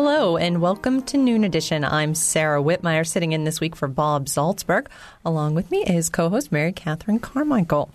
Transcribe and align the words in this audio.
Hello 0.00 0.36
and 0.36 0.60
welcome 0.60 1.02
to 1.06 1.18
Noon 1.18 1.42
Edition. 1.42 1.82
I'm 1.82 2.14
Sarah 2.14 2.62
Whitmire, 2.62 3.04
sitting 3.04 3.32
in 3.32 3.42
this 3.42 3.60
week 3.60 3.74
for 3.74 3.88
Bob 3.88 4.26
Zaltsberg. 4.26 4.86
Along 5.24 5.56
with 5.56 5.72
me 5.72 5.82
is 5.82 6.08
co-host 6.08 6.52
Mary 6.52 6.70
Catherine 6.70 7.18
Carmichael. 7.18 7.90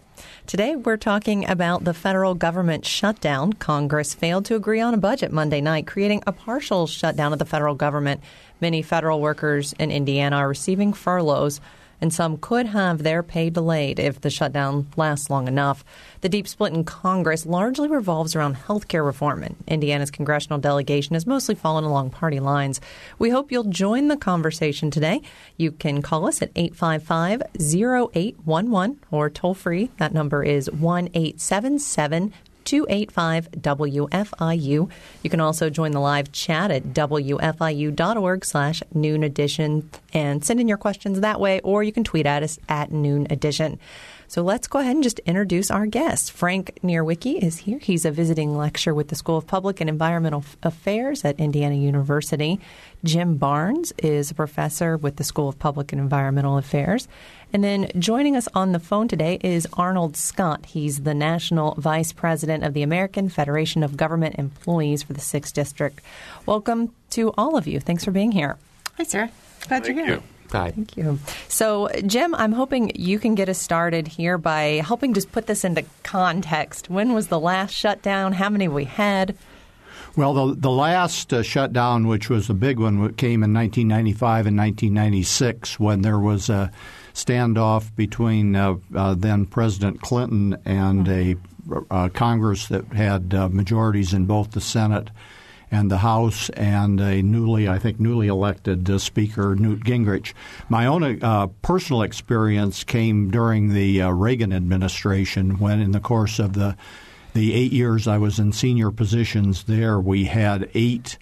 Today 0.45 0.75
we're 0.75 0.97
talking 0.97 1.49
about 1.49 1.85
the 1.85 1.93
federal 1.93 2.35
government 2.35 2.85
shutdown. 2.85 3.53
Congress 3.53 4.13
failed 4.13 4.43
to 4.47 4.55
agree 4.55 4.81
on 4.81 4.93
a 4.93 4.97
budget 4.97 5.31
Monday 5.31 5.61
night, 5.61 5.87
creating 5.87 6.21
a 6.27 6.33
partial 6.33 6.87
shutdown 6.87 7.31
of 7.31 7.39
the 7.39 7.45
federal 7.45 7.73
government. 7.73 8.19
Many 8.59 8.81
federal 8.81 9.21
workers 9.21 9.71
in 9.79 9.89
Indiana 9.89 10.35
are 10.35 10.49
receiving 10.49 10.91
furloughs 10.91 11.61
and 12.03 12.13
some 12.13 12.35
could 12.35 12.65
have 12.65 13.01
their 13.01 13.23
pay 13.23 13.49
delayed 13.49 13.97
if 13.97 14.19
the 14.19 14.29
shutdown 14.29 14.85
lasts 14.97 15.29
long 15.29 15.47
enough. 15.47 15.85
The 16.19 16.27
deep 16.27 16.49
split 16.49 16.73
in 16.73 16.83
Congress 16.83 17.45
largely 17.45 17.87
revolves 17.87 18.35
around 18.35 18.55
health 18.55 18.89
care 18.89 19.05
reform, 19.05 19.41
and 19.41 19.55
Indiana's 19.67 20.11
congressional 20.11 20.59
delegation 20.59 21.13
has 21.13 21.25
mostly 21.25 21.55
fallen 21.55 21.85
along 21.85 22.09
party 22.09 22.41
lines. 22.41 22.81
We 23.19 23.29
hope 23.29 23.53
you'll 23.53 23.63
join 23.63 24.09
the 24.09 24.17
conversation 24.17 24.91
today. 24.91 25.21
You 25.55 25.71
can 25.71 26.01
call 26.01 26.27
us 26.27 26.41
at 26.41 26.51
855 26.57 27.41
0811 27.57 28.99
or 29.09 29.29
toll 29.29 29.53
free. 29.53 29.89
That 29.95 30.13
number 30.13 30.43
is 30.43 30.69
1 30.69 31.07
877 31.13 32.33
285 32.65 33.51
WFIU. 33.51 34.89
You 35.21 35.29
can 35.29 35.39
also 35.39 35.69
join 35.69 35.91
the 35.91 35.99
live 35.99 36.31
chat 36.31 36.71
at 36.71 36.93
WFIU.org 36.93 38.45
slash 38.45 38.83
noon 38.93 39.23
edition 39.23 39.89
and 40.13 40.43
send 40.43 40.59
in 40.59 40.67
your 40.67 40.77
questions 40.77 41.19
that 41.21 41.39
way, 41.39 41.59
or 41.61 41.83
you 41.83 41.91
can 41.91 42.03
tweet 42.03 42.25
at 42.25 42.43
us 42.43 42.59
at 42.69 42.91
noon 42.91 43.27
edition. 43.29 43.79
So 44.33 44.41
let's 44.41 44.65
go 44.65 44.79
ahead 44.79 44.95
and 44.95 45.03
just 45.03 45.19
introduce 45.27 45.69
our 45.69 45.85
guest. 45.85 46.31
Frank 46.31 46.79
Nierwicki 46.83 47.37
is 47.43 47.57
here. 47.57 47.77
He's 47.77 48.03
a 48.03 48.09
visiting 48.09 48.57
lecturer 48.57 48.91
with 48.91 49.09
the 49.09 49.15
School 49.15 49.37
of 49.37 49.45
Public 49.45 49.79
and 49.79 49.87
Environmental 49.87 50.43
Affairs 50.63 51.23
at 51.23 51.39
Indiana 51.39 51.75
University. 51.75 52.59
Jim 53.03 53.37
Barnes 53.37 53.93
is 53.99 54.31
a 54.31 54.33
professor 54.33 54.97
with 54.97 55.17
the 55.17 55.23
School 55.23 55.49
of 55.49 55.59
Public 55.59 55.93
and 55.93 56.01
Environmental 56.01 56.57
Affairs. 56.57 57.07
And 57.53 57.63
then 57.63 57.91
joining 57.99 58.35
us 58.35 58.47
on 58.55 58.71
the 58.71 58.79
phone 58.79 59.07
today 59.07 59.37
is 59.43 59.67
Arnold 59.73 60.17
Scott. 60.17 60.65
He's 60.65 61.01
the 61.01 61.13
National 61.13 61.75
Vice 61.75 62.11
President 62.11 62.63
of 62.63 62.73
the 62.73 62.81
American 62.81 63.29
Federation 63.29 63.83
of 63.83 63.95
Government 63.95 64.39
Employees 64.39 65.03
for 65.03 65.13
the 65.13 65.21
6th 65.21 65.53
District. 65.53 66.01
Welcome 66.47 66.91
to 67.11 67.31
all 67.37 67.55
of 67.55 67.67
you. 67.67 67.79
Thanks 67.79 68.03
for 68.03 68.09
being 68.09 68.31
here. 68.31 68.57
Hi, 68.97 69.03
Sarah. 69.03 69.29
Glad 69.67 69.83
Thank 69.83 69.95
you're 69.95 70.05
here. 70.07 70.15
You. 70.15 70.23
Hi. 70.53 70.71
Thank 70.71 70.95
you. 70.95 71.19
So, 71.47 71.89
Jim, 72.05 72.33
I'm 72.35 72.51
hoping 72.51 72.91
you 72.95 73.19
can 73.19 73.35
get 73.35 73.49
us 73.49 73.59
started 73.59 74.07
here 74.07 74.37
by 74.37 74.81
helping 74.85 75.13
just 75.13 75.31
put 75.31 75.47
this 75.47 75.65
into 75.65 75.83
context. 76.03 76.89
When 76.89 77.13
was 77.13 77.27
the 77.27 77.39
last 77.39 77.71
shutdown? 77.71 78.33
How 78.33 78.49
many 78.49 78.67
we 78.67 78.85
had? 78.85 79.35
Well, 80.15 80.33
the, 80.33 80.55
the 80.55 80.69
last 80.69 81.33
uh, 81.33 81.41
shutdown, 81.41 82.07
which 82.07 82.29
was 82.29 82.49
a 82.49 82.53
big 82.53 82.77
one, 82.77 83.13
came 83.15 83.43
in 83.43 83.51
1995 83.51 84.45
and 84.45 84.57
1996 84.57 85.79
when 85.79 86.03
there 86.03 86.19
was 86.19 86.49
a 86.49 86.71
standoff 87.15 87.95
between 87.95 88.55
uh, 88.55 88.75
uh, 88.95 89.15
then 89.15 89.47
President 89.47 90.01
Clinton 90.01 90.55
and 90.65 91.07
a 91.07 91.35
uh, 91.89 92.09
Congress 92.09 92.67
that 92.67 92.85
had 92.93 93.33
uh, 93.33 93.49
majorities 93.49 94.13
in 94.13 94.25
both 94.25 94.51
the 94.51 94.61
Senate 94.61 95.09
and 95.73 95.89
the 95.89 95.97
House, 95.97 96.49
and 96.51 97.01
a 97.01 97.21
newly, 97.21 97.67
I 97.67 97.79
think, 97.79 97.99
newly 97.99 98.27
elected 98.27 98.89
uh, 98.89 98.99
Speaker 98.99 99.55
Newt 99.55 99.83
Gingrich. 99.83 100.33
My 100.69 100.85
own 100.85 101.21
uh, 101.23 101.47
personal 101.61 102.03
experience 102.03 102.83
came 102.83 103.31
during 103.31 103.73
the 103.73 104.03
Reagan 104.03 104.53
administration, 104.53 105.59
when, 105.59 105.81
in 105.81 105.91
the 105.91 105.99
course 105.99 106.39
of 106.39 106.53
the 106.53 106.77
the 107.33 107.53
eight 107.53 107.71
years 107.71 108.07
I 108.07 108.19
was 108.19 108.37
in 108.37 108.51
senior 108.51 108.91
positions 108.91 109.63
there, 109.63 109.99
we 109.99 110.25
had 110.25 110.69
eight 110.75 111.17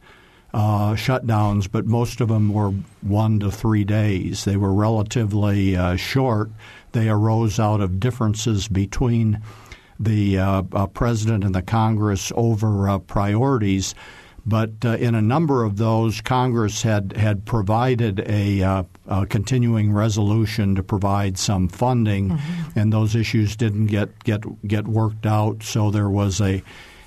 uh, 0.54 0.94
shutdowns, 0.96 1.72
but 1.72 1.86
most 1.86 2.20
of 2.20 2.28
them 2.28 2.54
were 2.54 2.74
one 3.02 3.40
to 3.40 3.50
three 3.50 3.86
days. 3.86 4.44
They 4.44 4.58
were 4.58 4.74
relatively 4.74 5.76
uh, 5.76 5.96
short. 5.96 6.52
They 6.92 7.10
arose 7.10 7.60
out 7.60 7.80
of 7.80 8.00
differences 8.00 8.68
between 8.68 9.42
the 10.00 10.40
uh, 10.40 10.64
uh 10.74 10.88
president 10.88 11.44
and 11.44 11.54
the 11.54 11.62
Congress 11.62 12.32
over 12.36 12.90
uh, 12.90 12.98
priorities. 13.00 13.94
But 14.46 14.72
uh, 14.84 14.98
in 14.98 15.14
a 15.14 15.22
number 15.22 15.64
of 15.64 15.78
those, 15.78 16.20
Congress 16.22 16.82
had 16.82 17.14
had 17.16 17.46
provided 17.46 18.22
a, 18.28 18.64
uh, 18.64 18.84
a 19.08 19.26
continuing 19.28 19.94
resolution 19.94 20.76
to 20.76 20.84
provide 20.84 21.38
some 21.38 21.68
funding, 21.68 22.30
mm-hmm. 22.30 22.80
and 22.80 22.92
those 22.92 23.16
issues 23.16 23.56
didn't 23.56 23.88
get 23.88 24.24
get 24.24 24.42
get 24.68 24.88
worked 24.88 25.26
out. 25.26 25.64
So 25.64 25.92
there 25.92 26.10
was 26.10 26.42
a 26.42 26.64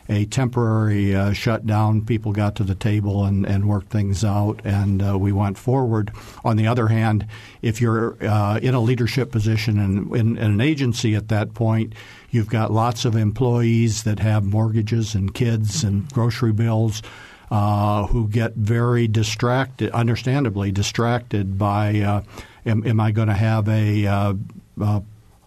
a 0.09 0.26
temporary 0.26 1.15
uh, 1.15 1.32
shutdown. 1.32 2.04
People 2.04 2.32
got 2.32 2.56
to 2.56 2.65
the 2.65 2.75
table 2.75 3.25
and, 3.25 3.47
and 3.47 3.69
worked 3.69 3.91
things 3.91 4.25
out, 4.25 4.60
and 4.65 5.03
uh, 5.03 5.19
we 5.19 5.32
went 5.32 5.56
forward. 5.56 6.12
On 6.44 6.56
the 6.56 6.66
other 6.66 6.88
hand, 6.88 7.26
if 7.62 7.81
you're 7.81 8.16
uh, 8.25 8.59
in 8.59 8.75
a 8.75 8.81
leadership 8.81 9.31
position 9.31 9.78
in, 9.78 10.14
in, 10.14 10.37
in, 10.37 10.53
an 10.53 10.60
agency 10.60 11.14
at 11.14 11.28
that 11.28 11.54
point, 11.54 11.94
you've 12.31 12.50
got 12.50 12.70
lots 12.70 13.04
of 13.04 13.16
employees 13.16 14.03
that 14.04 14.19
have 14.19 14.44
mortgages 14.44 15.14
and 15.14 15.34
kids 15.34 15.84
and 15.84 16.10
grocery 16.12 16.53
bills. 16.53 17.03
Uh, 17.50 18.06
who 18.06 18.26
get 18.26 18.54
very 18.54 19.06
distracted, 19.06 19.91
understandably 19.93 20.72
distracted 20.72 21.59
by, 21.59 22.00
uh, 22.00 22.22
am, 22.64 22.84
am, 22.87 22.98
I 22.98 23.12
going 23.12 23.28
to 23.28 23.34
have 23.34 23.69
a 23.69 24.06
uh, 24.06 24.34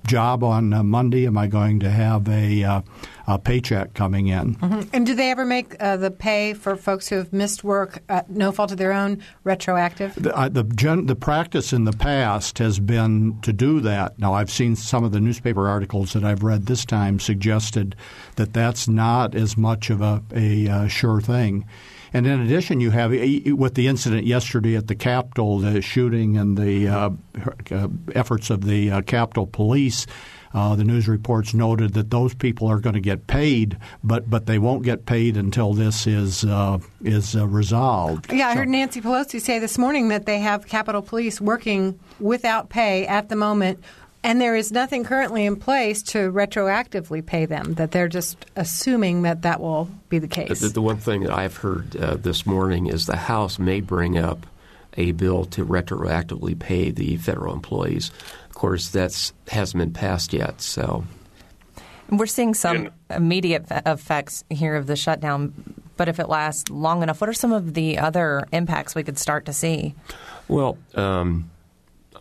job 0.07 0.43
on 0.43 0.87
Monday? 0.87 1.27
Am 1.27 1.37
I 1.37 1.47
going 1.47 1.79
to 1.81 1.89
have 1.89 2.27
a 2.27 2.81
uh, 3.27 3.37
paycheck 3.37 3.93
coming 3.93 4.27
in. 4.27 4.55
Mm-hmm. 4.55 4.89
And 4.93 5.05
do 5.05 5.13
they 5.13 5.29
ever 5.31 5.45
make 5.45 5.75
uh, 5.81 5.97
the 5.97 6.09
pay 6.09 6.53
for 6.53 6.75
folks 6.75 7.09
who 7.09 7.17
have 7.17 7.33
missed 7.33 7.63
work, 7.63 8.01
no 8.29 8.51
fault 8.51 8.71
of 8.71 8.77
their 8.77 8.93
own, 8.93 9.21
retroactive? 9.43 10.15
The, 10.15 10.35
uh, 10.35 10.49
the, 10.49 10.63
gen- 10.63 11.07
the 11.07 11.15
practice 11.15 11.73
in 11.73 11.83
the 11.83 11.91
past 11.91 12.57
has 12.59 12.79
been 12.79 13.39
to 13.41 13.51
do 13.51 13.81
that. 13.81 14.17
Now, 14.17 14.33
I've 14.33 14.49
seen 14.49 14.75
some 14.75 15.03
of 15.03 15.11
the 15.11 15.19
newspaper 15.19 15.67
articles 15.67 16.13
that 16.13 16.23
I've 16.23 16.43
read 16.43 16.65
this 16.65 16.85
time 16.85 17.19
suggested 17.19 17.95
that 18.37 18.53
that's 18.53 18.87
not 18.87 19.35
as 19.35 19.57
much 19.57 19.89
of 19.89 20.01
a, 20.01 20.23
a 20.33 20.67
uh, 20.69 20.87
sure 20.87 21.19
thing. 21.19 21.65
And 22.17 22.25
in 22.25 22.41
addition, 22.41 22.79
you 22.79 22.89
have 22.89 23.11
with 23.11 23.75
the 23.75 23.87
incident 23.87 24.25
yesterday 24.25 24.75
at 24.75 24.87
the 24.87 24.95
Capitol, 24.95 25.59
the 25.59 25.83
shooting 25.83 26.35
and 26.35 26.57
the 26.57 26.87
uh, 26.87 27.09
uh, 27.69 27.87
efforts 28.15 28.49
of 28.49 28.65
the 28.65 28.89
uh, 28.89 29.01
Capitol 29.03 29.45
Police 29.45 30.07
uh, 30.53 30.75
the 30.75 30.83
news 30.83 31.07
reports 31.07 31.53
noted 31.53 31.93
that 31.93 32.09
those 32.09 32.33
people 32.33 32.67
are 32.67 32.79
going 32.79 32.95
to 32.95 32.99
get 32.99 33.27
paid, 33.27 33.77
but 34.03 34.29
but 34.29 34.45
they 34.47 34.57
won't 34.57 34.83
get 34.83 35.05
paid 35.05 35.37
until 35.37 35.73
this 35.73 36.07
is 36.07 36.43
uh, 36.45 36.79
is 37.03 37.35
uh, 37.35 37.47
resolved. 37.47 38.31
Yeah, 38.31 38.47
I 38.47 38.53
so, 38.53 38.59
heard 38.59 38.69
Nancy 38.69 39.01
Pelosi 39.01 39.39
say 39.41 39.59
this 39.59 39.77
morning 39.77 40.07
that 40.09 40.25
they 40.25 40.39
have 40.39 40.67
Capitol 40.67 41.01
Police 41.01 41.39
working 41.39 41.99
without 42.19 42.69
pay 42.69 43.05
at 43.05 43.29
the 43.29 43.35
moment. 43.35 43.83
And 44.23 44.41
there 44.41 44.55
is 44.55 44.71
nothing 44.71 45.03
currently 45.03 45.45
in 45.45 45.55
place 45.55 46.03
to 46.03 46.31
retroactively 46.31 47.25
pay 47.25 47.45
them. 47.45 47.75
That 47.75 47.91
they're 47.91 48.09
just 48.09 48.45
assuming 48.55 49.21
that 49.21 49.43
that 49.43 49.61
will 49.61 49.89
be 50.09 50.19
the 50.19 50.27
case. 50.27 50.59
The, 50.59 50.69
the 50.69 50.81
one 50.81 50.97
thing 50.97 51.23
that 51.23 51.31
I've 51.31 51.57
heard 51.57 51.95
uh, 51.95 52.15
this 52.15 52.45
morning 52.45 52.87
is 52.87 53.05
the 53.05 53.15
House 53.15 53.57
may 53.57 53.79
bring 53.79 54.17
up 54.17 54.45
a 54.97 55.11
bill 55.11 55.45
to 55.45 55.65
retroactively 55.65 56.57
pay 56.57 56.89
the 56.89 57.17
federal 57.17 57.53
employees 57.53 58.11
Of 58.49 58.55
course, 58.55 58.89
that 58.89 59.31
hasn't 59.47 59.79
been 59.79 59.93
passed 59.93 60.33
yet. 60.33 60.59
So 60.61 61.05
we're 62.09 62.25
seeing 62.25 62.53
some 62.53 62.89
immediate 63.09 63.65
effects 63.69 64.43
here 64.49 64.75
of 64.75 64.87
the 64.87 64.95
shutdown, 64.95 65.53
but 65.95 66.07
if 66.09 66.19
it 66.19 66.29
lasts 66.29 66.69
long 66.69 67.03
enough, 67.03 67.21
what 67.21 67.29
are 67.29 67.33
some 67.33 67.53
of 67.53 67.73
the 67.73 67.97
other 67.97 68.47
impacts 68.51 68.95
we 68.95 69.03
could 69.03 69.19
start 69.19 69.45
to 69.45 69.53
see? 69.53 69.93
Well, 70.47 70.77
um, 70.95 71.49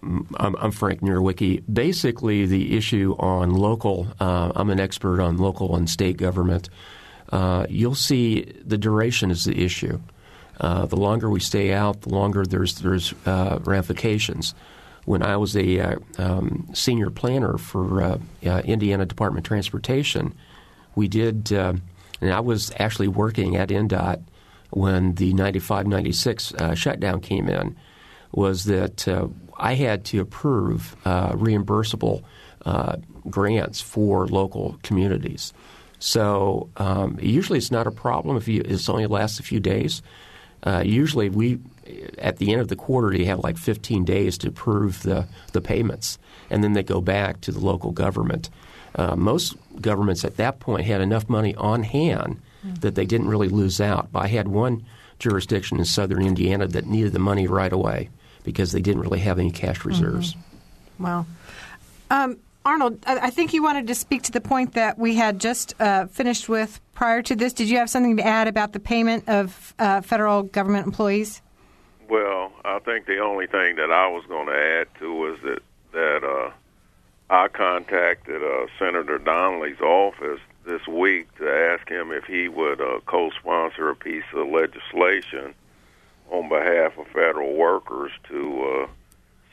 I'm, 0.03 0.57
I'm, 0.57 0.71
Frank 0.71 1.01
Nierwicki. 1.01 1.63
Basically, 1.73 2.47
the 2.47 2.77
issue 2.77 3.17
on 3.19 3.51
local, 3.51 4.09
uh, 4.21 4.53
I'm 4.55 4.71
an 4.71 4.81
expert 4.81 5.21
on 5.21 5.37
local 5.37 5.77
and 5.77 5.89
state 5.89 6.17
government. 6.17 6.69
Uh, 7.31 7.67
you'll 7.69 7.95
see 7.95 8.43
the 8.65 8.79
duration 8.79 9.31
is 9.31 9.45
the 9.45 9.65
issue. 9.65 10.01
Uh, 10.61 10.87
the 10.87 10.97
longer 10.97 11.29
we 11.29 11.41
stay 11.41 11.73
out, 11.73 12.03
the 12.03 12.09
longer 12.11 12.45
there's 12.45 12.77
there's 12.77 13.13
uh, 13.27 13.59
ramifications. 13.65 14.55
When 15.05 15.23
I 15.23 15.37
was 15.37 15.57
a 15.57 15.81
uh, 15.81 15.97
um, 16.19 16.69
senior 16.73 17.11
planner 17.11 17.59
for 17.59 18.03
uh, 18.03 18.19
uh, 18.45 18.63
Indiana 18.65 19.07
Department 19.07 19.47
of 19.47 19.49
Transportation, 19.49 20.35
we 20.95 21.09
did, 21.09 21.53
uh, 21.53 21.75
and 22.21 22.33
I 22.33 22.41
was 22.41 22.73
actually 22.79 23.09
working 23.09 23.55
at 23.55 23.69
INDOT 23.69 24.23
when 24.71 25.15
the 25.15 25.33
95 25.35 25.87
96 25.87 26.55
shutdown 26.75 27.21
came 27.21 27.49
in, 27.49 27.77
was 28.33 28.65
that 28.65 29.07
I 29.59 29.75
had 29.75 30.05
to 30.07 30.21
approve 30.21 30.97
reimbursable 31.05 32.23
grants 33.29 33.81
for 33.81 34.27
local 34.27 34.79
communities. 34.83 35.53
So 35.99 36.69
um, 36.77 37.19
usually 37.21 37.59
it's 37.59 37.71
not 37.71 37.87
a 37.87 37.91
problem 37.91 38.37
if 38.37 38.49
you, 38.49 38.63
it 38.65 38.89
only 38.89 39.07
lasts 39.07 39.41
a 39.41 39.43
few 39.43 39.61
days. 39.61 40.03
Uh, 40.63 40.83
usually 40.85 41.29
we 41.29 41.59
at 42.19 42.39
the 42.39 42.51
end 42.51 42.61
of 42.61 42.69
the 42.69 42.77
quarter 42.77 43.17
you 43.17 43.27
have 43.27 43.39
like 43.41 43.57
15 43.57 44.05
days 44.05 44.37
to 44.39 44.49
approve 44.49 45.03
the, 45.03 45.27
the 45.53 45.61
payments, 45.61 46.19
and 46.51 46.65
then 46.65 46.73
they 46.73 46.83
go 46.83 47.01
back 47.01 47.41
to 47.43 47.53
the 47.53 47.61
local 47.61 47.93
government. 47.93 48.51
Uh, 48.97 49.15
most 49.15 49.55
governments 49.81 50.25
at 50.25 50.37
that 50.37 50.59
point 50.59 50.85
had 50.87 51.01
enough 51.01 51.29
money 51.29 51.55
on 51.57 51.83
hand 51.83 52.41
mm-hmm. 52.65 52.75
that 52.77 52.95
they 52.95 53.05
didn't 53.05 53.29
really 53.29 53.49
lose 53.49 53.81
out. 53.81 54.11
But 54.11 54.25
I 54.25 54.29
had 54.29 54.49
one 54.49 54.85
jurisdiction 55.19 55.79
in 55.79 55.85
southern 55.85 56.27
Indiana 56.27 56.67
that 56.67 56.87
needed 56.87 57.13
the 57.13 57.19
money 57.19 57.47
right 57.47 57.73
away 57.73 58.11
because 58.47 58.73
they 58.73 58.81
didn't 58.81 59.03
really 59.03 59.19
have 59.19 59.39
any 59.39 59.51
cash 59.51 59.85
reserves. 59.85 60.33
Mm-hmm. 60.33 61.05
Wow. 61.05 61.27
Um, 62.09 62.39
Arnold, 62.65 62.99
I 63.07 63.31
think 63.31 63.53
you 63.53 63.63
wanted 63.63 63.87
to 63.89 63.95
speak 63.95 64.23
to 64.23 64.33
the 64.33 64.41
point 64.41 64.75
that 64.75 64.99
we 64.99 65.15
had 65.15 65.39
just 65.41 65.75
uh, 65.81 66.07
finished 66.07 66.49
with 66.49 66.81
prior 66.95 67.23
to 67.23 67.37
this. 67.37 67.53
Did 67.53 67.69
you 67.69 67.79
have 67.79 67.91
something 67.91 68.17
to 68.17 68.27
add 68.27 68.49
about 68.49 68.73
the 68.73 68.81
payment 68.81 69.29
of 69.29 69.75
uh, 69.79 70.01
federal 70.01 70.45
government 70.45 70.87
employees? 70.87 71.43
Well, 72.09 72.53
I 72.65 72.79
think 72.79 73.07
the 73.07 73.19
only 73.19 73.47
thing 73.47 73.77
that 73.77 73.91
I 73.93 74.09
was 74.09 74.25
going 74.27 74.47
to 74.47 74.57
add 74.57 74.89
to 75.01 75.13
was 75.13 75.39
that 75.43 75.61
that 75.93 76.25
uh, 76.25 76.51
I 77.31 77.49
contacted 77.49 78.43
uh, 78.43 78.67
Senator 78.79 79.19
Donnelly's 79.19 79.81
office 79.81 80.41
this 80.65 80.87
week 80.87 81.35
to 81.39 81.49
ask 81.49 81.89
him 81.89 82.13
if 82.13 82.25
he 82.25 82.49
would 82.49 82.81
uh, 82.81 83.01
co-sponsor 83.07 83.91
a 83.91 83.97
piece 83.97 84.25
of 84.35 84.49
legislation 84.49 85.55
on 86.31 86.49
behalf 86.49 86.99
of 86.99 87.07
federal 87.09 87.55
workers 87.55 88.13
to 88.29 88.63
uh, 88.63 88.87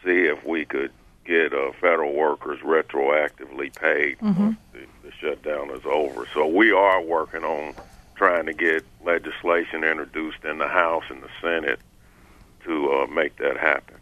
see 0.03 0.25
if 0.25 0.43
we 0.45 0.65
could 0.65 0.91
get 1.25 1.53
uh, 1.53 1.71
federal 1.79 2.13
workers 2.13 2.59
retroactively 2.61 3.73
paid 3.73 4.19
mm-hmm. 4.19 4.43
once 4.43 4.57
the, 4.73 4.85
the 5.03 5.11
shutdown 5.19 5.69
is 5.71 5.85
over. 5.85 6.27
So 6.33 6.47
we 6.47 6.71
are 6.71 7.01
working 7.01 7.43
on 7.43 7.75
trying 8.15 8.45
to 8.45 8.53
get 8.53 8.85
legislation 9.03 9.83
introduced 9.83 10.43
in 10.43 10.57
the 10.57 10.67
House 10.67 11.03
and 11.09 11.23
the 11.23 11.29
Senate 11.41 11.79
to 12.65 12.91
uh, 12.91 13.07
make 13.07 13.37
that 13.37 13.57
happen. 13.57 13.97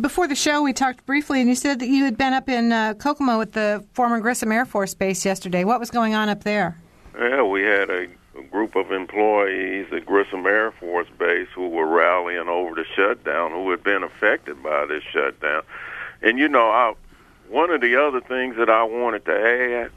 Before 0.00 0.28
the 0.28 0.36
show, 0.36 0.62
we 0.62 0.72
talked 0.72 1.04
briefly, 1.04 1.40
and 1.40 1.48
you 1.48 1.56
said 1.56 1.80
that 1.80 1.88
you 1.88 2.04
had 2.04 2.16
been 2.16 2.32
up 2.32 2.48
in 2.48 2.70
uh, 2.70 2.94
Kokomo 2.94 3.40
at 3.40 3.52
the 3.52 3.84
former 3.92 4.20
Grissom 4.20 4.52
Air 4.52 4.64
Force 4.64 4.94
Base 4.94 5.24
yesterday. 5.24 5.64
What 5.64 5.80
was 5.80 5.90
going 5.90 6.14
on 6.14 6.28
up 6.28 6.44
there? 6.44 6.78
Yeah, 7.18 7.42
we 7.42 7.62
had 7.62 7.90
a 7.90 8.06
group 8.58 8.74
of 8.74 8.90
employees 8.90 9.86
at 9.92 10.04
Grissom 10.04 10.44
Air 10.44 10.72
Force 10.72 11.06
Base 11.16 11.46
who 11.54 11.68
were 11.68 11.86
rallying 11.86 12.48
over 12.48 12.74
the 12.74 12.84
shutdown, 12.96 13.52
who 13.52 13.70
had 13.70 13.84
been 13.84 14.02
affected 14.02 14.60
by 14.64 14.84
this 14.84 15.04
shutdown. 15.12 15.62
And 16.22 16.40
you 16.40 16.48
know, 16.48 16.68
I, 16.68 16.94
one 17.48 17.70
of 17.70 17.80
the 17.80 17.94
other 17.94 18.20
things 18.20 18.56
that 18.56 18.68
I 18.68 18.82
wanted 18.82 19.24
to 19.26 19.32
add 19.32 19.92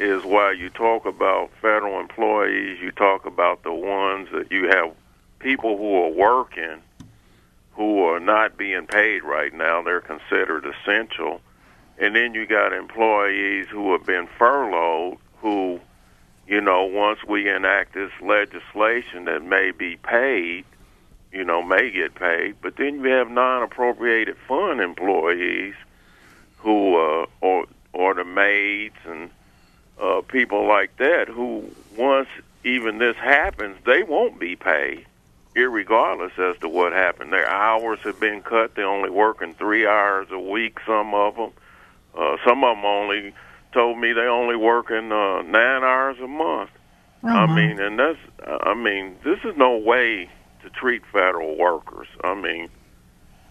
is 0.00 0.24
while 0.24 0.52
you 0.52 0.68
talk 0.68 1.06
about 1.06 1.52
federal 1.60 2.00
employees, 2.00 2.80
you 2.80 2.90
talk 2.90 3.24
about 3.24 3.62
the 3.62 3.72
ones 3.72 4.28
that 4.32 4.50
you 4.50 4.66
have 4.66 4.92
people 5.38 5.76
who 5.76 5.94
are 6.02 6.10
working 6.10 6.82
who 7.74 8.02
are 8.02 8.18
not 8.18 8.56
being 8.56 8.88
paid 8.88 9.22
right 9.22 9.54
now. 9.54 9.80
They're 9.80 10.00
considered 10.00 10.66
essential. 10.66 11.40
And 11.98 12.16
then 12.16 12.34
you 12.34 12.46
got 12.46 12.72
employees 12.72 13.68
who 13.70 13.92
have 13.92 14.04
been 14.04 14.26
furloughed 14.26 15.18
who, 15.40 15.80
you 16.46 16.60
know, 16.60 16.84
once 16.84 17.20
we 17.24 17.48
enact 17.48 17.94
this 17.94 18.10
legislation 18.20 19.24
that 19.26 19.42
may 19.42 19.70
be 19.70 19.96
paid, 19.96 20.64
you 21.32 21.44
know, 21.44 21.62
may 21.62 21.90
get 21.90 22.14
paid. 22.14 22.56
But 22.60 22.76
then 22.76 23.00
you 23.00 23.10
have 23.10 23.30
non-appropriated 23.30 24.36
fund 24.48 24.80
employees 24.80 25.74
who, 26.58 26.96
uh, 26.96 27.26
or 27.40 27.66
or 27.92 28.14
the 28.14 28.24
maids 28.24 28.96
and 29.04 29.30
uh, 30.00 30.22
people 30.22 30.66
like 30.66 30.96
that, 30.96 31.28
who 31.28 31.70
once 31.96 32.28
even 32.64 32.98
this 32.98 33.16
happens, 33.16 33.76
they 33.84 34.02
won't 34.02 34.38
be 34.38 34.56
paid, 34.56 35.06
irregardless 35.54 36.38
as 36.38 36.58
to 36.60 36.68
what 36.68 36.92
happened. 36.92 37.32
Their 37.32 37.48
hours 37.48 38.00
have 38.00 38.20
been 38.20 38.42
cut; 38.42 38.74
they're 38.74 38.86
only 38.86 39.10
working 39.10 39.54
three 39.54 39.86
hours 39.86 40.28
a 40.30 40.38
week. 40.38 40.78
Some 40.86 41.14
of 41.14 41.36
them, 41.36 41.50
uh, 42.16 42.36
some 42.44 42.64
of 42.64 42.76
them 42.76 42.84
only 42.84 43.34
told 43.72 43.98
me 43.98 44.12
they 44.12 44.22
only 44.22 44.56
working 44.56 45.12
uh, 45.12 45.42
nine 45.42 45.82
hours 45.82 46.18
a 46.20 46.28
month. 46.28 46.70
Oh, 47.24 47.28
I 47.28 47.46
mean, 47.46 47.78
and 47.78 47.98
that's, 47.98 48.18
I 48.46 48.74
mean, 48.74 49.16
this 49.24 49.38
is 49.44 49.56
no 49.56 49.76
way 49.76 50.28
to 50.62 50.70
treat 50.70 51.02
federal 51.12 51.56
workers. 51.56 52.08
I 52.22 52.34
mean, 52.34 52.68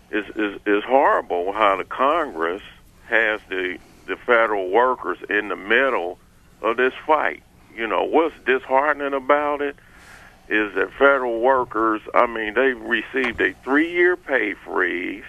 it's, 0.10 0.28
it's, 0.36 0.62
it's 0.66 0.86
horrible 0.86 1.54
how 1.54 1.78
the 1.78 1.86
Congress 1.86 2.62
has 3.08 3.40
the 3.50 3.78
the 4.08 4.18
federal 4.18 4.70
workers 4.70 5.18
in 5.30 5.48
the 5.48 5.56
middle 5.56 6.18
of 6.62 6.78
this 6.78 6.94
fight. 7.06 7.44
You 7.76 7.88
know, 7.88 8.04
what's 8.04 8.36
disheartening 8.46 9.14
about 9.14 9.62
it 9.62 9.76
is 10.50 10.74
that 10.76 10.92
federal 10.94 11.40
workers, 11.40 12.02
I 12.14 12.26
mean, 12.28 12.54
they've 12.54 12.80
received 12.80 13.40
a 13.40 13.54
three 13.64 13.92
year 13.92 14.18
pay 14.18 14.54
freeze. 14.54 15.24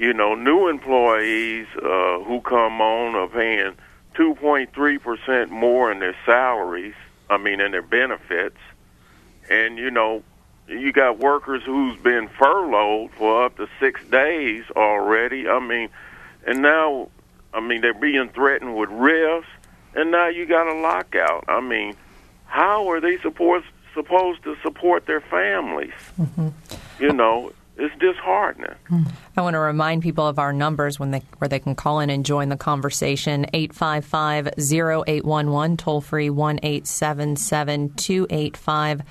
You 0.00 0.14
know, 0.14 0.34
new 0.34 0.68
employees 0.68 1.66
uh, 1.76 2.20
who 2.20 2.40
come 2.40 2.80
on 2.80 3.14
are 3.16 3.28
paying 3.28 3.74
2.3% 4.14 5.50
more 5.50 5.92
in 5.92 5.98
their 5.98 6.16
salaries, 6.24 6.94
I 7.28 7.36
mean, 7.36 7.60
in 7.60 7.72
their 7.72 7.82
benefits. 7.82 8.56
And, 9.50 9.76
you 9.76 9.90
know, 9.90 10.22
you 10.66 10.90
got 10.90 11.18
workers 11.18 11.62
who's 11.66 12.00
been 12.00 12.28
furloughed 12.28 13.10
for 13.10 13.44
up 13.44 13.58
to 13.58 13.68
six 13.78 14.02
days 14.04 14.64
already. 14.74 15.46
I 15.46 15.60
mean, 15.60 15.90
and 16.46 16.62
now, 16.62 17.10
I 17.52 17.60
mean, 17.60 17.82
they're 17.82 17.92
being 17.92 18.30
threatened 18.30 18.74
with 18.78 18.88
RIFs, 18.88 19.48
and 19.94 20.10
now 20.10 20.28
you 20.28 20.46
got 20.46 20.66
a 20.66 20.80
lockout. 20.80 21.44
I 21.46 21.60
mean, 21.60 21.94
how 22.46 22.88
are 22.88 23.02
they 23.02 23.18
supposed 23.18 23.66
supposed 23.92 24.44
to 24.44 24.56
support 24.62 25.04
their 25.04 25.20
families? 25.20 25.92
Mm-hmm. 26.18 26.48
You 27.00 27.12
know, 27.12 27.52
it's 27.80 27.94
disheartening. 27.98 28.76
Hmm. 28.88 29.02
I 29.36 29.42
want 29.42 29.54
to 29.54 29.60
remind 29.60 30.02
people 30.02 30.26
of 30.26 30.38
our 30.38 30.52
numbers 30.52 31.00
when 31.00 31.10
they 31.10 31.22
where 31.38 31.48
they 31.48 31.58
can 31.58 31.74
call 31.74 31.98
in 32.00 32.10
and 32.10 32.26
join 32.26 32.50
the 32.50 32.56
conversation 32.56 33.46
855-0811 33.54 35.78
toll 35.78 36.00
free 36.00 36.28
1-877-285 36.28 39.02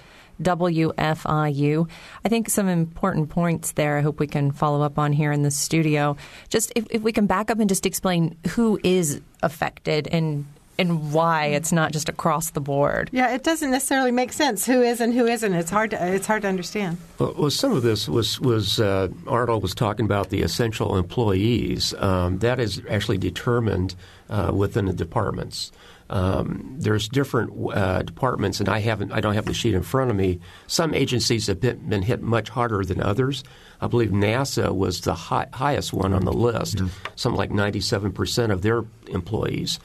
WFIU. 0.41 1.89
I 2.23 2.29
think 2.29 2.49
some 2.49 2.67
important 2.67 3.29
points 3.29 3.73
there 3.73 3.97
I 3.97 4.01
hope 4.01 4.19
we 4.19 4.27
can 4.27 4.51
follow 4.51 4.81
up 4.81 4.97
on 4.97 5.13
here 5.13 5.31
in 5.31 5.43
the 5.43 5.51
studio. 5.51 6.17
Just 6.49 6.71
if, 6.75 6.87
if 6.89 7.01
we 7.01 7.11
can 7.11 7.27
back 7.27 7.51
up 7.51 7.59
and 7.59 7.67
just 7.67 7.85
explain 7.85 8.37
who 8.49 8.79
is 8.83 9.21
affected 9.41 10.07
and 10.11 10.45
and 10.79 11.11
why 11.11 11.47
it's 11.47 11.71
not 11.71 11.91
just 11.91 12.09
across 12.09 12.51
the 12.51 12.61
board. 12.61 13.09
Yeah, 13.11 13.33
it 13.33 13.43
doesn't 13.43 13.69
necessarily 13.69 14.11
make 14.11 14.31
sense 14.31 14.65
who 14.65 14.81
is 14.81 15.01
and 15.01 15.13
who 15.13 15.27
isn't. 15.27 15.53
It's 15.53 15.69
hard 15.69 15.91
to 15.91 16.13
it's 16.13 16.25
hard 16.25 16.43
to 16.43 16.47
understand. 16.47 16.97
Well, 17.19 17.35
well 17.37 17.49
some 17.51 17.73
of 17.73 17.83
this 17.83 18.07
was 18.07 18.39
was 18.39 18.79
uh, 18.79 19.09
Arnold 19.27 19.61
was 19.61 19.75
talking 19.75 20.05
about 20.05 20.29
the 20.29 20.41
essential 20.41 20.97
employees. 20.97 21.93
Um, 21.95 22.39
that 22.39 22.59
is 22.59 22.81
actually 22.89 23.17
determined 23.17 23.95
uh, 24.29 24.51
within 24.55 24.85
the 24.85 24.93
departments. 24.93 25.71
Um, 26.09 26.75
there's 26.79 27.07
different 27.07 27.51
uh, 27.71 28.01
departments, 28.01 28.59
and 28.59 28.67
I 28.67 28.79
haven't. 28.79 29.11
I 29.11 29.19
don't 29.19 29.35
have 29.35 29.45
the 29.45 29.53
sheet 29.53 29.75
in 29.75 29.83
front 29.83 30.09
of 30.09 30.17
me. 30.17 30.39
Some 30.65 30.95
agencies 30.95 31.45
have 31.47 31.59
been, 31.59 31.87
been 31.87 32.01
hit 32.01 32.21
much 32.21 32.49
harder 32.49 32.83
than 32.83 32.99
others. 33.01 33.43
I 33.79 33.87
believe 33.87 34.09
NASA 34.09 34.75
was 34.75 35.01
the 35.01 35.13
high, 35.13 35.47
highest 35.53 35.93
one 35.93 36.13
on 36.13 36.25
the 36.25 36.33
list, 36.33 36.77
mm-hmm. 36.77 36.87
something 37.15 37.37
like 37.37 37.51
97 37.51 38.11
percent 38.11 38.51
of 38.51 38.63
their 38.63 38.85
employees. 39.07 39.79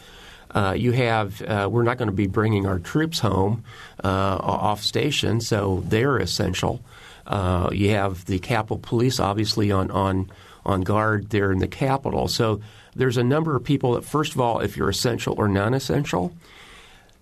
Uh, 0.55 0.75
you 0.77 0.93
have 0.93 1.43
uh, 1.43 1.69
we're 1.71 1.83
not 1.83 1.99
going 1.99 2.09
to 2.09 2.15
be 2.15 2.27
bringing 2.27 2.67
our 2.67 2.79
troops 2.79 3.19
home 3.19 3.65
uh, 4.03 4.39
off 4.41 4.83
station, 4.83 5.41
so 5.41 5.83
they're 5.87 6.19
essential. 6.19 6.81
Uh, 7.27 7.71
you 7.73 7.91
have 7.91 8.25
the 8.27 8.39
Capitol 8.39 8.79
Police, 8.79 9.19
obviously 9.19 9.73
on 9.73 9.91
on 9.91 10.31
on 10.65 10.83
guard 10.83 11.31
there 11.31 11.51
in 11.53 11.59
the 11.59 11.69
Capitol. 11.69 12.29
So 12.29 12.61
there's 12.95 13.17
a 13.17 13.25
number 13.25 13.57
of 13.57 13.65
people 13.65 13.95
that, 13.95 14.05
first 14.05 14.35
of 14.35 14.41
all, 14.41 14.61
if 14.61 14.77
you're 14.77 14.89
essential 14.89 15.35
or 15.37 15.49
non 15.49 15.75
essential. 15.75 16.33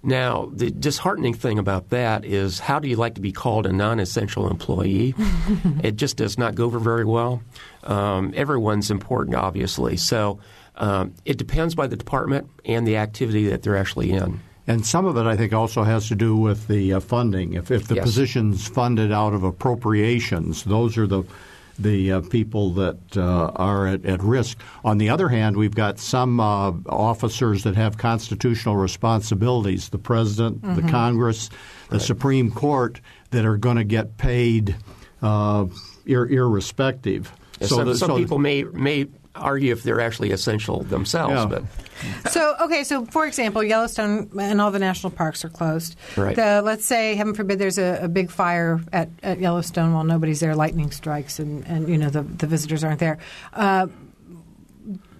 Now, 0.05 0.51
the 0.53 0.71
disheartening 0.73 1.35
thing 1.35 1.61
about 1.61 1.91
that 1.91 2.25
is 2.25 2.59
how 2.59 2.81
do 2.81 2.89
you 2.89 2.97
like 2.97 3.15
to 3.15 3.21
be 3.21 3.31
called 3.31 3.67
a 3.67 3.73
non 3.73 4.01
essential 4.01 4.51
employee? 4.51 5.15
it 5.83 5.97
just 5.97 6.17
does 6.17 6.37
not 6.37 6.57
go 6.57 6.65
over 6.65 6.81
very 6.81 7.05
well. 7.05 7.41
Um, 7.85 8.33
everyone's 8.35 8.91
important, 8.91 9.37
obviously. 9.37 9.97
So 9.97 10.41
um, 10.77 11.15
it 11.25 11.37
depends 11.39 11.75
by 11.75 11.87
the 11.87 11.97
department 11.97 12.49
and 12.65 12.87
the 12.87 12.97
activity 12.97 13.49
that 13.49 13.63
they're 13.63 13.77
actually 13.77 14.11
in. 14.13 14.41
And 14.67 14.87
some 14.87 15.07
of 15.07 15.17
it, 15.17 15.27
I 15.27 15.37
think, 15.37 15.53
also 15.53 15.83
has 15.83 16.07
to 16.09 16.15
do 16.15 16.37
with 16.37 16.69
the 16.69 16.95
uh, 16.95 17.01
funding. 17.01 17.55
If, 17.55 17.71
if 17.71 17.89
the 17.89 17.97
Yes. 17.97 18.05
position's 18.05 18.67
funded 18.69 19.11
out 19.13 19.35
of 19.35 19.43
appropriations, 19.43 20.65
those 20.65 20.97
are 20.99 21.07
the 21.07 21.25
the 21.79 22.13
uh, 22.13 22.21
people 22.21 22.71
that 22.75 23.17
uh, 23.17 23.51
are 23.57 23.87
at, 23.87 24.05
at 24.05 24.23
risk. 24.23 24.59
On 24.85 24.99
the 24.99 25.09
other 25.09 25.29
hand, 25.31 25.57
we've 25.57 25.75
got 25.75 25.99
some 25.99 26.39
uh, 26.39 26.71
officers 26.87 27.63
that 27.65 27.75
have 27.77 27.97
constitutional 27.99 28.77
responsibilities: 28.77 29.89
the 29.89 29.99
president, 29.99 30.63
the 30.77 30.83
Congress, 30.89 31.49
the 31.89 31.99
Supreme 31.99 32.51
Court, 32.53 33.01
that 33.31 33.45
are 33.47 33.57
going 33.57 33.79
to 33.79 33.85
get 33.85 34.17
paid 34.19 34.77
uh, 35.23 35.67
ir- 36.07 36.27
irrespective. 36.29 37.33
some 37.63 37.87
the- 37.89 37.97
some 37.97 38.11
so- 38.11 38.17
people 38.17 38.39
may 38.39 38.63
may 38.65 39.07
argue 39.35 39.73
if 39.73 39.83
they're 39.83 40.01
actually 40.01 40.31
essential 40.31 40.83
themselves, 40.83 41.35
Yeah. 41.35 41.47
but 41.47 42.31
So 42.33 42.55
okay, 42.63 42.85
so 42.85 43.05
for 43.07 43.27
example, 43.27 43.63
Yellowstone 43.63 44.29
and 44.39 44.61
all 44.61 44.71
the 44.71 44.79
national 44.79 45.11
parks 45.11 45.45
are 45.45 45.49
closed. 45.49 45.97
Right. 46.17 46.35
The, 46.37 46.63
let's 46.63 46.85
say, 46.85 47.15
heaven 47.15 47.33
forbid, 47.35 47.59
there's 47.59 47.79
a, 47.79 48.01
a 48.03 48.09
big 48.09 48.31
fire 48.31 48.81
at, 48.93 49.09
at 49.23 49.39
Yellowstone 49.39 49.93
while 49.95 50.05
nobody's 50.05 50.41
there. 50.41 50.55
Lightning 50.57 50.91
strikes, 50.91 51.39
and, 51.39 51.65
and 51.67 51.89
you 51.89 51.97
know 51.99 52.11
the 52.11 52.23
the 52.23 52.47
visitors 52.47 52.83
aren't 52.85 53.01
there. 53.01 53.19
Uh, 53.53 53.87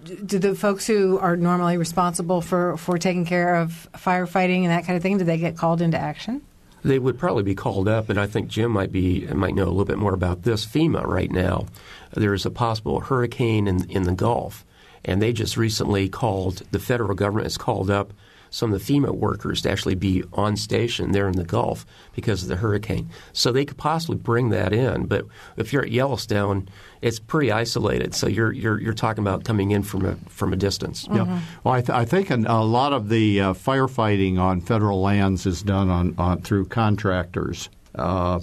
do 0.03 0.37
the 0.37 0.53
folks 0.53 0.85
who 0.85 1.17
are 1.19 1.37
normally 1.37 1.77
responsible 1.77 2.41
for, 2.41 2.75
for 2.75 2.97
taking 2.97 3.25
care 3.25 3.55
of 3.55 3.87
firefighting 3.93 4.63
and 4.63 4.69
that 4.71 4.85
kind 4.85 4.97
of 4.97 5.01
thing, 5.01 5.17
do 5.17 5.23
they 5.23 5.37
get 5.37 5.55
called 5.55 5.81
into 5.81 5.97
action? 5.97 6.41
They 6.83 6.99
would 6.99 7.17
probably 7.17 7.43
be 7.43 7.55
called 7.55 7.87
up. 7.87 8.09
And 8.09 8.19
I 8.19 8.27
think 8.27 8.47
Jim 8.47 8.71
might 8.71 8.91
be 8.91 9.25
might 9.27 9.55
know 9.55 9.65
a 9.65 9.65
little 9.65 9.85
bit 9.85 9.97
more 9.97 10.13
about 10.13 10.43
this. 10.43 10.65
FEMA 10.65 11.05
right 11.05 11.31
now, 11.31 11.67
there 12.11 12.33
is 12.33 12.45
a 12.45 12.51
possible 12.51 12.99
hurricane 13.01 13.67
in 13.67 13.89
in 13.89 14.03
the 14.03 14.13
Gulf, 14.13 14.65
and 15.05 15.21
they 15.21 15.33
just 15.33 15.57
recently 15.57 16.09
called 16.09 16.63
the 16.71 16.79
federal 16.79 17.15
government 17.15 17.45
has 17.45 17.57
called 17.57 17.89
up 17.89 18.13
some 18.53 18.71
of 18.71 18.85
the 18.85 18.93
FEMA 18.93 19.09
workers 19.09 19.63
to 19.63 19.71
actually 19.71 19.95
be 19.95 20.23
on 20.31 20.55
station 20.55 21.11
there 21.11 21.27
in 21.27 21.35
the 21.35 21.43
Gulf 21.43 21.87
because 22.13 22.43
of 22.43 22.49
the 22.49 22.55
hurricane. 22.57 23.09
So 23.33 23.51
they 23.51 23.65
could 23.65 23.77
possibly 23.77 24.15
bring 24.15 24.49
that 24.49 24.71
in. 24.71 25.07
But 25.07 25.25
if 25.57 25.73
you're 25.73 25.81
at 25.81 25.91
Yellowstone, 25.91 26.69
it's 27.01 27.19
pretty 27.19 27.51
isolated. 27.51 28.13
So 28.13 28.27
you're 28.27 28.51
you're 28.51 28.79
you're 28.79 28.93
talking 28.93 29.23
about 29.23 29.43
coming 29.43 29.71
in 29.71 29.81
from 29.81 30.05
a 30.05 30.15
from 30.29 30.53
a 30.53 30.55
distance. 30.55 31.07
Yeah. 31.11 31.41
Well, 31.63 31.73
I, 31.73 31.81
th- 31.81 31.97
I 31.97 32.05
think 32.05 32.29
an, 32.29 32.45
a 32.45 32.63
lot 32.63 32.93
of 32.93 33.09
the 33.09 33.41
uh, 33.41 33.53
firefighting 33.53 34.37
on 34.37 34.61
federal 34.61 35.01
lands 35.01 35.47
is 35.47 35.63
done 35.63 35.89
on, 35.89 36.13
on 36.19 36.43
through 36.43 36.65
contractors 36.65 37.69
uh, 37.95 38.39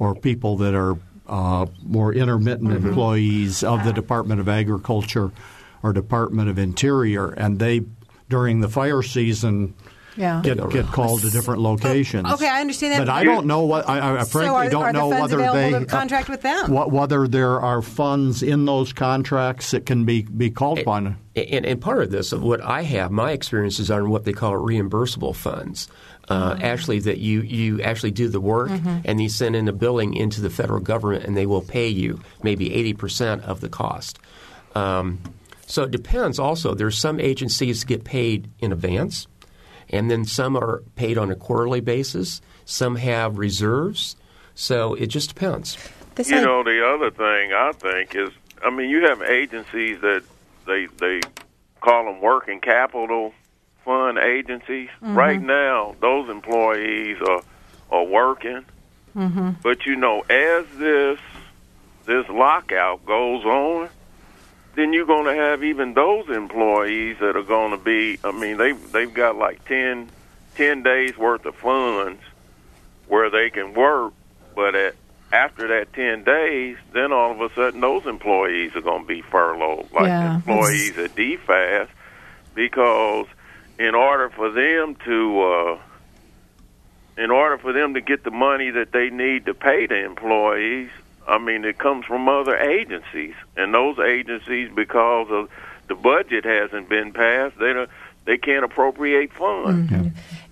or 0.00 0.16
people 0.16 0.56
that 0.56 0.74
are 0.74 0.98
uh, 1.28 1.66
more 1.84 2.12
intermittent 2.12 2.72
employees 2.72 3.62
of 3.62 3.84
the 3.84 3.92
Department 3.92 4.40
of 4.40 4.48
Agriculture 4.48 5.30
or 5.84 5.92
Department 5.92 6.48
of 6.48 6.58
Interior, 6.58 7.28
and 7.28 7.60
they 7.60 7.82
during 8.28 8.60
the 8.60 8.68
fire 8.68 9.02
season. 9.02 9.74
Yeah. 10.18 10.40
Get, 10.42 10.56
get 10.70 10.86
called 10.86 11.20
to 11.20 11.30
different 11.30 11.60
locations. 11.60 12.26
okay, 12.32 12.48
I 12.48 12.62
understand 12.62 12.94
that. 12.94 12.98
but 13.00 13.10
I 13.10 13.22
don't 13.22 13.46
know 13.46 13.66
what 13.66 13.86
I, 13.86 14.20
I 14.20 14.24
frankly 14.24 14.46
so 14.46 14.54
are, 14.54 14.70
don't 14.70 14.82
are 14.84 14.92
know 14.94 15.10
the 15.10 15.20
whether 15.20 15.52
they 15.52 15.78
to 15.78 15.84
contract 15.84 16.30
with 16.30 16.40
them? 16.40 16.70
wh- 16.70 16.90
whether 16.90 17.28
there 17.28 17.60
are 17.60 17.82
funds 17.82 18.42
in 18.42 18.64
those 18.64 18.94
contracts 18.94 19.72
that 19.72 19.84
can 19.84 20.06
be 20.06 20.22
be 20.22 20.48
called 20.48 20.78
upon. 20.78 21.18
And, 21.36 21.66
and 21.66 21.80
part 21.82 22.02
of 22.02 22.10
this, 22.10 22.32
of 22.32 22.42
what 22.42 22.62
I 22.62 22.80
have, 22.80 23.10
my 23.10 23.32
experiences 23.32 23.90
are 23.90 24.00
in 24.00 24.08
what 24.08 24.24
they 24.24 24.32
call 24.32 24.52
reimbursable 24.52 25.36
funds. 25.36 25.86
Uh, 26.30 26.56
Actually, 26.62 27.00
that 27.00 27.18
you, 27.18 27.42
you 27.42 27.82
actually 27.82 28.10
do 28.10 28.28
the 28.28 28.40
work 28.40 28.70
and 29.04 29.20
you 29.20 29.28
send 29.28 29.54
in 29.54 29.68
a 29.68 29.72
billing 29.72 30.14
into 30.14 30.40
the 30.40 30.50
federal 30.50 30.80
government 30.80 31.24
and 31.24 31.36
they 31.36 31.46
will 31.46 31.60
pay 31.62 31.88
you 31.88 32.20
maybe 32.42 32.70
80% 32.94 33.42
of 33.42 33.60
the 33.60 33.68
cost. 33.68 34.18
Um, 34.74 35.20
so 35.66 35.82
it 35.82 35.90
depends 35.90 36.38
also. 36.38 36.74
There's 36.74 36.98
some 36.98 37.20
agencies 37.20 37.80
that 37.80 37.86
get 37.86 38.04
paid 38.04 38.48
in 38.60 38.72
advance, 38.72 39.26
and 39.90 40.10
then 40.10 40.24
some 40.24 40.56
are 40.56 40.82
paid 40.94 41.18
on 41.18 41.30
a 41.30 41.36
quarterly 41.36 41.80
basis. 41.80 42.40
Some 42.64 42.96
have 42.96 43.38
reserves. 43.38 44.16
So 44.54 44.94
it 44.94 45.06
just 45.08 45.28
depends. 45.28 45.76
This 46.14 46.30
You 46.30 46.38
I- 46.38 46.42
know, 46.42 46.62
the 46.62 46.86
other 46.86 47.10
thing 47.10 47.52
I 47.52 47.72
think 47.72 48.14
is, 48.14 48.30
I 48.64 48.70
mean, 48.70 48.88
you 48.88 49.02
have 49.06 49.20
agencies 49.22 50.00
that 50.00 50.22
they 50.66 50.86
they 50.98 51.20
call 51.80 52.06
them 52.06 52.20
working 52.20 52.60
capital 52.60 53.34
fund 53.84 54.18
agencies. 54.18 54.88
Mm-hmm. 55.02 55.14
Right 55.14 55.40
now, 55.40 55.94
those 56.00 56.28
employees 56.30 57.18
are 57.28 57.42
are 57.90 58.04
working, 58.04 58.64
mm-hmm. 59.16 59.50
but 59.62 59.84
you 59.86 59.94
know, 59.96 60.22
as 60.28 60.64
this 60.78 61.20
this 62.06 62.28
lockout 62.28 63.04
goes 63.04 63.44
on, 63.44 63.88
then 64.76 64.92
you're 64.92 65.06
going 65.06 65.24
to 65.24 65.34
have 65.34 65.64
even 65.64 65.94
those 65.94 66.28
employees 66.28 67.16
that 67.20 67.34
are 67.34 67.42
going 67.42 67.72
to 67.72 67.78
be. 67.78 68.18
I 68.22 68.30
mean, 68.30 68.58
they 68.58 68.72
they've 68.72 69.12
got 69.12 69.36
like 69.36 69.64
10, 69.64 70.10
10 70.54 70.82
days 70.82 71.16
worth 71.16 71.44
of 71.46 71.56
funds 71.56 72.20
where 73.08 73.30
they 73.30 73.50
can 73.50 73.72
work, 73.74 74.12
but 74.54 74.74
at 74.74 74.94
after 75.32 75.68
that 75.68 75.92
10 75.92 76.24
days, 76.24 76.76
then 76.92 77.12
all 77.12 77.32
of 77.32 77.40
a 77.40 77.52
sudden 77.54 77.80
those 77.80 78.06
employees 78.06 78.76
are 78.76 78.80
going 78.80 79.02
to 79.02 79.08
be 79.08 79.22
furloughed, 79.22 79.88
like 79.92 80.06
Yeah, 80.06 80.36
employees 80.36 80.96
at 80.98 81.16
DFAS, 81.16 81.88
because 82.54 83.26
in 83.78 83.94
order 83.94 84.28
for 84.30 84.50
them 84.50 84.96
to, 85.04 85.42
uh, 85.42 85.78
in 87.18 87.30
order 87.30 87.58
for 87.58 87.72
them 87.72 87.94
to 87.94 88.00
get 88.00 88.24
the 88.24 88.30
money 88.30 88.70
that 88.70 88.92
they 88.92 89.10
need 89.10 89.46
to 89.46 89.54
pay 89.54 89.86
the 89.86 90.04
employees, 90.04 90.90
I 91.26 91.38
mean, 91.38 91.64
it 91.64 91.78
comes 91.78 92.06
from 92.06 92.28
other 92.28 92.56
agencies, 92.56 93.34
and 93.56 93.74
those 93.74 93.98
agencies, 93.98 94.70
because 94.74 95.28
of 95.30 95.50
the 95.88 95.94
budget 95.94 96.44
hasn't 96.44 96.88
been 96.88 97.12
passed, 97.12 97.58
they 97.58 97.72
don't, 97.72 97.90
they 98.24 98.38
can't 98.38 98.64
appropriate 98.64 99.32
funds. 99.32 99.90
Mm-hmm. 99.90 100.08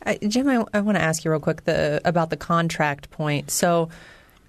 I, 0.06 0.18
uh, 0.22 0.28
Jim, 0.28 0.48
I, 0.48 0.64
I 0.72 0.80
want 0.80 0.96
to 0.96 1.02
ask 1.02 1.24
you 1.24 1.30
real 1.30 1.40
quick 1.40 1.64
the, 1.64 2.00
about 2.04 2.30
the 2.30 2.36
contract 2.36 3.10
point. 3.10 3.50
So, 3.50 3.88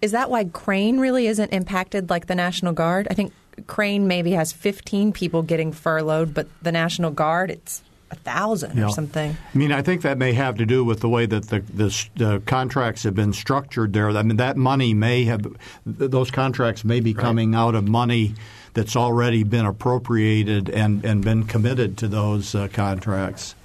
is 0.01 0.11
that 0.11 0.29
why 0.29 0.43
Crane 0.45 0.99
really 0.99 1.27
isn't 1.27 1.53
impacted 1.53 2.09
like 2.09 2.27
the 2.27 2.35
National 2.35 2.73
Guard? 2.73 3.07
I 3.09 3.13
think 3.13 3.33
Crane 3.67 4.07
maybe 4.07 4.31
has 4.31 4.51
15 4.51 5.13
people 5.13 5.41
getting 5.41 5.71
furloughed, 5.71 6.33
but 6.33 6.47
the 6.61 6.71
National 6.71 7.11
Guard, 7.11 7.49
it's 7.49 7.81
a 8.11 8.15
thousand 8.15 8.77
Yeah. 8.77 8.85
or 8.85 8.89
something. 8.89 9.35
I 9.53 9.57
mean, 9.57 9.71
I 9.71 9.81
think 9.81 10.03
that 10.03 10.17
may 10.17 10.33
have 10.33 10.57
to 10.57 10.65
do 10.65 10.83
with 10.83 10.99
the 10.99 11.09
way 11.09 11.25
that 11.25 11.49
the, 11.49 11.59
the, 11.61 12.07
the 12.15 12.41
contracts 12.45 13.03
have 13.03 13.15
been 13.15 13.33
structured 13.33 13.93
there. 13.93 14.09
I 14.11 14.21
mean, 14.21 14.37
that 14.37 14.57
money 14.57 14.93
may 14.93 15.23
have, 15.25 15.45
those 15.85 16.29
contracts 16.31 16.83
may 16.85 16.99
be 16.99 17.13
coming 17.13 17.55
out 17.55 17.73
of 17.75 17.87
money 17.87 18.35
that's 18.73 18.95
already 18.95 19.43
been 19.43 19.65
appropriated 19.65 20.69
and, 20.69 21.03
and 21.03 21.23
been 21.23 21.45
committed 21.45 21.97
to 21.99 22.07
those 22.07 22.53
uh, 22.53 22.67
contracts. 22.71 23.55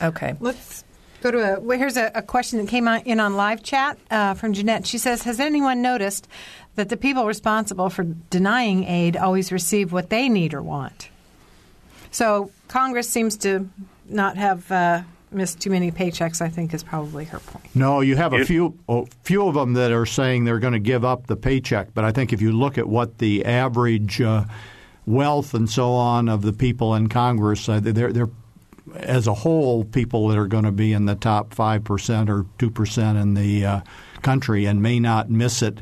Okay. 0.00 0.34
Let's 0.40 0.84
go 1.20 1.30
to 1.30 1.56
a. 1.56 1.60
Well, 1.60 1.76
here's 1.76 1.98
a, 1.98 2.10
a 2.14 2.22
question 2.22 2.58
that 2.60 2.68
came 2.68 2.88
on, 2.88 3.00
in 3.00 3.20
on 3.20 3.36
live 3.36 3.62
chat 3.62 3.98
uh, 4.10 4.32
from 4.34 4.54
Jeanette. 4.54 4.86
She 4.86 4.96
says, 4.96 5.22
"Has 5.24 5.40
anyone 5.40 5.82
noticed 5.82 6.26
that 6.76 6.88
the 6.88 6.96
people 6.96 7.26
responsible 7.26 7.90
for 7.90 8.04
denying 8.04 8.84
aid 8.84 9.16
always 9.18 9.52
receive 9.52 9.92
what 9.92 10.08
they 10.08 10.30
need 10.30 10.54
or 10.54 10.62
want?" 10.62 11.10
So 12.12 12.50
Congress 12.68 13.10
seems 13.10 13.36
to 13.38 13.68
not 14.10 14.36
have 14.36 14.70
uh, 14.70 15.02
missed 15.30 15.60
too 15.60 15.70
many 15.70 15.90
paychecks. 15.90 16.40
I 16.40 16.48
think 16.48 16.74
is 16.74 16.82
probably 16.82 17.24
her 17.26 17.38
point. 17.38 17.64
No, 17.74 18.00
you 18.00 18.16
have 18.16 18.32
a 18.32 18.44
few 18.44 18.78
oh, 18.88 19.06
few 19.22 19.46
of 19.46 19.54
them 19.54 19.74
that 19.74 19.92
are 19.92 20.06
saying 20.06 20.44
they're 20.44 20.58
going 20.58 20.72
to 20.72 20.78
give 20.78 21.04
up 21.04 21.26
the 21.26 21.36
paycheck, 21.36 21.94
but 21.94 22.04
I 22.04 22.12
think 22.12 22.32
if 22.32 22.40
you 22.40 22.52
look 22.52 22.78
at 22.78 22.88
what 22.88 23.18
the 23.18 23.44
average 23.44 24.20
uh, 24.20 24.44
wealth 25.06 25.54
and 25.54 25.68
so 25.68 25.92
on 25.92 26.28
of 26.28 26.42
the 26.42 26.52
people 26.52 26.94
in 26.94 27.08
Congress, 27.08 27.68
uh, 27.68 27.80
they're 27.80 28.12
they're 28.12 28.30
as 28.96 29.26
a 29.26 29.34
whole 29.34 29.84
people 29.84 30.28
that 30.28 30.38
are 30.38 30.48
going 30.48 30.64
to 30.64 30.72
be 30.72 30.92
in 30.92 31.06
the 31.06 31.14
top 31.14 31.54
five 31.54 31.84
percent 31.84 32.28
or 32.28 32.46
two 32.58 32.70
percent 32.70 33.18
in 33.18 33.34
the 33.34 33.64
uh, 33.64 33.80
country 34.22 34.66
and 34.66 34.82
may 34.82 34.98
not 34.98 35.30
miss 35.30 35.62
it. 35.62 35.80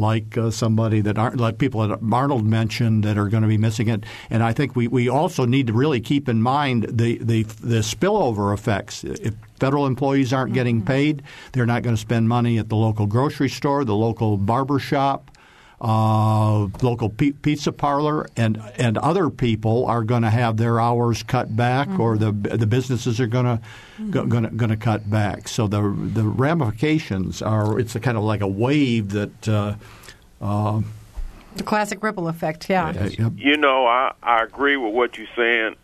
Like 0.00 0.38
uh, 0.38 0.50
somebody 0.50 1.02
that 1.02 1.18
aren't 1.18 1.36
like 1.36 1.58
people 1.58 1.86
that 1.86 1.98
Arnold 2.10 2.46
mentioned 2.46 3.04
that 3.04 3.18
are 3.18 3.28
going 3.28 3.42
to 3.42 3.48
be 3.48 3.58
missing 3.58 3.88
it, 3.88 4.04
and 4.30 4.42
I 4.42 4.52
think 4.54 4.74
we, 4.74 4.88
we 4.88 5.08
also 5.08 5.44
need 5.44 5.66
to 5.66 5.74
really 5.74 6.00
keep 6.00 6.28
in 6.28 6.40
mind 6.40 6.86
the, 6.88 7.18
the 7.18 7.42
the 7.42 7.80
spillover 7.80 8.54
effects. 8.54 9.04
If 9.04 9.34
federal 9.58 9.86
employees 9.86 10.32
aren't 10.32 10.54
getting 10.54 10.82
paid, 10.82 11.22
they're 11.52 11.66
not 11.66 11.82
going 11.82 11.94
to 11.94 12.00
spend 12.00 12.28
money 12.28 12.58
at 12.58 12.70
the 12.70 12.76
local 12.76 13.06
grocery 13.06 13.50
store, 13.50 13.84
the 13.84 13.94
local 13.94 14.38
barber 14.38 14.78
shop, 14.78 15.29
uh, 15.80 16.66
local 16.82 17.08
pi- 17.08 17.32
pizza 17.42 17.72
parlor, 17.72 18.28
and 18.36 18.60
and 18.76 18.98
other 18.98 19.30
people 19.30 19.86
are 19.86 20.04
going 20.04 20.22
to 20.22 20.30
have 20.30 20.56
their 20.56 20.80
hours 20.80 21.22
cut 21.22 21.54
back, 21.56 21.88
or 21.98 22.18
the 22.18 22.32
the 22.32 22.66
businesses 22.66 23.18
are 23.20 23.26
going 23.26 23.46
to 23.46 23.60
going 24.10 24.44
to 24.44 24.50
going 24.50 24.70
to 24.70 24.76
cut 24.76 25.08
back. 25.08 25.48
So 25.48 25.66
the 25.66 25.80
the 25.80 26.24
ramifications 26.24 27.42
are 27.42 27.78
it's 27.78 27.94
a 27.94 28.00
kind 28.00 28.16
of 28.18 28.24
like 28.24 28.40
a 28.40 28.48
wave 28.48 29.10
that. 29.10 29.48
Uh, 29.48 29.74
uh, 30.40 30.80
The 31.56 31.62
classic 31.64 32.02
ripple 32.02 32.28
effect. 32.28 32.68
Yeah. 32.70 32.88
uh, 32.88 33.30
You 33.36 33.56
know, 33.56 33.86
I, 33.86 34.12
I 34.22 34.42
agree 34.42 34.76
with 34.76 34.94
what 34.94 35.18
you're 35.18 35.26
saying. 35.36 35.74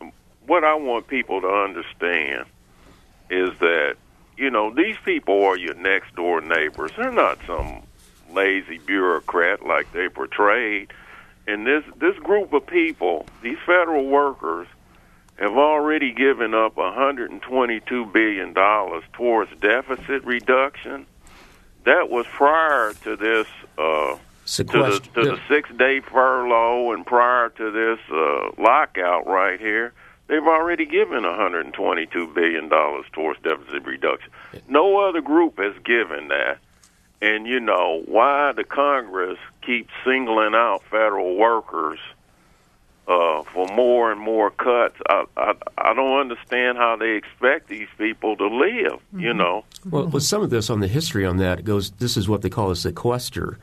What 0.47 0.63
I 0.65 0.75
want 0.75 1.09
people 1.09 1.41
to 1.41 1.49
understand 1.49 2.47
is 3.29 3.51
that, 3.59 3.97
you 4.39 4.49
know, 4.49 4.71
these 4.73 4.97
people 5.05 5.43
are 5.45 5.57
your 5.59 5.75
next 5.75 6.15
door 6.15 6.41
neighbors. 6.41 6.93
They're 6.97 7.11
not 7.13 7.39
some 7.47 7.83
lazy 8.33 8.79
bureaucrat 8.79 9.65
like 9.65 9.93
they 9.93 10.09
portrayed. 10.09 10.93
And 11.47 11.67
this 11.67 11.85
this 11.97 12.17
group 12.19 12.53
of 12.53 12.67
people, 12.67 13.27
these 13.43 13.59
federal 13.65 14.07
workers, 14.07 14.67
have 15.39 15.57
already 15.57 16.13
given 16.13 16.55
up 16.55 16.77
122 16.77 18.07
billion 18.07 18.53
dollars 18.53 19.05
towards 19.13 19.51
deficit 19.61 20.25
reduction. 20.25 21.07
That 21.85 22.11
was 22.11 22.27
prior 22.27 22.95
to 23.05 23.17
this 23.17 23.47
uh, 23.79 24.17
to 24.47 24.65
the, 24.65 25.21
to 25.23 25.23
the 25.31 25.41
six 25.49 25.69
day 25.77 26.01
furlough 26.01 26.93
and 26.93 27.07
prior 27.07 27.49
to 27.51 27.71
this 27.71 27.99
uh, 28.11 28.61
lockout 28.61 29.27
right 29.27 29.61
here. 29.61 29.93
They've 30.29 30.43
already 30.43 30.87
given 30.87 31.23
122 31.23 32.27
billion 32.29 32.69
dollars 32.69 33.07
towards 33.13 33.41
deficit 33.43 33.85
reduction. 33.85 34.31
No 34.69 34.99
other 34.99 35.21
group 35.21 35.59
has 35.59 35.75
given 35.85 36.29
that. 36.29 36.59
And 37.23 37.47
you 37.47 37.61
know 37.61 38.03
why 38.07 38.53
the 38.53 38.65
Congress 38.65 39.39
keeps 39.63 39.91
singling 40.05 40.55
out 40.55 40.83
federal 40.91 41.37
workers 41.37 41.99
uh, 43.09 43.43
for 43.43 43.67
more 43.69 44.11
and 44.11 44.21
more 44.21 44.51
cuts. 44.51 44.97
I, 45.09 45.25
I 45.37 45.55
I 45.79 45.95
don't 45.95 46.19
understand 46.19 46.77
how 46.77 46.97
they 46.97 47.13
expect 47.13 47.69
these 47.69 47.89
people 47.99 48.37
to 48.37 48.47
live. 48.47 48.93
Mm-hmm. 48.93 49.21
You 49.21 49.35
know. 49.35 49.65
Well, 49.89 50.07
with 50.07 50.25
some 50.25 50.43
of 50.43 50.51
this 50.51 50.69
on 50.71 50.81
the 50.81 50.89
history 50.89 51.25
on 51.25 51.37
that 51.39 51.65
goes. 51.65 51.91
This 51.93 52.17
is 52.17 52.29
what 52.29 52.43
they 52.43 52.51
call 52.51 52.71
a 52.71 52.77
sequester, 52.77 53.59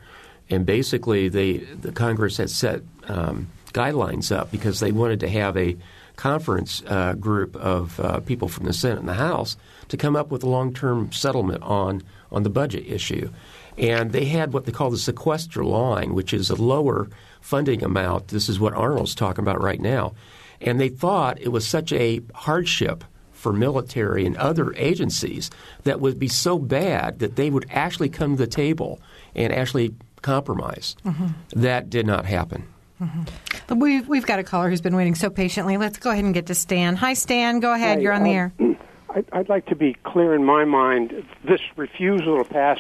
and 0.50 0.65
basically 0.65 1.29
they 1.29 1.57
the 1.57 1.91
Congress 1.91 2.38
had 2.38 2.50
set 2.50 2.81
um, 3.07 3.50
guidelines 3.74 4.36
up 4.36 4.51
because 4.51 4.79
they 4.79 4.91
wanted 4.91 5.19
to 5.19 5.29
have 5.29 5.57
a 5.57 5.75
conference 6.15 6.83
uh, 6.88 7.13
group 7.13 7.55
of 7.55 8.00
uh, 8.00 8.19
people 8.22 8.48
from 8.48 8.65
the 8.65 8.74
Senate 8.74 9.00
and 9.00 9.10
the 9.10 9.15
House 9.15 9.57
to 9.89 9.98
come 9.98 10.15
up 10.15 10.31
with 10.31 10.43
a 10.43 10.50
long 10.50 10.74
term 10.74 11.12
settlement 11.12 11.62
on 11.63 12.01
on 12.33 12.43
the 12.43 12.49
budget 12.49 12.85
issue. 12.87 13.29
And 13.77 14.11
they 14.11 14.25
had 14.25 14.53
what 14.53 14.65
they 14.65 14.71
call 14.71 14.91
the 14.91 14.97
sequester 14.97 15.63
line, 15.63 16.13
which 16.13 16.33
is 16.33 16.49
a 16.49 16.55
lower 16.55 17.09
funding 17.41 17.83
amount. 17.83 18.27
This 18.29 18.49
is 18.49 18.59
what 18.59 18.73
Arnold's 18.73 19.15
talking 19.15 19.43
about 19.43 19.61
right 19.61 19.79
now. 19.79 20.13
And 20.61 20.79
they 20.79 20.89
thought 20.89 21.41
it 21.41 21.49
was 21.49 21.67
such 21.67 21.91
a 21.91 22.21
hardship 22.33 23.03
for 23.31 23.51
military 23.51 24.25
and 24.25 24.37
other 24.37 24.73
agencies 24.75 25.51
that 25.83 25.99
would 25.99 26.17
be 26.17 26.29
so 26.29 26.57
bad 26.57 27.19
that 27.19 27.35
they 27.35 27.49
would 27.49 27.65
actually 27.69 28.09
come 28.09 28.37
to 28.37 28.37
the 28.37 28.47
table 28.47 29.01
and 29.35 29.51
actually 29.51 29.93
compromise. 30.21 30.95
Mm-hmm. 31.05 31.27
That 31.59 31.89
did 31.89 32.07
not 32.07 32.25
happen. 32.25 32.63
Mm-hmm. 33.01 33.79
We've, 33.79 34.07
we've 34.07 34.25
got 34.25 34.39
a 34.39 34.43
caller 34.43 34.69
who's 34.69 34.79
been 34.79 34.95
waiting 34.95 35.15
so 35.15 35.29
patiently. 35.29 35.75
Let's 35.77 35.97
go 35.97 36.11
ahead 36.11 36.23
and 36.23 36.33
get 36.33 36.45
to 36.45 36.55
Stan. 36.55 36.95
Hi, 36.95 37.15
Stan. 37.15 37.59
Go 37.59 37.73
ahead. 37.73 37.97
Hi, 37.97 38.01
You're 38.01 38.13
on 38.13 38.23
the 38.23 38.31
air. 38.31 38.53
I'd, 39.13 39.25
I'd 39.32 39.50
like 39.50 39.67
to 39.67 39.75
be 39.75 39.93
clear 39.93 40.34
in 40.34 40.43
my 40.43 40.65
mind. 40.65 41.25
This 41.43 41.62
refusal 41.75 42.43
to 42.43 42.50
pass 42.50 42.79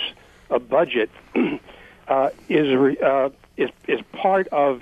a 0.49 0.59
budget 0.59 1.09
uh, 2.07 2.29
is 2.49 2.97
uh, 3.01 3.29
is 3.57 3.69
is 3.87 4.01
part 4.11 4.47
of 4.47 4.81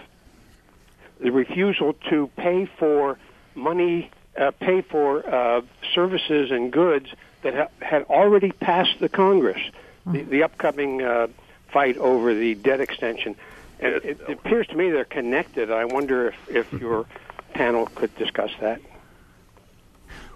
the 1.19 1.31
refusal 1.31 1.93
to 2.09 2.27
pay 2.37 2.65
for 2.65 3.17
money, 3.53 4.09
uh, 4.37 4.51
pay 4.51 4.81
for 4.81 5.27
uh, 5.27 5.61
services 5.93 6.51
and 6.51 6.71
goods 6.71 7.07
that 7.43 7.53
ha- 7.53 7.85
had 7.85 8.03
already 8.03 8.51
passed 8.51 8.99
the 8.99 9.09
Congress. 9.09 9.61
The, 10.05 10.23
the 10.23 10.43
upcoming 10.43 11.03
uh, 11.03 11.27
fight 11.71 11.95
over 11.97 12.33
the 12.33 12.55
debt 12.55 12.81
extension, 12.81 13.35
it, 13.79 14.03
it 14.03 14.29
appears 14.29 14.65
to 14.67 14.75
me 14.75 14.89
they're 14.89 15.05
connected. 15.05 15.71
I 15.71 15.85
wonder 15.85 16.29
if, 16.29 16.35
if 16.49 16.81
your 16.81 17.05
panel 17.53 17.85
could 17.85 18.15
discuss 18.15 18.49
that. 18.61 18.81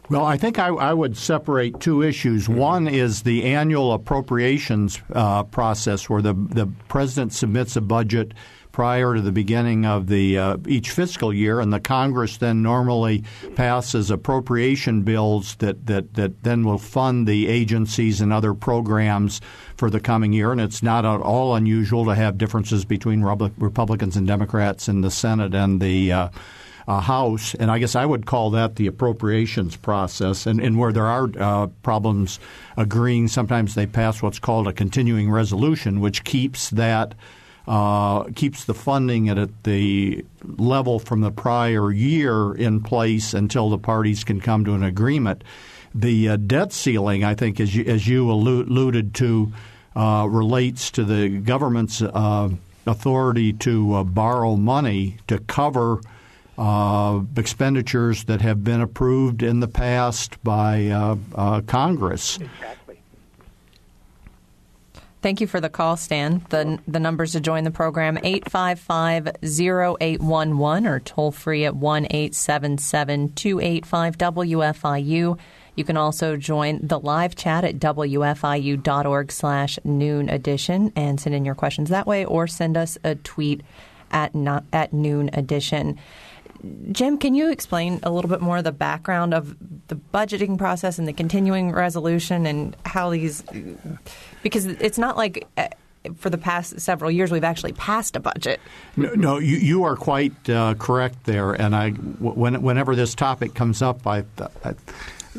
Well, 0.09 0.25
I 0.25 0.37
think 0.37 0.59
I, 0.59 0.67
I, 0.67 0.93
would 0.93 1.17
separate 1.17 1.79
two 1.79 2.03
issues. 2.03 2.47
One 2.47 2.87
is 2.87 3.23
the 3.23 3.43
annual 3.45 3.91
appropriations 3.91 5.01
uh, 5.11 5.43
process, 5.43 6.07
where 6.07 6.21
the 6.21 6.33
the 6.33 6.67
president 6.87 7.33
submits 7.33 7.75
a 7.75 7.81
budget 7.81 8.33
prior 8.71 9.15
to 9.15 9.21
the 9.21 9.31
beginning 9.31 9.85
of 9.85 10.05
the 10.07 10.37
uh, 10.37 10.57
each 10.67 10.91
fiscal 10.91 11.33
year, 11.33 11.59
and 11.59 11.73
the 11.73 11.79
Congress 11.79 12.37
then 12.37 12.61
normally 12.61 13.23
passes 13.55 14.11
appropriation 14.11 15.01
bills 15.01 15.55
that, 15.55 15.87
that 15.87 16.13
that 16.13 16.43
then 16.43 16.63
will 16.63 16.77
fund 16.77 17.25
the 17.25 17.47
agencies 17.47 18.21
and 18.21 18.31
other 18.31 18.53
programs 18.53 19.41
for 19.75 19.89
the 19.89 19.99
coming 19.99 20.33
year. 20.33 20.51
And 20.51 20.61
it's 20.61 20.83
not 20.83 21.03
at 21.03 21.21
all 21.21 21.55
unusual 21.55 22.05
to 22.05 22.13
have 22.13 22.37
differences 22.37 22.85
between 22.85 23.23
Republicans 23.23 24.17
and 24.17 24.27
Democrats 24.27 24.87
in 24.87 25.01
the 25.01 25.09
Senate 25.09 25.55
and 25.55 25.81
the 25.81 26.11
uh, 26.11 26.29
uh, 26.87 26.99
House, 26.99 27.55
and 27.55 27.71
I 27.71 27.79
guess 27.79 27.95
I 27.95 28.05
would 28.05 28.25
call 28.25 28.51
that 28.51 28.75
the 28.75 28.87
appropriations 28.87 29.75
process. 29.75 30.45
And, 30.45 30.59
and 30.59 30.77
where 30.77 30.91
there 30.91 31.07
are 31.07 31.29
uh, 31.39 31.67
problems 31.81 32.39
agreeing, 32.77 33.27
sometimes 33.27 33.75
they 33.75 33.87
pass 33.87 34.21
what's 34.21 34.39
called 34.39 34.67
a 34.67 34.73
continuing 34.73 35.31
resolution, 35.31 35.99
which 35.99 36.23
keeps 36.23 36.69
that 36.71 37.15
uh, 37.67 38.25
keeps 38.35 38.65
the 38.65 38.75
funding 38.75 39.27
at, 39.29 39.39
at 39.39 39.63
the 39.63 40.23
level 40.43 40.99
from 40.99 41.21
the 41.21 41.31
prior 41.31 41.91
year 41.91 42.53
in 42.53 42.81
place 42.81 43.33
until 43.33 43.71
the 43.71 43.77
parties 43.79 44.23
can 44.23 44.39
come 44.39 44.63
to 44.65 44.75
an 44.75 44.83
agreement. 44.83 45.43
The 45.95 46.29
uh, 46.29 46.37
debt 46.37 46.73
ceiling, 46.73 47.23
I 47.23 47.33
think, 47.33 47.59
as 47.59 47.75
you, 47.75 47.83
as 47.85 48.07
you 48.07 48.29
alluded 48.29 49.15
to, 49.15 49.51
uh, 49.95 50.27
relates 50.29 50.91
to 50.91 51.03
the 51.03 51.29
government's 51.39 52.03
uh, 52.03 52.49
authority 52.85 53.53
to 53.53 54.03
borrow 54.03 54.55
money 54.57 55.17
to 55.27 55.39
cover 55.39 56.01
uh, 56.57 57.21
expenditures 57.35 58.25
that 58.25 58.41
have 58.41 58.63
been 58.63 58.81
approved 58.81 59.43
in 59.43 59.59
the 59.59 59.67
past 59.67 60.41
by 60.43 60.87
uh, 60.87 61.15
uh, 61.35 61.61
Congress. 61.61 62.37
Exactly. 62.37 62.99
Thank 65.21 65.41
you 65.41 65.47
for 65.47 65.59
the 65.59 65.69
call, 65.69 65.97
Stan. 65.97 66.45
The, 66.49 66.79
the 66.87 66.99
numbers 66.99 67.31
to 67.31 67.39
join 67.39 67.63
the 67.63 67.71
program 67.71 68.19
855 68.19 69.29
0811 69.43 70.85
or 70.85 70.99
toll 70.99 71.31
free 71.31 71.65
at 71.65 71.75
1 71.75 72.05
877 72.05 73.33
285 73.33 74.17
WFIU. 74.19 75.39
You 75.75 75.83
can 75.83 75.97
also 75.97 76.37
join 76.37 76.79
the 76.81 76.99
live 76.99 77.35
chat 77.35 77.63
at 77.63 77.79
wfiu.org 77.79 79.31
slash 79.31 79.79
noon 79.83 80.29
edition 80.29 80.93
and 80.95 81.19
send 81.19 81.33
in 81.33 81.43
your 81.43 81.55
questions 81.55 81.89
that 81.89 82.05
way 82.05 82.23
or 82.23 82.45
send 82.45 82.77
us 82.77 82.97
a 83.03 83.15
tweet 83.15 83.61
at, 84.11 84.35
not, 84.35 84.63
at 84.71 84.93
noon 84.93 85.31
edition. 85.33 85.99
Jim, 86.91 87.17
can 87.17 87.35
you 87.35 87.51
explain 87.51 87.99
a 88.03 88.11
little 88.11 88.29
bit 88.29 88.41
more 88.41 88.61
the 88.61 88.71
background 88.71 89.33
of 89.33 89.55
the 89.87 89.95
budgeting 89.95 90.57
process 90.57 90.97
and 90.97 91.07
the 91.07 91.13
continuing 91.13 91.71
resolution 91.71 92.45
and 92.45 92.75
how 92.85 93.09
these? 93.09 93.43
Because 94.41 94.65
it's 94.65 94.97
not 94.97 95.17
like 95.17 95.47
uh, 95.57 95.67
for 96.15 96.29
the 96.29 96.37
past 96.37 96.79
several 96.79 97.11
years 97.11 97.31
we've 97.31 97.43
actually 97.43 97.73
passed 97.73 98.15
a 98.15 98.19
budget. 98.19 98.59
No, 98.95 99.13
no 99.13 99.37
you, 99.37 99.57
you 99.57 99.83
are 99.83 99.95
quite 99.95 100.49
uh, 100.49 100.75
correct 100.75 101.25
there. 101.25 101.53
And 101.53 101.75
I, 101.75 101.91
when, 101.91 102.61
whenever 102.61 102.95
this 102.95 103.15
topic 103.15 103.53
comes 103.53 103.81
up, 103.81 104.05
I, 104.07 104.23
I 104.63 104.73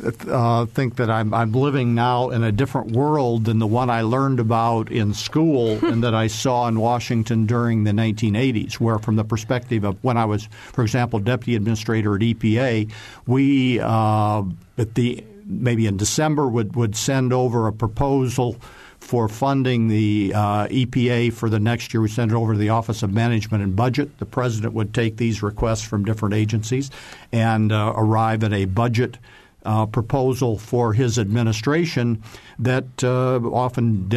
uh, 0.03 0.65
think 0.65 0.95
that 0.97 1.09
I'm, 1.09 1.33
I'm 1.33 1.51
living 1.51 1.95
now 1.95 2.29
in 2.29 2.43
a 2.43 2.51
different 2.51 2.91
world 2.91 3.45
than 3.45 3.59
the 3.59 3.67
one 3.67 3.89
I 3.89 4.01
learned 4.01 4.39
about 4.39 4.91
in 4.91 5.13
school 5.13 5.83
and 5.85 6.03
that 6.03 6.13
I 6.13 6.27
saw 6.27 6.67
in 6.67 6.79
Washington 6.79 7.45
during 7.45 7.83
the 7.83 7.91
1980s, 7.91 8.75
where 8.75 8.99
from 8.99 9.15
the 9.15 9.23
perspective 9.23 9.83
of 9.83 10.03
when 10.03 10.17
I 10.17 10.25
was, 10.25 10.45
for 10.73 10.83
example, 10.83 11.19
deputy 11.19 11.55
administrator 11.55 12.15
at 12.15 12.21
EPA, 12.21 12.91
we 13.25 13.79
uh, 13.79 14.43
at 14.77 14.95
the 14.95 15.23
maybe 15.45 15.87
in 15.87 15.95
December 15.95 16.47
would, 16.47 16.75
would 16.75 16.95
send 16.95 17.31
over 17.31 17.67
a 17.67 17.73
proposal 17.73 18.57
for 18.99 19.29
funding 19.29 19.87
the 19.87 20.33
uh, 20.35 20.67
EPA 20.67 21.31
for 21.31 21.49
the 21.49 21.59
next 21.59 21.93
year. 21.93 22.01
We 22.01 22.09
send 22.09 22.31
it 22.31 22.35
over 22.35 22.51
to 22.51 22.59
the 22.59 22.69
Office 22.69 23.01
of 23.01 23.13
Management 23.13 23.63
and 23.63 23.73
Budget. 23.73 24.17
The 24.19 24.25
president 24.25 24.73
would 24.73 24.93
take 24.93 25.15
these 25.15 25.41
requests 25.41 25.83
from 25.83 26.03
different 26.03 26.35
agencies 26.35 26.91
and 27.31 27.71
uh, 27.71 27.93
arrive 27.95 28.43
at 28.43 28.51
a 28.51 28.65
budget– 28.65 29.17
uh, 29.67 29.85
proposal 29.85 30.57
for 30.57 30.93
his 30.93 31.19
administration 31.19 32.23
that 32.57 33.03
uh, 33.03 33.37
often 33.49 34.07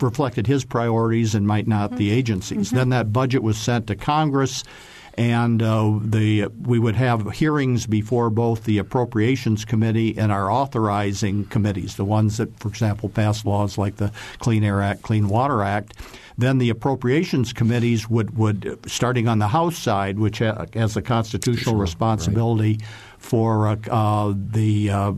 reflected 0.00 0.46
his 0.46 0.64
priorities 0.64 1.34
and 1.34 1.46
might 1.46 1.68
not 1.68 1.90
mm-hmm. 1.90 1.98
the 1.98 2.10
agencies. 2.10 2.68
Mm-hmm. 2.68 2.76
Then 2.76 2.88
that 2.88 3.12
budget 3.12 3.42
was 3.42 3.58
sent 3.58 3.86
to 3.88 3.94
Congress 3.94 4.64
and 5.18 5.62
uh, 5.62 5.98
the 6.02 6.46
we 6.62 6.78
would 6.78 6.94
have 6.96 7.30
hearings 7.30 7.86
before 7.86 8.28
both 8.30 8.64
the 8.64 8.78
appropriations 8.78 9.64
committee 9.64 10.16
and 10.18 10.30
our 10.30 10.50
authorizing 10.50 11.44
committees, 11.46 11.96
the 11.96 12.04
ones 12.04 12.36
that, 12.36 12.58
for 12.58 12.68
example, 12.68 13.08
pass 13.08 13.44
laws 13.44 13.78
like 13.78 13.96
the 13.96 14.12
Clean 14.38 14.62
Air 14.62 14.82
Act, 14.82 15.02
Clean 15.02 15.28
Water 15.28 15.62
Act. 15.62 15.94
Then 16.38 16.58
the 16.58 16.68
appropriations 16.68 17.54
committees 17.54 18.10
would, 18.10 18.36
would 18.36 18.78
starting 18.86 19.26
on 19.26 19.38
the 19.38 19.48
House 19.48 19.78
side, 19.78 20.18
which 20.18 20.38
has 20.40 20.92
the 20.92 21.00
constitutional 21.00 21.76
responsibility 21.76 22.72
right 22.72 22.82
for 23.26 23.66
uh, 23.66 23.76
uh, 23.90 24.32
the 24.36 24.88
uh, 24.88 25.12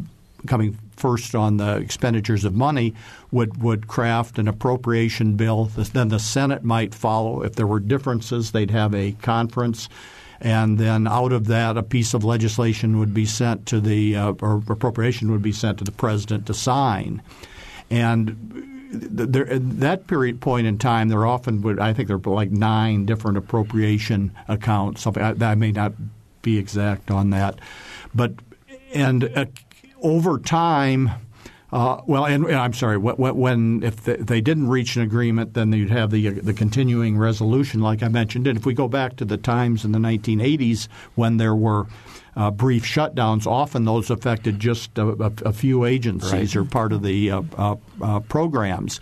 coming 0.47 0.79
first 0.97 1.35
on 1.35 1.59
the 1.59 1.77
expenditures 1.77 2.45
of 2.45 2.55
money 2.55 2.95
would 3.31 3.63
would 3.63 3.87
craft 3.87 4.39
an 4.39 4.49
appropriation 4.49 5.37
bill. 5.37 5.67
Then 5.67 6.09
the 6.09 6.19
Senate 6.19 6.65
might 6.65 6.95
follow. 6.95 7.43
If 7.43 7.55
there 7.55 7.67
were 7.67 7.81
differences, 7.81 8.51
they'd 8.51 8.71
have 8.71 8.95
a 8.95 9.13
conference, 9.21 9.91
and 10.41 10.79
then 10.79 11.07
out 11.07 11.33
of 11.33 11.47
that, 11.49 11.77
a 11.77 11.83
piece 11.83 12.15
of 12.15 12.25
legislation 12.25 12.99
would 12.99 13.13
be 13.13 13.27
sent 13.27 13.67
to 13.67 13.81
the 13.81 14.17
uh, 14.17 14.33
or 14.41 14.63
appropriation 14.69 15.31
would 15.31 15.43
be 15.43 15.53
sent 15.53 15.79
to 15.79 15.85
the 15.85 15.93
president 15.93 16.47
to 16.47 16.55
sign, 16.55 17.23
and. 17.91 18.65
There, 18.91 19.47
at 19.47 19.81
that 19.81 20.07
period 20.07 20.41
point 20.41 20.67
in 20.67 20.79
time, 20.79 21.11
there 21.11 21.27
often 21.27 21.61
would 21.61 21.79
I 21.79 21.93
think 21.93 22.09
there 22.09 22.17
were 22.17 22.35
like 22.35 22.51
nine 22.51 23.05
different 23.05 23.37
appropriation 23.37 24.33
accounts. 24.49 25.03
Something 25.03 25.23
I, 25.23 25.51
I 25.51 25.55
may 25.57 25.73
not 25.73 25.93
be 26.41 26.57
exact 26.57 27.11
on 27.11 27.29
that. 27.31 27.59
But 28.15 28.35
and 28.93 29.25
uh, 29.37 29.47
over 30.03 30.39
time. 30.39 31.11
Uh, 31.71 32.01
well, 32.07 32.25
and, 32.25 32.47
and, 32.47 32.55
I'm 32.55 32.73
sorry. 32.73 32.97
When, 32.97 33.37
when 33.37 33.83
if 33.83 34.03
they 34.05 34.41
didn't 34.41 34.69
reach 34.69 34.97
an 34.97 35.03
agreement, 35.03 35.53
then 35.53 35.71
you'd 35.73 35.91
have 35.91 36.11
the 36.11 36.31
the 36.31 36.55
continuing 36.55 37.19
resolution, 37.19 37.81
like 37.83 38.03
I 38.03 38.09
mentioned. 38.09 38.47
And 38.47 38.59
if 38.59 38.65
we 38.65 38.73
go 38.73 38.89
back 38.89 39.17
to 39.17 39.27
the 39.27 39.37
times 39.37 39.85
in 39.85 39.93
the 39.93 39.99
1980s 39.99 40.89
when 41.15 41.37
there 41.37 41.55
were 41.55 41.87
uh, 42.37 42.51
brief 42.51 42.85
shutdowns, 42.85 43.47
often 43.47 43.85
those 43.85 44.09
affected 44.09 44.59
just 44.59 44.97
a, 44.97 45.09
a, 45.09 45.33
a 45.45 45.53
few 45.53 45.85
agencies 45.85 46.57
right. 46.57 46.57
or 46.57 46.65
part 46.65 46.93
of 46.95 47.03
the 47.03 47.31
uh, 47.31 47.43
uh, 47.59 47.77
uh 48.01 48.21
programs. 48.21 48.99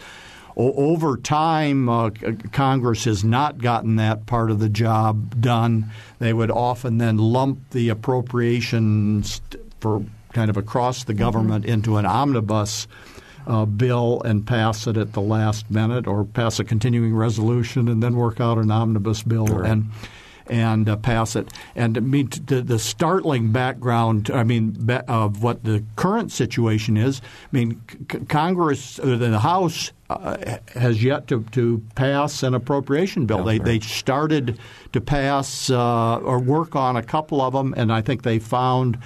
O- 0.56 0.72
over 0.72 1.16
time, 1.16 1.88
uh, 1.88 2.10
Congress 2.52 3.04
has 3.04 3.22
not 3.22 3.58
gotten 3.58 3.96
that 3.96 4.26
part 4.26 4.50
of 4.50 4.58
the 4.58 4.68
job 4.68 5.40
done. 5.40 5.90
They 6.18 6.32
would 6.32 6.50
often 6.50 6.98
then 6.98 7.18
lump 7.18 7.70
the 7.70 7.88
appropriations 7.90 9.40
for 9.80 10.02
kind 10.32 10.50
of 10.50 10.56
across 10.56 11.04
the 11.04 11.14
government 11.14 11.64
mm-hmm. 11.64 11.74
into 11.74 11.96
an 11.96 12.06
omnibus 12.06 12.86
uh, 13.46 13.64
bill 13.64 14.20
and 14.24 14.46
pass 14.46 14.86
it 14.86 14.96
at 14.96 15.12
the 15.12 15.20
last 15.20 15.70
minute, 15.70 16.06
or 16.06 16.24
pass 16.24 16.58
a 16.58 16.64
continuing 16.64 17.14
resolution 17.14 17.88
and 17.88 18.02
then 18.02 18.16
work 18.16 18.40
out 18.40 18.58
an 18.58 18.70
omnibus 18.70 19.22
bill 19.22 19.46
right. 19.46 19.70
and 19.70 19.90
and 20.48 20.88
uh, 20.88 20.96
pass 20.96 21.36
it. 21.36 21.52
And 21.74 21.96
I 21.96 22.00
mean, 22.00 22.30
the, 22.46 22.62
the 22.62 22.78
startling 22.78 23.52
background, 23.52 24.30
I 24.30 24.44
mean, 24.44 24.88
of 25.08 25.42
what 25.42 25.64
the 25.64 25.84
current 25.96 26.32
situation 26.32 26.96
is. 26.96 27.20
I 27.24 27.48
mean, 27.56 27.80
c- 28.10 28.18
Congress, 28.28 28.98
uh, 28.98 29.16
the 29.16 29.38
House 29.38 29.92
uh, 30.08 30.58
has 30.74 31.02
yet 31.02 31.26
to, 31.28 31.42
to 31.52 31.82
pass 31.94 32.42
an 32.42 32.54
appropriation 32.54 33.26
bill. 33.26 33.42
they 33.42 33.58
they 33.58 33.80
started 33.80 34.58
to 34.92 35.00
pass 35.00 35.68
uh, 35.68 36.18
or 36.18 36.38
work 36.38 36.76
on 36.76 36.96
a 36.96 37.02
couple 37.02 37.40
of 37.40 37.52
them, 37.52 37.74
and 37.76 37.92
I 37.92 38.02
think 38.02 38.22
they 38.22 38.38
found 38.38 38.98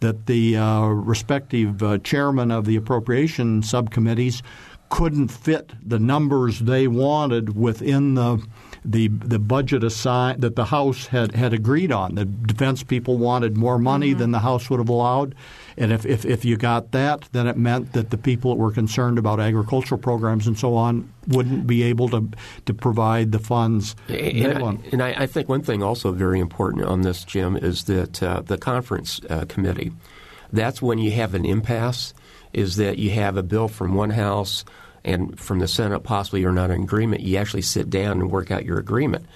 that 0.00 0.26
the 0.26 0.56
uh, 0.56 0.86
respective 0.86 1.82
uh, 1.82 1.98
chairman 1.98 2.50
of 2.50 2.64
the 2.64 2.76
appropriation 2.76 3.62
subcommittees 3.62 4.42
couldn't 4.90 5.28
fit 5.28 5.72
the 5.86 5.98
numbers 5.98 6.60
they 6.60 6.88
wanted 6.88 7.56
within 7.56 8.14
the 8.14 8.44
the 8.90 9.08
the 9.08 9.38
budget 9.38 9.84
assigned 9.84 10.40
that 10.40 10.56
the 10.56 10.64
House 10.64 11.06
had, 11.06 11.34
had 11.34 11.52
agreed 11.52 11.92
on. 11.92 12.14
The 12.14 12.24
defense 12.24 12.82
people 12.82 13.18
wanted 13.18 13.56
more 13.56 13.78
money 13.78 14.10
mm-hmm. 14.10 14.18
than 14.18 14.30
the 14.30 14.38
House 14.38 14.70
would 14.70 14.80
have 14.80 14.88
allowed. 14.88 15.34
And 15.76 15.92
if, 15.92 16.04
if, 16.06 16.24
if 16.24 16.44
you 16.44 16.56
got 16.56 16.90
that, 16.90 17.28
then 17.32 17.46
it 17.46 17.56
meant 17.56 17.92
that 17.92 18.10
the 18.10 18.18
people 18.18 18.52
that 18.52 18.60
were 18.60 18.72
concerned 18.72 19.18
about 19.18 19.38
agricultural 19.38 20.00
programs 20.00 20.46
and 20.46 20.58
so 20.58 20.74
on 20.74 21.12
wouldn't 21.28 21.66
be 21.66 21.82
able 21.82 22.08
to 22.08 22.28
to 22.64 22.74
provide 22.74 23.30
the 23.30 23.38
funds. 23.38 23.94
And, 24.08 24.58
I, 24.58 24.90
and 24.92 25.02
I, 25.02 25.22
I, 25.22 25.26
think 25.26 25.48
one 25.48 25.62
thing 25.62 25.82
also 25.82 26.10
very 26.10 26.40
important 26.40 26.86
on 26.86 27.02
this, 27.02 27.24
Jim, 27.24 27.56
is 27.56 27.84
that 27.84 28.22
uh, 28.22 28.40
the 28.40 28.58
conference 28.58 29.20
uh, 29.28 29.44
committee. 29.48 29.92
That's 30.52 30.80
when 30.80 30.98
you 30.98 31.10
have 31.12 31.34
an 31.34 31.44
impasse. 31.44 32.14
Is 32.54 32.76
that 32.76 32.96
you 32.96 33.10
have 33.10 33.36
a 33.36 33.42
bill 33.42 33.68
from 33.68 33.94
one 33.94 34.08
house 34.08 34.64
and 35.08 35.38
from 35.38 35.58
the 35.58 35.68
Senate, 35.68 36.00
possibly 36.00 36.40
you're 36.40 36.52
not 36.52 36.70
in 36.70 36.82
agreement. 36.82 37.22
You 37.22 37.36
actually 37.36 37.62
sit 37.62 37.90
down 37.90 38.20
and 38.20 38.30
work 38.30 38.50
out 38.50 38.64
your 38.64 38.78
agreement. 38.78 39.26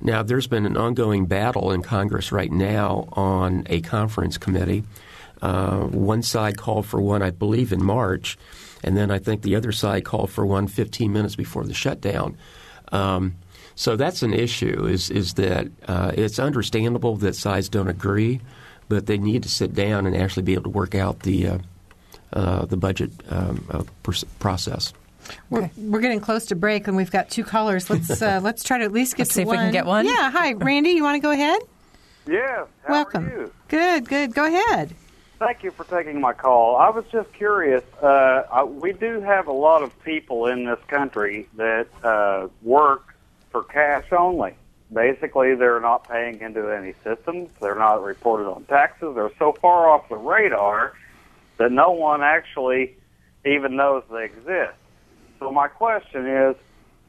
Now, 0.00 0.22
there's 0.22 0.46
been 0.46 0.66
an 0.66 0.76
ongoing 0.76 1.26
battle 1.26 1.72
in 1.72 1.82
Congress 1.82 2.30
right 2.30 2.52
now 2.52 3.08
on 3.12 3.66
a 3.66 3.80
conference 3.80 4.36
committee 4.36 4.84
uh, 5.42 5.80
one 5.86 6.22
side 6.22 6.56
called 6.56 6.86
for 6.86 7.00
one, 7.00 7.22
I 7.22 7.30
believe, 7.30 7.72
in 7.72 7.82
March, 7.82 8.38
and 8.82 8.96
then 8.96 9.10
I 9.10 9.18
think 9.18 9.42
the 9.42 9.56
other 9.56 9.72
side 9.72 10.04
called 10.04 10.30
for 10.30 10.46
one 10.46 10.66
15 10.66 11.12
minutes 11.12 11.36
before 11.36 11.64
the 11.64 11.74
shutdown. 11.74 12.36
Um, 12.92 13.36
so 13.74 13.96
that's 13.96 14.22
an 14.22 14.32
issue. 14.32 14.86
Is 14.86 15.10
is 15.10 15.34
that 15.34 15.68
uh, 15.86 16.12
it's 16.14 16.38
understandable 16.38 17.16
that 17.16 17.36
sides 17.36 17.68
don't 17.68 17.88
agree, 17.88 18.40
but 18.88 19.06
they 19.06 19.18
need 19.18 19.42
to 19.42 19.48
sit 19.48 19.74
down 19.74 20.06
and 20.06 20.16
actually 20.16 20.44
be 20.44 20.54
able 20.54 20.64
to 20.64 20.70
work 20.70 20.94
out 20.94 21.20
the 21.20 21.46
uh, 21.46 21.58
uh 22.32 22.64
the 22.64 22.76
budget 22.76 23.10
um, 23.28 23.66
uh, 23.70 24.12
process. 24.38 24.94
We're, 25.50 25.70
we're 25.76 26.00
getting 26.00 26.20
close 26.20 26.46
to 26.46 26.56
break, 26.56 26.88
and 26.88 26.96
we've 26.96 27.10
got 27.10 27.30
two 27.30 27.44
callers. 27.44 27.88
Let's 27.90 28.22
uh, 28.22 28.40
let's 28.44 28.64
try 28.64 28.78
to 28.78 28.84
at 28.84 28.92
least 28.92 29.16
get 29.16 29.26
let's 29.26 29.34
see 29.34 29.44
one. 29.44 29.56
if 29.56 29.60
we 29.60 29.64
can 29.64 29.72
get 29.72 29.86
one. 29.86 30.06
Yeah. 30.06 30.30
Hi, 30.30 30.52
Randy. 30.54 30.90
You 30.90 31.02
want 31.02 31.16
to 31.16 31.20
go 31.20 31.30
ahead? 31.30 31.60
Yeah. 32.26 32.66
Welcome. 32.88 33.50
Good. 33.68 34.08
Good. 34.08 34.34
Go 34.34 34.44
ahead. 34.46 34.94
Thank 35.38 35.62
you 35.62 35.70
for 35.70 35.84
taking 35.84 36.20
my 36.20 36.32
call. 36.32 36.76
I 36.76 36.88
was 36.88 37.04
just 37.12 37.30
curious. 37.34 37.84
Uh, 38.02 38.42
I, 38.50 38.64
we 38.64 38.92
do 38.92 39.20
have 39.20 39.48
a 39.48 39.52
lot 39.52 39.82
of 39.82 39.92
people 40.02 40.46
in 40.46 40.64
this 40.64 40.78
country 40.88 41.46
that 41.56 41.88
uh, 42.02 42.48
work 42.62 43.14
for 43.50 43.62
cash 43.64 44.06
only. 44.12 44.54
Basically, 44.92 45.54
they're 45.54 45.80
not 45.80 46.08
paying 46.08 46.40
into 46.40 46.70
any 46.70 46.94
systems. 47.04 47.50
They're 47.60 47.74
not 47.74 48.02
reported 48.02 48.48
on 48.48 48.64
taxes. 48.64 49.14
They're 49.14 49.32
so 49.38 49.52
far 49.52 49.90
off 49.90 50.08
the 50.08 50.16
radar 50.16 50.94
that 51.58 51.70
no 51.70 51.90
one 51.90 52.22
actually 52.22 52.96
even 53.44 53.76
knows 53.76 54.04
they 54.10 54.24
exist. 54.24 54.74
So 55.38 55.50
my 55.50 55.68
question 55.68 56.26
is, 56.26 56.56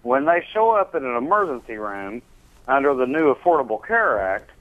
when 0.04 0.26
they 0.26 0.46
show 0.54 0.72
up 0.72 0.96
in 0.96 1.04
an 1.06 1.16
emergency 1.16 1.76
room 1.76 2.22
under 2.68 2.94
the 2.94 3.06
new 3.06 3.34
Affordable 3.34 3.86
Care 3.86 4.20
Act, 4.20 4.52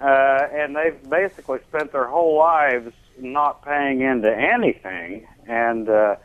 uh, 0.00 0.48
and 0.52 0.74
they've 0.74 1.08
basically 1.08 1.60
spent 1.68 1.92
their 1.92 2.06
whole 2.06 2.36
lives 2.36 2.92
not 3.18 3.64
paying 3.64 4.00
into 4.00 4.34
anything, 4.34 5.26
and 5.46 5.88
uh, 5.88 6.16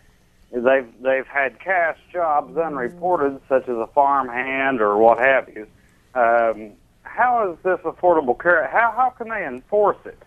they've 0.52 0.92
they've 1.02 1.28
had 1.28 1.60
cash 1.60 1.98
jobs 2.12 2.58
unreported, 2.58 3.40
such 3.48 3.64
as 3.64 3.78
a 3.78 3.88
farm 3.88 4.28
hand 4.30 4.82
or 4.82 4.98
what 4.98 5.20
have 5.20 5.50
you. 5.50 5.68
Um, 6.16 6.72
how 7.04 7.52
is 7.52 7.58
this 7.64 7.80
affordable 7.80 8.40
care? 8.40 8.68
How 8.68 8.92
how 8.96 9.10
can 9.12 9.30
they 9.30 9.46
enforce 9.46 9.98
it? 10.06 10.22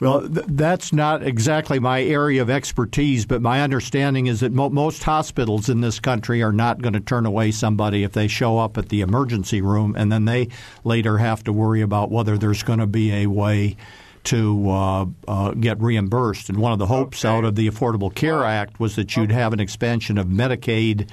Well, 0.00 0.28
th- 0.28 0.46
that's 0.48 0.92
not 0.92 1.24
exactly 1.24 1.80
my 1.80 2.02
area 2.02 2.40
of 2.40 2.50
expertise, 2.50 3.26
but 3.26 3.42
my 3.42 3.62
understanding 3.62 4.26
is 4.26 4.40
that 4.40 4.52
mo- 4.52 4.70
most 4.70 5.02
hospitals 5.02 5.68
in 5.68 5.80
this 5.80 5.98
country 5.98 6.42
are 6.42 6.52
not 6.52 6.80
going 6.80 6.92
to 6.92 7.00
turn 7.00 7.26
away 7.26 7.50
somebody 7.50 8.04
if 8.04 8.12
they 8.12 8.28
show 8.28 8.58
up 8.58 8.78
at 8.78 8.90
the 8.90 9.00
emergency 9.00 9.60
room, 9.60 9.96
and 9.96 10.12
then 10.12 10.24
they 10.24 10.48
later 10.84 11.18
have 11.18 11.42
to 11.44 11.52
worry 11.52 11.80
about 11.80 12.10
whether 12.12 12.38
there's 12.38 12.62
going 12.62 12.78
to 12.78 12.86
be 12.86 13.12
a 13.12 13.26
way 13.26 13.76
to 14.24 14.70
uh, 14.70 15.06
uh, 15.26 15.50
get 15.52 15.80
reimbursed. 15.80 16.48
And 16.48 16.58
one 16.58 16.72
of 16.72 16.78
the 16.78 16.86
hopes 16.86 17.24
okay. 17.24 17.36
out 17.36 17.44
of 17.44 17.56
the 17.56 17.68
Affordable 17.68 18.14
Care 18.14 18.44
Act 18.44 18.78
was 18.78 18.94
that 18.96 19.16
you'd 19.16 19.32
have 19.32 19.52
an 19.52 19.60
expansion 19.60 20.18
of 20.18 20.26
Medicaid 20.26 21.10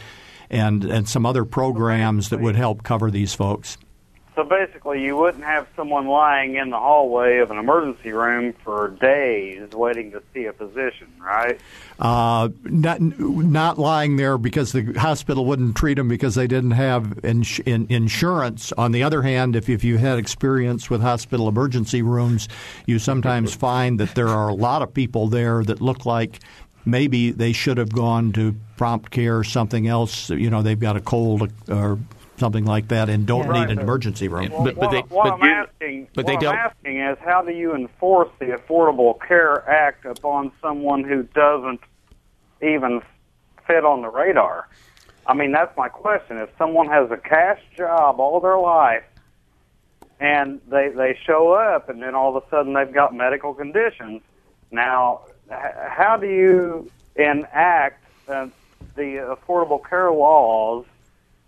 and 0.49 0.83
and 0.83 1.09
some 1.09 1.25
other 1.25 1.43
programs 1.43 2.29
that 2.29 2.39
would 2.39 2.55
help 2.55 2.83
cover 2.83 3.09
these 3.09 3.33
folks. 3.33 3.77
So 4.35 4.43
basically, 4.43 5.01
you 5.01 5.15
wouldn't 5.15 5.45
have 5.45 5.65
someone 5.77 6.07
lying 6.07 6.55
in 6.55 6.69
the 6.69 6.77
hallway 6.77 7.37
of 7.37 7.51
an 7.51 7.57
emergency 7.57 8.11
room 8.11 8.53
for 8.65 8.89
days 8.89 9.71
waiting 9.71 10.11
to 10.11 10.21
see 10.33 10.43
a 10.43 10.51
physician, 10.51 11.07
right? 11.21 11.57
Uh, 11.99 12.49
not 12.65 12.99
not 12.99 13.79
lying 13.79 14.17
there 14.17 14.37
because 14.37 14.73
the 14.73 14.91
hospital 14.99 15.45
wouldn't 15.45 15.77
treat 15.77 15.93
them 15.93 16.09
because 16.09 16.35
they 16.35 16.47
didn't 16.47 16.71
have 16.71 17.23
ins- 17.23 17.59
in, 17.59 17.87
insurance. 17.89 18.73
On 18.73 18.91
the 18.91 19.03
other 19.03 19.21
hand, 19.21 19.55
if 19.55 19.69
if 19.69 19.85
you 19.85 19.97
had 19.99 20.19
experience 20.19 20.89
with 20.89 21.01
hospital 21.01 21.47
emergency 21.47 22.01
rooms, 22.01 22.49
you 22.85 22.99
sometimes 22.99 23.55
find 23.55 24.01
that 24.01 24.15
there 24.15 24.27
are 24.27 24.49
a 24.49 24.53
lot 24.53 24.81
of 24.81 24.93
people 24.93 25.29
there 25.29 25.63
that 25.63 25.79
look 25.79 26.05
like 26.05 26.41
maybe 26.85 27.31
they 27.31 27.53
should 27.53 27.77
have 27.77 27.93
gone 27.93 28.33
to 28.33 28.53
prompt 28.75 29.11
care 29.11 29.37
or 29.37 29.43
something 29.45 29.87
else. 29.87 30.29
You 30.29 30.49
know, 30.49 30.61
they've 30.61 30.79
got 30.79 30.97
a 30.97 31.01
cold 31.01 31.51
or 31.69 31.97
something 32.37 32.65
like 32.65 32.87
that 32.89 33.09
and 33.09 33.25
don't 33.25 33.47
yeah. 33.47 33.65
need 33.65 33.71
an 33.71 33.79
emergency 33.79 34.27
room. 34.27 34.49
Well, 34.51 34.63
but, 34.63 34.75
but 34.75 34.91
they, 34.91 35.01
what, 35.01 35.33
I'm 35.33 35.43
asking, 35.43 36.07
but 36.13 36.25
they 36.25 36.37
don't. 36.37 36.55
I'm 36.55 36.71
asking 36.71 36.99
is 36.99 37.17
how 37.23 37.41
do 37.41 37.51
you 37.51 37.75
enforce 37.75 38.29
the 38.39 38.45
Affordable 38.45 39.19
Care 39.25 39.67
Act 39.69 40.05
upon 40.05 40.51
someone 40.61 41.03
who 41.03 41.23
doesn't 41.23 41.81
even 42.61 43.01
fit 43.67 43.85
on 43.85 44.01
the 44.01 44.09
radar? 44.09 44.67
I 45.27 45.33
mean, 45.33 45.51
that's 45.51 45.75
my 45.75 45.89
question. 45.89 46.37
If 46.37 46.49
someone 46.57 46.87
has 46.87 47.09
a 47.09 47.17
cash 47.17 47.59
job 47.75 48.19
all 48.19 48.39
their 48.39 48.59
life 48.59 49.03
and 50.19 50.61
they 50.67 50.89
they 50.89 51.17
show 51.25 51.53
up 51.53 51.89
and 51.89 52.01
then 52.01 52.15
all 52.15 52.35
of 52.35 52.43
a 52.43 52.49
sudden 52.49 52.73
they've 52.73 52.93
got 52.93 53.13
medical 53.13 53.53
conditions, 53.53 54.21
now 54.71 55.21
how 55.49 56.17
do 56.17 56.27
you 56.27 56.91
enact 57.15 58.03
uh, 58.27 58.47
the 58.95 59.37
Affordable 59.37 59.81
Care 59.87 60.11
laws 60.11 60.85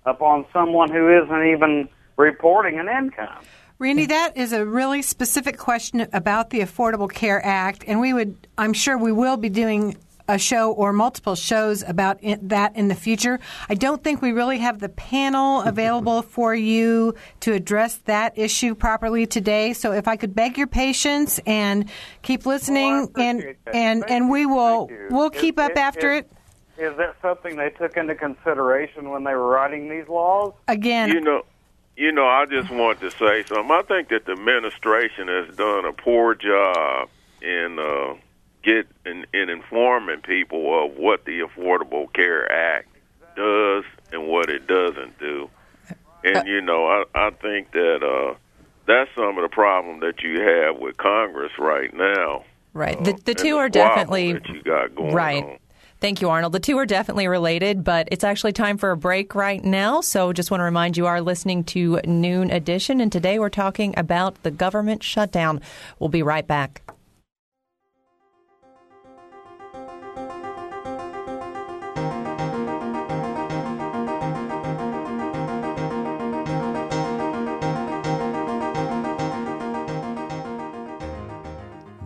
upon 0.08 0.46
someone 0.52 0.91
who 0.91 1.10
isn't 1.22 1.48
even 1.48 1.89
reporting 2.15 2.80
an 2.80 2.88
income. 2.88 3.43
Randy, 3.80 4.08
that 4.08 4.36
is 4.36 4.54
a 4.54 4.65
really 4.65 5.04
specific 5.04 5.58
question 5.58 6.08
about 6.12 6.50
the 6.50 6.62
Affordable 6.62 7.12
Care 7.12 7.46
Act, 7.46 7.84
and 7.86 8.00
we 8.00 8.12
would, 8.12 8.48
I'm 8.58 8.74
sure 8.74 8.98
we 8.98 9.12
will 9.12 9.38
be 9.38 9.50
doing 9.50 9.98
a 10.28 10.38
show 10.38 10.72
or 10.72 10.91
multiple 10.91 11.36
shows 11.36 11.84
about 11.84 12.17
it, 12.22 12.50
that 12.50 12.76
in 12.76 12.88
the 12.88 12.96
future. 12.96 13.39
I 13.70 13.76
don't 13.76 14.04
think 14.04 14.22
we 14.22 14.32
really 14.32 14.58
have 14.58 14.80
the 14.80 14.89
panel 14.89 15.62
available 15.65 16.22
for 16.22 16.54
you 16.54 17.15
to 17.41 17.54
address 17.54 17.98
that 18.06 18.38
issue 18.38 18.76
properly 18.76 19.26
today. 19.26 19.74
So 19.74 19.93
if 19.93 20.08
I 20.08 20.15
could 20.15 20.36
beg 20.36 20.58
your 20.58 20.67
patience 20.67 21.39
and 21.46 21.89
keep 22.22 22.46
listening, 22.46 23.10
well, 23.15 23.26
and 23.26 23.56
and 23.74 24.10
and 24.10 24.30
we 24.30 24.46
will 24.46 24.89
we'll 25.10 25.30
keep 25.30 25.60
up 25.60 25.78
after 25.78 26.13
it. 26.13 26.32
Is 26.78 26.96
that 26.98 27.16
something 27.22 27.56
they 27.56 27.72
took 27.72 27.98
into 27.98 28.16
consideration 28.16 29.10
when 29.10 29.24
they 29.24 29.34
were 29.34 29.48
writing 29.48 29.90
these 29.90 30.08
laws? 30.08 30.54
Again, 30.68 31.10
you 31.10 31.22
know, 31.22 31.44
you 31.96 32.12
know, 32.12 32.28
I 32.28 32.46
just 32.46 32.70
want 32.70 33.00
to 33.00 33.10
say 33.10 33.44
something. 33.44 33.72
I 33.72 33.82
think 33.82 34.10
that 34.10 34.26
the 34.26 34.34
administration 34.34 35.28
has 35.28 35.56
done 35.56 35.86
a 35.86 35.94
poor 35.94 36.36
job 36.36 37.10
in 37.42 37.80
uh, 37.80 38.13
get 38.63 38.88
in, 39.06 39.26
in 39.34 39.50
informing 39.50 40.22
people 40.22 40.86
of 40.86 40.98
what 40.98 41.26
the 41.26 41.40
Affordable 41.40 42.12
Care 42.13 42.52
Act 42.52 42.88
does 43.36 43.84
and 44.12 44.28
what 44.28 44.50
it 44.50 44.68
doesn't 44.68 45.18
do. 45.20 45.50
And 46.24 46.48
you 46.48 46.62
know, 46.62 46.86
I 46.86 47.06
I 47.16 47.30
think 47.32 47.72
that 47.72 48.04
uh, 48.04 48.36
that's 48.86 49.10
some 49.16 49.38
of 49.38 49.42
the 49.42 49.50
problem 49.50 50.02
that 50.02 50.22
you 50.22 50.42
have 50.42 50.78
with 50.78 50.98
Congress 50.98 51.52
right 51.58 51.94
now. 51.94 52.44
Right. 52.74 52.98
Uh, 52.98 53.04
The, 53.04 53.13
the 53.13 53.32
and 53.32 53.38
two 53.40 53.58
are 53.58 53.70
squabble 53.70 53.96
definitely 53.96 54.34
that 54.34 54.48
you 54.50 54.62
got 54.62 54.96
going 54.96 55.13
right. 55.13 55.44
on. 55.44 55.58
Thank 56.00 56.22
you, 56.22 56.30
Arnold. 56.30 56.54
The 56.54 56.60
two 56.60 56.78
are 56.78 56.86
definitely 56.86 57.28
related, 57.28 57.84
but 57.84 58.08
it's 58.12 58.24
actually 58.24 58.54
time 58.54 58.78
for 58.78 58.92
a 58.92 58.98
break 58.98 59.34
right 59.34 59.64
now. 59.64 60.02
So 60.02 60.32
just 60.32 60.52
want 60.52 60.62
to 60.62 60.66
remind 60.66 60.96
you 60.96 61.08
are 61.08 61.22
listening 61.22 61.64
to 61.66 62.00
Noon 62.06 62.52
Edition, 62.52 63.02
and 63.02 63.12
today 63.12 63.40
we're 63.40 63.50
talking 63.50 63.96
about 63.98 64.44
the 64.44 64.52
government 64.52 65.02
shutdown. 65.02 65.60
We'll 65.98 66.10
be 66.10 66.22
right 66.22 66.46
back. 66.46 66.84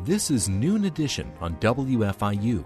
This 0.05 0.31
is 0.31 0.47
Noon 0.47 0.85
Edition 0.85 1.31
on 1.41 1.55
WFIU. 1.57 2.65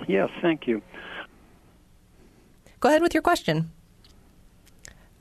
Yes, 0.08 0.30
thank 0.42 0.68
you. 0.68 0.82
Go 2.80 2.90
ahead 2.90 3.04
with 3.04 3.14
your 3.14 3.22
question. 3.22 3.72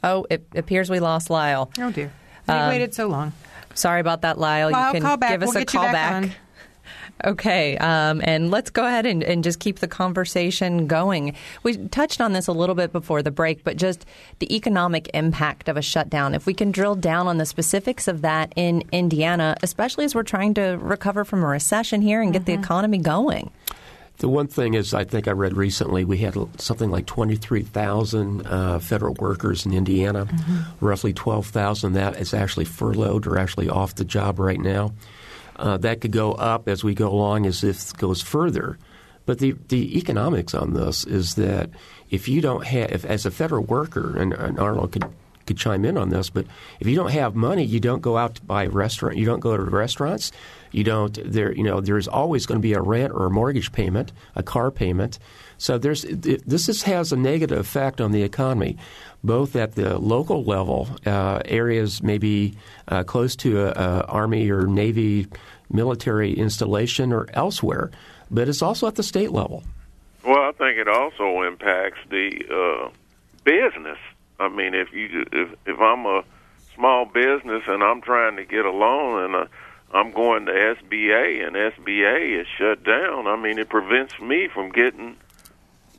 Oh, 0.02 0.26
it 0.30 0.46
appears 0.54 0.88
we 0.88 0.98
lost 0.98 1.28
Lyle. 1.28 1.70
Oh 1.78 1.90
dear, 1.90 2.10
we 2.54 2.60
Um, 2.60 2.68
waited 2.68 2.94
so 2.94 3.06
long. 3.06 3.32
Sorry 3.74 4.00
about 4.00 4.22
that, 4.22 4.38
Lyle. 4.38 4.70
Lyle, 4.70 4.94
you 4.94 5.00
can 5.00 5.18
give 5.18 5.42
us 5.42 5.54
We'll 5.54 5.62
a 5.62 5.66
call 5.66 5.82
back 5.84 6.22
back. 6.24 6.36
Okay, 7.24 7.76
um, 7.76 8.22
and 8.24 8.50
let's 8.50 8.70
go 8.70 8.86
ahead 8.86 9.04
and, 9.04 9.22
and 9.22 9.44
just 9.44 9.60
keep 9.60 9.80
the 9.80 9.88
conversation 9.88 10.86
going. 10.86 11.34
We 11.62 11.76
touched 11.88 12.20
on 12.20 12.32
this 12.32 12.46
a 12.46 12.52
little 12.52 12.74
bit 12.74 12.92
before 12.92 13.22
the 13.22 13.30
break, 13.30 13.62
but 13.62 13.76
just 13.76 14.06
the 14.38 14.54
economic 14.54 15.10
impact 15.12 15.68
of 15.68 15.76
a 15.76 15.82
shutdown. 15.82 16.34
If 16.34 16.46
we 16.46 16.54
can 16.54 16.70
drill 16.70 16.94
down 16.94 17.26
on 17.26 17.36
the 17.36 17.44
specifics 17.44 18.08
of 18.08 18.22
that 18.22 18.52
in 18.56 18.84
Indiana, 18.90 19.54
especially 19.62 20.06
as 20.06 20.14
we're 20.14 20.22
trying 20.22 20.54
to 20.54 20.78
recover 20.80 21.24
from 21.24 21.42
a 21.42 21.46
recession 21.46 22.00
here 22.00 22.22
and 22.22 22.32
get 22.32 22.46
the 22.46 22.54
economy 22.54 22.98
going. 22.98 23.50
The 24.20 24.28
one 24.28 24.48
thing 24.48 24.74
is, 24.74 24.92
I 24.92 25.04
think 25.04 25.28
I 25.28 25.30
read 25.30 25.56
recently, 25.56 26.04
we 26.04 26.18
had 26.18 26.36
something 26.60 26.90
like 26.90 27.06
23,000 27.06 28.46
uh, 28.46 28.78
federal 28.78 29.14
workers 29.14 29.64
in 29.64 29.72
Indiana. 29.72 30.28
Roughly 30.80 31.14
12,000 31.14 31.94
that 31.94 32.20
is 32.20 32.34
actually 32.34 32.66
furloughed 32.66 33.26
or 33.26 33.38
actually 33.38 33.70
off 33.70 33.94
the 33.94 34.04
job 34.04 34.38
right 34.38 34.60
now. 34.60 34.92
Uh, 35.56 35.78
that 35.78 36.02
could 36.02 36.12
go 36.12 36.32
up 36.32 36.68
as 36.68 36.84
we 36.84 36.94
go 36.94 37.08
along 37.08 37.46
as 37.46 37.64
if 37.64 37.90
it 37.90 37.96
goes 37.96 38.20
further. 38.20 38.78
But 39.24 39.38
the, 39.38 39.54
the 39.68 39.96
economics 39.96 40.54
on 40.54 40.74
this 40.74 41.04
is 41.04 41.36
that 41.36 41.70
if 42.10 42.28
you 42.28 42.42
don't 42.42 42.66
have, 42.66 42.92
if, 42.92 43.04
as 43.06 43.24
a 43.24 43.30
federal 43.30 43.64
worker, 43.64 44.18
and, 44.18 44.34
and 44.34 44.58
Arnold 44.58 44.92
could 44.92 45.04
could 45.50 45.58
chime 45.58 45.84
in 45.84 45.98
on 45.98 46.10
this, 46.10 46.30
but 46.30 46.46
if 46.78 46.86
you 46.86 46.94
don't 46.94 47.10
have 47.10 47.34
money, 47.34 47.64
you 47.64 47.80
don't 47.80 48.00
go 48.00 48.16
out 48.16 48.36
to 48.36 48.42
buy 48.42 48.64
a 48.64 48.70
restaurant. 48.70 49.16
You 49.16 49.26
don't 49.26 49.40
go 49.40 49.56
to 49.56 49.62
restaurants. 49.64 50.30
You 50.70 50.84
don't. 50.84 51.18
There, 51.24 51.52
you 51.52 51.64
know, 51.64 51.80
there's 51.80 52.06
always 52.06 52.46
going 52.46 52.60
to 52.60 52.62
be 52.62 52.74
a 52.74 52.80
rent 52.80 53.12
or 53.12 53.26
a 53.26 53.30
mortgage 53.30 53.72
payment, 53.72 54.12
a 54.36 54.44
car 54.44 54.70
payment. 54.70 55.18
So 55.58 55.76
there's 55.76 56.02
this 56.02 56.68
is, 56.68 56.84
has 56.84 57.10
a 57.10 57.16
negative 57.16 57.58
effect 57.58 58.00
on 58.00 58.12
the 58.12 58.22
economy, 58.22 58.78
both 59.24 59.56
at 59.56 59.74
the 59.74 59.98
local 59.98 60.44
level, 60.44 60.88
uh, 61.04 61.42
areas 61.44 62.00
maybe 62.00 62.54
uh, 62.86 63.02
close 63.02 63.34
to 63.36 63.60
a, 63.60 63.70
a 63.72 64.04
army 64.04 64.48
or 64.50 64.68
navy 64.68 65.26
military 65.68 66.32
installation 66.32 67.12
or 67.12 67.26
elsewhere, 67.34 67.90
but 68.30 68.48
it's 68.48 68.62
also 68.62 68.86
at 68.86 68.94
the 68.94 69.02
state 69.02 69.32
level. 69.32 69.64
Well, 70.24 70.42
I 70.42 70.52
think 70.52 70.78
it 70.78 70.88
also 70.88 71.42
impacts 71.42 71.98
the 72.08 72.30
uh, 72.48 72.90
business. 73.42 73.98
I 74.40 74.48
mean, 74.48 74.74
if 74.74 74.92
you 74.92 75.26
if 75.32 75.48
if 75.66 75.78
I'm 75.80 76.06
a 76.06 76.22
small 76.74 77.04
business 77.04 77.62
and 77.66 77.82
I'm 77.82 78.00
trying 78.00 78.36
to 78.36 78.44
get 78.44 78.64
a 78.64 78.70
loan 78.70 79.24
and 79.24 79.34
uh, 79.36 79.46
I'm 79.92 80.12
going 80.12 80.46
to 80.46 80.52
SBA 80.52 81.46
and 81.46 81.54
SBA 81.56 82.40
is 82.40 82.46
shut 82.58 82.82
down, 82.84 83.26
I 83.26 83.36
mean, 83.36 83.58
it 83.58 83.68
prevents 83.68 84.18
me 84.20 84.48
from 84.48 84.70
getting 84.70 85.16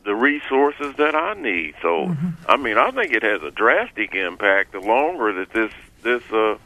the 0.03 0.15
resources 0.15 0.95
that 0.97 1.13
I 1.13 1.33
need. 1.35 1.75
So, 1.81 2.15
I 2.47 2.57
mean, 2.57 2.77
I 2.77 2.89
think 2.91 3.13
it 3.13 3.21
has 3.21 3.43
a 3.43 3.51
drastic 3.51 4.15
impact 4.15 4.71
the 4.71 4.79
longer 4.79 5.31
that 5.33 5.51
this 5.53 5.71
this 6.01 6.23
uh, 6.31 6.57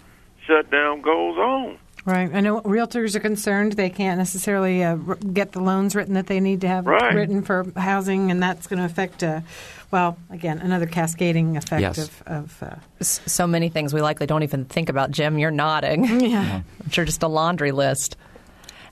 shutdown 0.47 1.01
goes 1.01 1.37
on. 1.37 1.77
Right. 2.05 2.29
I 2.33 2.39
know 2.39 2.61
realtors 2.61 3.15
are 3.15 3.19
concerned 3.19 3.73
they 3.73 3.89
can't 3.89 4.19
necessarily 4.19 4.83
uh, 4.83 4.95
get 4.95 5.53
the 5.53 5.59
loans 5.59 5.95
written 5.95 6.13
that 6.13 6.27
they 6.27 6.39
need 6.39 6.61
to 6.61 6.67
have 6.67 6.85
Right. 6.85 7.15
written 7.15 7.41
for 7.41 7.65
housing, 7.75 8.29
and 8.29 8.41
that's 8.43 8.67
going 8.67 8.77
to 8.77 8.85
affect, 8.85 9.23
uh, 9.23 9.41
well, 9.95 10.17
again, 10.29 10.59
another 10.59 10.87
cascading 10.87 11.55
effect 11.55 11.79
Yes. 11.81 11.97
of. 11.97 12.23
of 12.27 12.63
uh, 12.63 12.75
So 13.01 13.47
many 13.47 13.69
things 13.69 13.93
we 13.93 14.01
likely 14.01 14.27
don't 14.27 14.43
even 14.43 14.65
think 14.65 14.89
about. 14.89 15.09
Jim, 15.09 15.39
you're 15.39 15.51
nodding. 15.51 16.19
yeah. 16.19 16.63
I'm 16.83 16.89
sure 16.89 17.05
just 17.05 17.23
a 17.23 17.29
laundry 17.29 17.71
list. 17.71 18.17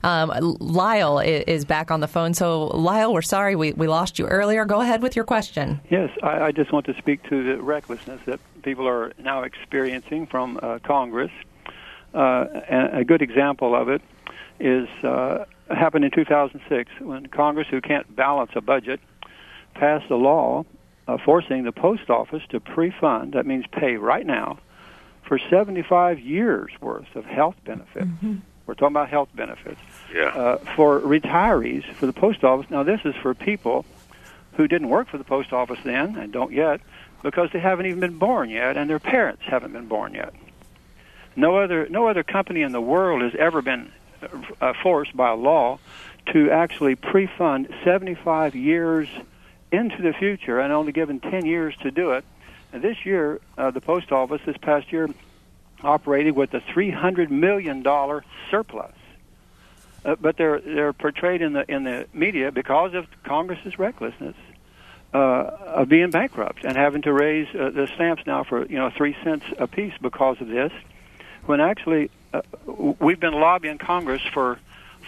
Um, 0.02 0.30
Lyle 0.60 1.18
is 1.18 1.66
back 1.66 1.90
on 1.90 2.00
the 2.00 2.08
phone. 2.08 2.32
So, 2.32 2.68
Lyle, 2.68 3.12
we're 3.12 3.20
sorry 3.20 3.54
we, 3.54 3.72
we 3.74 3.86
lost 3.86 4.18
you 4.18 4.26
earlier. 4.26 4.64
Go 4.64 4.80
ahead 4.80 5.02
with 5.02 5.14
your 5.14 5.26
question. 5.26 5.78
Yes, 5.90 6.08
I, 6.22 6.44
I 6.44 6.52
just 6.52 6.72
want 6.72 6.86
to 6.86 6.94
speak 6.96 7.22
to 7.28 7.42
the 7.54 7.62
recklessness 7.62 8.22
that 8.24 8.40
people 8.62 8.88
are 8.88 9.12
now 9.18 9.42
experiencing 9.42 10.26
from 10.26 10.58
uh, 10.62 10.78
Congress. 10.84 11.32
Uh, 12.14 12.46
and 12.66 12.96
a 12.96 13.04
good 13.04 13.20
example 13.20 13.74
of 13.74 13.90
it 13.90 14.00
is 14.58 14.88
uh, 15.04 15.44
happened 15.68 16.06
in 16.06 16.10
2006 16.12 16.90
when 17.00 17.26
Congress, 17.26 17.68
who 17.70 17.82
can't 17.82 18.16
balance 18.16 18.52
a 18.54 18.62
budget, 18.62 19.00
passed 19.74 20.10
a 20.10 20.16
law 20.16 20.64
uh, 21.06 21.18
forcing 21.18 21.64
the 21.64 21.72
post 21.72 22.10
office 22.10 22.42
to 22.50 22.60
pre-fund. 22.60 23.34
That 23.34 23.46
means 23.46 23.64
pay 23.70 23.96
right 23.96 24.24
now 24.24 24.58
for 25.22 25.38
75 25.38 26.20
years 26.20 26.70
worth 26.80 27.14
of 27.14 27.24
health 27.24 27.56
benefits. 27.64 28.06
Mm-hmm. 28.06 28.36
We're 28.66 28.74
talking 28.74 28.94
about 28.94 29.10
health 29.10 29.28
benefits. 29.34 29.80
Yeah. 30.14 30.28
Uh, 30.28 30.56
for 30.76 31.00
retirees 31.00 31.84
for 31.94 32.06
the 32.06 32.12
post 32.12 32.44
office. 32.44 32.70
Now 32.70 32.82
this 32.82 33.00
is 33.04 33.14
for 33.16 33.34
people 33.34 33.84
who 34.54 34.68
didn't 34.68 34.88
work 34.88 35.08
for 35.08 35.18
the 35.18 35.24
post 35.24 35.52
office 35.52 35.78
then 35.84 36.16
and 36.16 36.32
don't 36.32 36.52
yet 36.52 36.80
because 37.22 37.50
they 37.52 37.58
haven't 37.58 37.86
even 37.86 38.00
been 38.00 38.18
born 38.18 38.50
yet 38.50 38.76
and 38.76 38.88
their 38.88 38.98
parents 38.98 39.42
haven't 39.44 39.72
been 39.72 39.88
born 39.88 40.14
yet. 40.14 40.32
No 41.36 41.56
other 41.56 41.88
no 41.88 42.06
other 42.06 42.22
company 42.22 42.62
in 42.62 42.72
the 42.72 42.80
world 42.80 43.22
has 43.22 43.34
ever 43.34 43.60
been 43.60 43.90
uh, 44.60 44.72
forced 44.82 45.16
by 45.16 45.30
law 45.30 45.78
to 46.32 46.50
actually 46.50 46.94
pre-fund 46.94 47.68
75 47.84 48.54
years 48.54 49.08
into 49.74 50.02
the 50.02 50.12
future 50.12 50.60
and 50.60 50.72
only 50.72 50.92
given 50.92 51.20
10 51.20 51.44
years 51.44 51.74
to 51.82 51.90
do 51.90 52.12
it. 52.12 52.24
And 52.72 52.82
this 52.82 53.04
year, 53.04 53.40
uh, 53.56 53.70
the 53.70 53.80
post 53.80 54.10
office 54.12 54.40
this 54.46 54.56
past 54.56 54.92
year 54.92 55.08
operated 55.82 56.34
with 56.34 56.52
a 56.54 56.60
300 56.60 57.30
million 57.30 57.82
dollar 57.82 58.24
surplus. 58.50 58.94
Uh, 60.04 60.16
but 60.20 60.36
they're 60.36 60.60
they're 60.60 60.92
portrayed 60.92 61.40
in 61.40 61.54
the 61.54 61.70
in 61.70 61.84
the 61.84 62.06
media 62.12 62.52
because 62.52 62.94
of 62.94 63.06
Congress's 63.22 63.78
recklessness 63.78 64.36
uh, 65.14 65.18
of 65.18 65.88
being 65.88 66.10
bankrupt 66.10 66.64
and 66.64 66.76
having 66.76 67.02
to 67.02 67.12
raise 67.12 67.46
uh, 67.54 67.70
the 67.70 67.88
stamps 67.94 68.22
now 68.26 68.44
for 68.44 68.66
you 68.66 68.76
know 68.76 68.90
three 68.90 69.16
cents 69.24 69.44
a 69.58 69.66
piece 69.66 69.94
because 70.02 70.40
of 70.40 70.48
this, 70.48 70.72
when 71.46 71.60
actually 71.60 72.10
uh, 72.34 72.42
we've 73.00 73.20
been 73.20 73.32
lobbying 73.32 73.78
Congress 73.78 74.22
for 74.32 74.58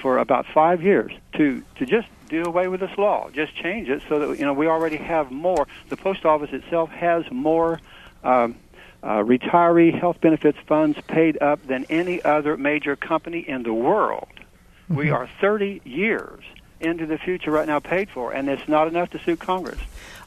for 0.01 0.19
about 0.19 0.47
five 0.47 0.83
years 0.83 1.13
to 1.35 1.63
to 1.77 1.85
just 1.85 2.09
do 2.29 2.45
away 2.45 2.69
with 2.69 2.81
this 2.81 2.97
law, 2.99 3.31
just 3.31 3.55
change 3.55 3.89
it 3.89 4.03
so 4.09 4.19
that 4.19 4.39
you 4.39 4.45
know 4.45 4.53
we 4.53 4.67
already 4.67 4.97
have 4.97 5.31
more. 5.31 5.67
The 5.89 5.97
post 5.97 6.25
office 6.25 6.51
itself 6.53 6.91
has 6.91 7.25
more. 7.31 7.81
Um, 8.25 8.57
uh, 9.03 9.23
retiree 9.23 9.97
health 9.97 10.21
benefits 10.21 10.59
funds 10.67 10.99
paid 11.07 11.41
up 11.41 11.65
than 11.67 11.85
any 11.89 12.21
other 12.23 12.57
major 12.57 12.97
company 12.97 13.39
in 13.39 13.63
the 13.63 13.73
world. 13.73 14.29
Mm-hmm. 14.85 14.97
We 14.97 15.11
are 15.11 15.29
30 15.41 15.83
years 15.85 16.43
into 16.81 17.07
the 17.07 17.17
future 17.17 17.51
right 17.51 17.67
now 17.67 17.79
paid 17.79 18.11
for, 18.11 18.33
and 18.33 18.49
it's 18.49 18.69
not 18.69 18.89
enough 18.89 19.11
to 19.11 19.19
suit 19.21 19.39
Congress. 19.39 19.79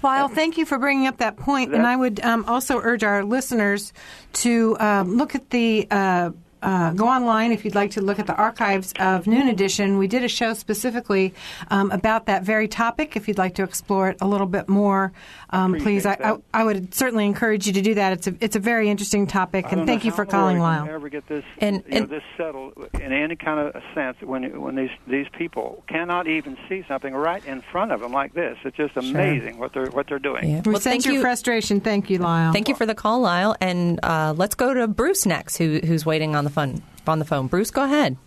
Lyle, 0.01 0.29
thank 0.29 0.57
you 0.57 0.65
for 0.65 0.77
bringing 0.77 1.07
up 1.07 1.17
that 1.17 1.37
point, 1.37 1.73
and 1.73 1.85
I 1.85 1.95
would 1.95 2.19
um, 2.21 2.45
also 2.45 2.79
urge 2.81 3.03
our 3.03 3.23
listeners 3.23 3.93
to 4.33 4.77
um, 4.79 5.17
look 5.17 5.35
at 5.35 5.49
the 5.49 5.87
uh, 5.91 6.31
uh, 6.61 6.91
go 6.93 7.07
online 7.07 7.51
if 7.51 7.65
you'd 7.65 7.75
like 7.75 7.91
to 7.91 8.01
look 8.01 8.19
at 8.19 8.27
the 8.27 8.35
archives 8.35 8.93
of 8.99 9.27
Noon 9.27 9.47
Edition. 9.47 9.97
We 9.97 10.07
did 10.07 10.23
a 10.23 10.27
show 10.27 10.53
specifically 10.53 11.33
um, 11.69 11.91
about 11.91 12.25
that 12.25 12.43
very 12.43 12.67
topic. 12.67 13.15
If 13.15 13.27
you'd 13.27 13.37
like 13.37 13.55
to 13.55 13.63
explore 13.63 14.09
it 14.09 14.17
a 14.21 14.27
little 14.27 14.47
bit 14.47 14.69
more, 14.69 15.11
um, 15.51 15.75
please, 15.75 16.05
I, 16.05 16.13
I, 16.13 16.37
I, 16.53 16.63
would 16.63 16.93
certainly 16.93 17.25
encourage 17.25 17.65
you 17.65 17.73
to 17.73 17.81
do 17.81 17.95
that. 17.95 18.13
It's 18.13 18.27
a 18.27 18.35
it's 18.39 18.55
a 18.55 18.59
very 18.59 18.89
interesting 18.89 19.25
topic, 19.25 19.71
and 19.71 19.87
thank 19.87 20.05
you 20.05 20.11
for 20.11 20.25
calling, 20.25 20.59
Lyle. 20.59 20.87
Ever 20.87 21.09
get 21.09 21.27
this 21.27 21.43
and, 21.59 21.83
and 21.87 22.01
know, 22.01 22.05
this 22.05 22.23
settled 22.37 22.73
in 22.93 23.11
any 23.11 23.35
kind 23.35 23.59
of 23.59 23.81
sense 23.95 24.17
when 24.21 24.61
when 24.61 24.75
these 24.75 24.91
these 25.07 25.27
people 25.37 25.83
cannot 25.87 26.27
even 26.27 26.57
see 26.67 26.83
something 26.87 27.13
right 27.13 27.43
in 27.45 27.61
front 27.71 27.91
of 27.91 27.99
them 27.99 28.11
like 28.11 28.33
this? 28.33 28.57
It's 28.63 28.77
just 28.77 28.95
amazing 28.95 29.53
sure. 29.53 29.59
what 29.59 29.73
they're 29.73 29.87
what 29.87 30.07
they're 30.07 30.19
doing. 30.19 30.49
Yeah. 30.49 30.61
Well, 30.65 30.79
sense 30.79 31.05
your 31.05 31.15
you. 31.15 31.21
frustration. 31.21 31.81
Thank 31.81 32.09
you, 32.09 32.19
Lyle. 32.19 32.53
Thank 32.53 32.69
you 32.69 32.75
for 32.75 32.85
the 32.85 32.95
call, 32.95 33.21
Lyle, 33.21 33.55
and 33.59 33.99
uh, 34.03 34.33
let's 34.35 34.55
go 34.55 34.73
to 34.73 34.87
Bruce 34.87 35.25
next, 35.25 35.57
who 35.57 35.79
who's 35.83 36.05
waiting 36.05 36.35
on 36.35 36.43
the 36.43 36.48
phone 36.49 36.81
on 37.07 37.19
the 37.19 37.25
phone. 37.25 37.47
Bruce, 37.47 37.71
go 37.71 37.83
ahead. 37.83 38.17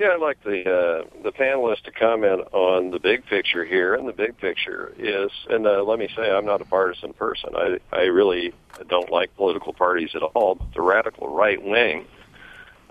Yeah, 0.00 0.14
I'd 0.14 0.20
like 0.20 0.42
the 0.44 0.62
uh, 0.62 1.22
the 1.22 1.30
panelists 1.30 1.82
to 1.82 1.90
comment 1.90 2.40
on 2.52 2.90
the 2.90 2.98
big 2.98 3.26
picture 3.26 3.66
here, 3.66 3.94
and 3.94 4.08
the 4.08 4.14
big 4.14 4.38
picture 4.38 4.94
is, 4.98 5.30
and 5.50 5.66
uh, 5.66 5.82
let 5.82 5.98
me 5.98 6.08
say, 6.16 6.30
I'm 6.30 6.46
not 6.46 6.62
a 6.62 6.64
partisan 6.64 7.12
person. 7.12 7.50
I 7.54 7.80
I 7.92 8.04
really 8.04 8.54
don't 8.88 9.10
like 9.10 9.36
political 9.36 9.74
parties 9.74 10.12
at 10.14 10.22
all. 10.22 10.54
But 10.54 10.72
the 10.72 10.80
radical 10.80 11.28
right 11.28 11.62
wing 11.62 12.06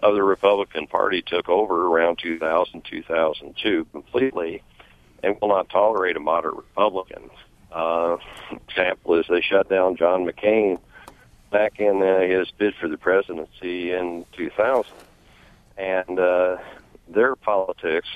of 0.04 0.14
the 0.14 0.22
Republican 0.22 0.86
Party 0.86 1.24
took 1.26 1.50
over 1.50 1.88
around 1.88 2.20
2000 2.20 2.84
2002 2.84 3.86
completely, 3.92 4.62
and 5.24 5.36
will 5.42 5.50
not 5.50 5.68
tolerate 5.70 6.16
a 6.16 6.20
moderate 6.20 6.58
Republican. 6.58 7.32
Uh, 7.72 8.18
example 8.70 9.16
is 9.16 9.26
they 9.28 9.42
shut 9.42 9.68
down 9.68 9.96
John 9.96 10.28
McCain 10.28 10.78
back 11.52 11.80
in 11.80 12.02
uh, 12.02 12.22
his 12.22 12.52
bid 12.52 12.76
for 12.76 12.88
the 12.88 12.98
presidency 12.98 13.92
in 13.92 14.26
2000. 14.34 14.92
And 15.78 16.20
uh, 16.20 16.58
their 17.08 17.36
politics 17.36 18.08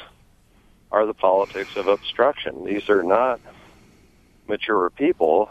are 0.91 1.05
the 1.05 1.13
politics 1.13 1.75
of 1.75 1.87
obstruction. 1.87 2.65
These 2.65 2.89
are 2.89 3.03
not 3.03 3.39
mature 4.47 4.89
people 4.91 5.49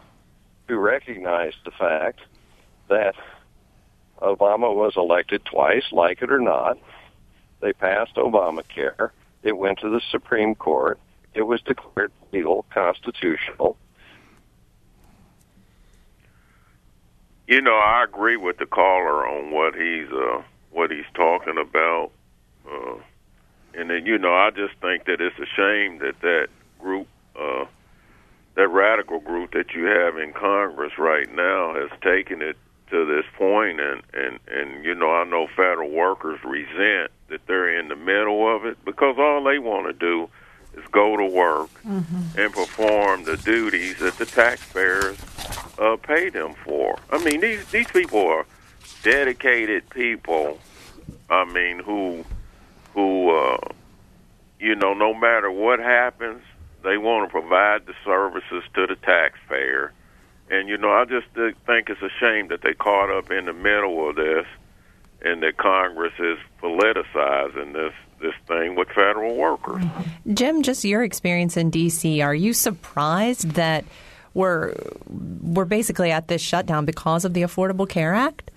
who 0.68 0.77
recognize 0.77 1.55
the 1.64 1.73
fact 1.73 2.21
that 2.88 3.14
Obama 4.21 4.75
was 4.75 4.92
elected 4.97 5.45
twice, 5.45 5.85
like 5.90 6.23
it 6.23 6.31
or 6.31 6.38
not. 6.38 6.79
They 7.61 7.73
passed 7.73 8.14
Obamacare. 8.16 9.11
It 9.42 9.57
went 9.57 9.81
to 9.81 9.88
the 9.88 10.01
Supreme 10.11 10.55
Court. 10.55 11.01
It 11.35 11.42
was 11.42 11.61
declared 11.62 12.12
legal, 12.33 12.64
constitutional. 12.73 13.77
You 17.46 17.61
know, 17.61 17.74
I 17.74 18.05
agree 18.05 18.37
with 18.37 18.59
the 18.59 18.66
caller 18.66 19.26
on 19.26 19.50
what 19.50 19.74
he's 19.74 20.11
uh, 20.11 20.42
what 20.70 20.90
he's 20.90 21.11
talking 21.14 21.59
about, 21.59 22.11
uh, 22.70 22.94
and 23.74 23.90
then 23.90 24.07
you 24.07 24.16
know, 24.16 24.33
I 24.33 24.50
just 24.50 24.74
think 24.81 25.07
that 25.07 25.20
it's 25.20 25.38
a 25.38 25.46
shame 25.57 25.98
that 25.98 26.20
that 26.20 26.48
group, 26.78 27.09
uh, 27.38 27.64
that 28.55 28.68
radical 28.68 29.18
group 29.18 29.52
that 29.52 29.74
you 29.74 29.85
have 29.87 30.16
in 30.18 30.33
Congress 30.33 30.92
right 30.98 31.33
now, 31.35 31.74
has 31.74 31.90
taken 32.00 32.42
it 32.42 32.57
to 32.90 33.05
this 33.05 33.24
point, 33.37 33.81
and 33.81 34.02
and 34.14 34.38
and 34.46 34.85
you 34.85 34.94
know, 34.94 35.11
I 35.11 35.24
know 35.24 35.48
federal 35.57 35.90
workers 35.90 36.38
resent 36.44 37.11
that 37.28 37.40
they're 37.48 37.76
in 37.76 37.88
the 37.88 37.96
middle 37.96 38.55
of 38.55 38.64
it 38.64 38.83
because 38.85 39.16
all 39.18 39.42
they 39.42 39.59
want 39.59 39.87
to 39.87 39.92
do 39.92 40.28
is 40.75 40.85
go 40.91 41.17
to 41.17 41.27
work 41.27 41.71
mm-hmm. 41.85 42.41
and 42.41 42.53
perform 42.53 43.25
the 43.25 43.37
duties 43.37 43.99
that 43.99 44.17
the 44.19 44.27
taxpayers 44.27 45.19
uh, 45.79 45.97
pay 45.97 46.29
them 46.29 46.55
for. 46.65 46.99
I 47.11 47.23
mean, 47.23 47.41
these 47.41 47.65
these 47.71 47.89
people 47.89 48.27
are 48.27 48.47
dedicated 49.03 49.89
people. 49.91 50.59
I 51.29 51.45
mean, 51.45 51.79
who 51.79 52.25
who 52.95 53.31
uh, 53.31 53.59
you 54.63 54.77
know, 54.77 54.95
no 54.95 55.13
matter 55.13 55.51
what 55.51 55.81
happens, 55.81 56.43
they 56.85 56.97
want 56.97 57.29
to 57.29 57.31
provide 57.31 57.87
the 57.87 57.95
services 58.05 58.63
to 58.75 58.87
the 58.87 58.97
taxpayer. 58.97 59.93
And 60.51 60.69
you 60.69 60.77
know, 60.77 60.93
I 60.93 61.05
just 61.05 61.27
think 61.35 61.91
it's 61.91 62.03
a 62.03 62.11
shame 62.21 62.49
that 62.49 62.63
they 62.63 62.75
caught 62.75 63.11
up 63.11 63.31
in 63.31 63.47
the 63.47 63.53
middle 63.53 64.09
of 64.09 64.17
this, 64.17 64.47
and 65.23 65.43
that 65.43 65.57
Congress 65.57 66.13
is 66.19 66.39
politicizing 66.61 67.73
this 67.73 67.95
this 68.23 68.35
thing 68.47 68.75
with 68.77 68.89
federal 68.89 69.37
workers. 69.37 69.85
Jim, 70.33 70.63
just 70.63 70.85
your 70.85 71.03
experience 71.03 71.57
in 71.57 71.71
D.C. 71.71 72.23
Are 72.23 72.35
you 72.35 72.53
surprised 72.53 73.51
that 73.53 73.85
we're 74.35 74.75
we're 75.09 75.65
basically 75.65 76.11
at 76.11 76.29
this 76.29 76.41
shutdown 76.41 76.85
because 76.85 77.25
of 77.25 77.35
the 77.35 77.43
Affordable 77.43 77.89
Care 77.89 78.15
Act? 78.15 78.51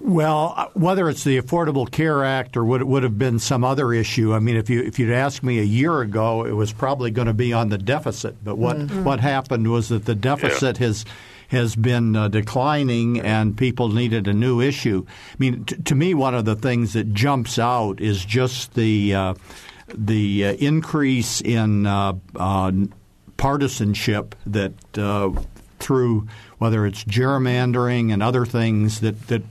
Well, 0.00 0.52
uh, 0.54 0.68
whether 0.74 1.08
it's 1.08 1.24
the 1.24 1.40
Affordable 1.40 1.90
Care 1.90 2.24
Act 2.24 2.58
or 2.58 2.64
what 2.64 2.82
it 2.82 2.86
would 2.86 3.04
have 3.04 3.18
been 3.18 3.38
some 3.38 3.64
other 3.64 3.90
issue, 3.92 4.34
I 4.34 4.38
mean, 4.38 4.56
if 4.56 4.68
you 4.68 4.82
if 4.82 4.98
you'd 4.98 5.12
asked 5.12 5.42
me 5.42 5.60
a 5.60 5.64
year 5.64 6.02
ago, 6.02 6.44
it 6.44 6.52
was 6.52 6.72
probably 6.72 7.10
going 7.10 7.26
to 7.26 7.34
be 7.34 7.54
on 7.54 7.70
the 7.70 7.78
deficit. 7.78 8.42
But 8.44 8.58
what 8.58 8.76
mm-hmm. 8.76 9.04
what 9.04 9.20
happened 9.20 9.70
was 9.70 9.88
that 9.88 10.04
the 10.04 10.14
deficit 10.14 10.78
yeah. 10.78 10.88
has 10.88 11.06
has 11.54 11.74
been 11.74 12.14
uh, 12.14 12.28
declining, 12.28 13.20
and 13.20 13.56
people 13.56 13.88
needed 13.88 14.28
a 14.28 14.32
new 14.32 14.60
issue. 14.60 15.04
I 15.08 15.36
mean, 15.38 15.64
t- 15.64 15.76
to 15.76 15.94
me, 15.94 16.14
one 16.14 16.34
of 16.34 16.44
the 16.44 16.54
things 16.54 16.92
that 16.92 17.14
jumps 17.14 17.58
out 17.58 18.00
is 18.00 18.24
just 18.24 18.74
the 18.74 19.14
uh, 19.14 19.34
the 19.88 20.46
uh, 20.46 20.52
increase 20.54 21.40
in 21.40 21.86
uh, 21.86 22.14
uh, 22.36 22.72
partisanship 23.36 24.34
that 24.46 24.98
uh, 24.98 25.30
through 25.78 26.28
whether 26.58 26.86
it's 26.86 27.04
gerrymandering 27.04 28.12
and 28.12 28.22
other 28.22 28.46
things 28.46 29.00
that 29.00 29.28
that 29.28 29.42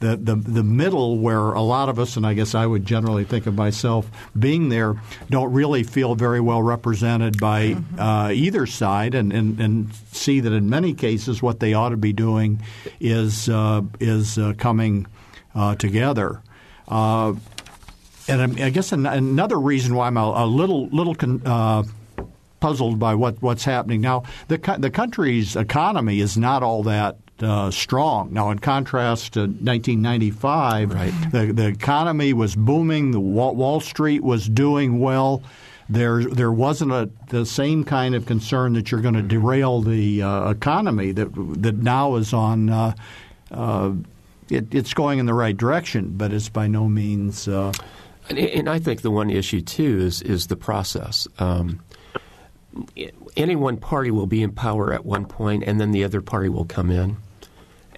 the, 0.00 0.16
the 0.16 0.36
the 0.36 0.62
middle 0.62 1.18
where 1.18 1.52
a 1.52 1.60
lot 1.60 1.88
of 1.88 1.98
us, 1.98 2.16
and 2.16 2.26
I 2.26 2.34
guess 2.34 2.54
I 2.54 2.64
would 2.64 2.84
generally 2.84 3.24
think 3.24 3.46
of 3.46 3.54
myself 3.54 4.08
being 4.38 4.68
there, 4.68 5.00
don't 5.28 5.52
really 5.52 5.82
feel 5.82 6.14
very 6.14 6.40
well 6.40 6.62
represented 6.62 7.40
by 7.40 7.70
mm-hmm. 7.70 8.00
uh, 8.00 8.30
either 8.30 8.66
side, 8.66 9.14
and, 9.14 9.32
and, 9.32 9.60
and 9.60 9.94
see 10.12 10.40
that 10.40 10.52
in 10.52 10.70
many 10.70 10.94
cases 10.94 11.42
what 11.42 11.60
they 11.60 11.74
ought 11.74 11.90
to 11.90 11.96
be 11.96 12.12
doing 12.12 12.62
is 13.00 13.48
uh, 13.48 13.82
is 13.98 14.38
uh, 14.38 14.54
coming 14.56 15.06
uh, 15.54 15.74
together. 15.74 16.42
Uh, 16.86 17.34
and 18.28 18.60
I 18.60 18.70
guess 18.70 18.92
another 18.92 19.58
reason 19.58 19.94
why 19.94 20.06
I'm 20.06 20.16
a, 20.16 20.44
little 20.44 20.86
little 20.88 21.14
con, 21.14 21.42
uh, 21.44 21.82
puzzled 22.60 22.98
by 22.98 23.14
what, 23.14 23.40
what's 23.42 23.64
happening 23.64 24.00
now. 24.00 24.24
The 24.48 24.58
the 24.78 24.90
country's 24.90 25.56
economy 25.56 26.20
is 26.20 26.36
not 26.36 26.62
all 26.62 26.82
that 26.84 27.16
uh, 27.42 27.70
strong. 27.70 28.32
Now, 28.32 28.50
in 28.50 28.58
contrast 28.58 29.34
to 29.34 29.40
1995, 29.40 30.92
right. 30.92 31.12
the, 31.32 31.52
the 31.52 31.66
economy 31.66 32.32
was 32.32 32.54
booming. 32.54 33.12
The 33.12 33.20
Wall, 33.20 33.54
Wall 33.54 33.80
Street 33.80 34.22
was 34.22 34.48
doing 34.48 34.98
well. 34.98 35.42
there 35.88 36.24
there 36.24 36.52
wasn't 36.52 36.92
a 36.92 37.08
the 37.28 37.46
same 37.46 37.84
kind 37.84 38.14
of 38.14 38.26
concern 38.26 38.74
that 38.74 38.90
you're 38.90 39.00
going 39.00 39.14
to 39.14 39.22
derail 39.22 39.80
the 39.80 40.22
uh, 40.22 40.50
economy 40.50 41.12
that 41.12 41.28
that 41.62 41.76
now 41.76 42.16
is 42.16 42.32
on. 42.32 42.68
Uh, 42.68 42.94
uh, 43.50 43.92
it, 44.50 44.74
it's 44.74 44.94
going 44.94 45.18
in 45.18 45.26
the 45.26 45.34
right 45.34 45.56
direction, 45.56 46.14
but 46.16 46.32
it's 46.32 46.48
by 46.48 46.66
no 46.66 46.88
means. 46.88 47.48
Uh, 47.48 47.72
and, 48.28 48.38
and, 48.38 48.68
I 48.68 48.78
think 48.78 49.02
the 49.02 49.10
one 49.10 49.30
issue 49.30 49.60
too 49.60 49.98
is 50.00 50.22
is 50.22 50.46
the 50.48 50.56
process. 50.56 51.26
Um, 51.38 51.80
any 53.36 53.56
one 53.56 53.76
party 53.78 54.10
will 54.10 54.26
be 54.26 54.42
in 54.42 54.52
power 54.52 54.92
at 54.92 55.04
one 55.04 55.24
point, 55.24 55.64
and 55.64 55.80
then 55.80 55.92
the 55.92 56.04
other 56.04 56.20
party 56.20 56.48
will 56.48 56.64
come 56.64 56.90
in. 56.90 57.16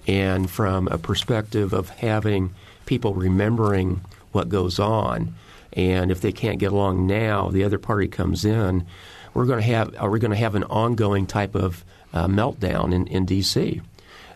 And 0.07 0.49
from 0.49 0.87
a 0.87 0.97
perspective 0.97 1.73
of 1.73 1.89
having 1.89 2.53
people 2.85 3.13
remembering 3.13 4.01
what 4.31 4.49
goes 4.49 4.79
on, 4.79 5.35
and 5.73 6.11
if 6.11 6.21
they 6.21 6.31
can't 6.31 6.59
get 6.59 6.71
along 6.71 7.07
now, 7.07 7.49
the 7.49 7.63
other 7.63 7.77
party 7.77 8.07
comes 8.07 8.43
in. 8.43 8.85
We're 9.33 9.45
going 9.45 9.59
to 9.59 9.65
have 9.67 9.95
are 9.97 10.09
we 10.09 10.19
going 10.19 10.31
to 10.31 10.37
have 10.37 10.55
an 10.55 10.65
ongoing 10.65 11.25
type 11.25 11.55
of 11.55 11.85
uh, 12.13 12.27
meltdown 12.27 12.93
in, 12.93 13.07
in 13.07 13.25
D.C. 13.25 13.81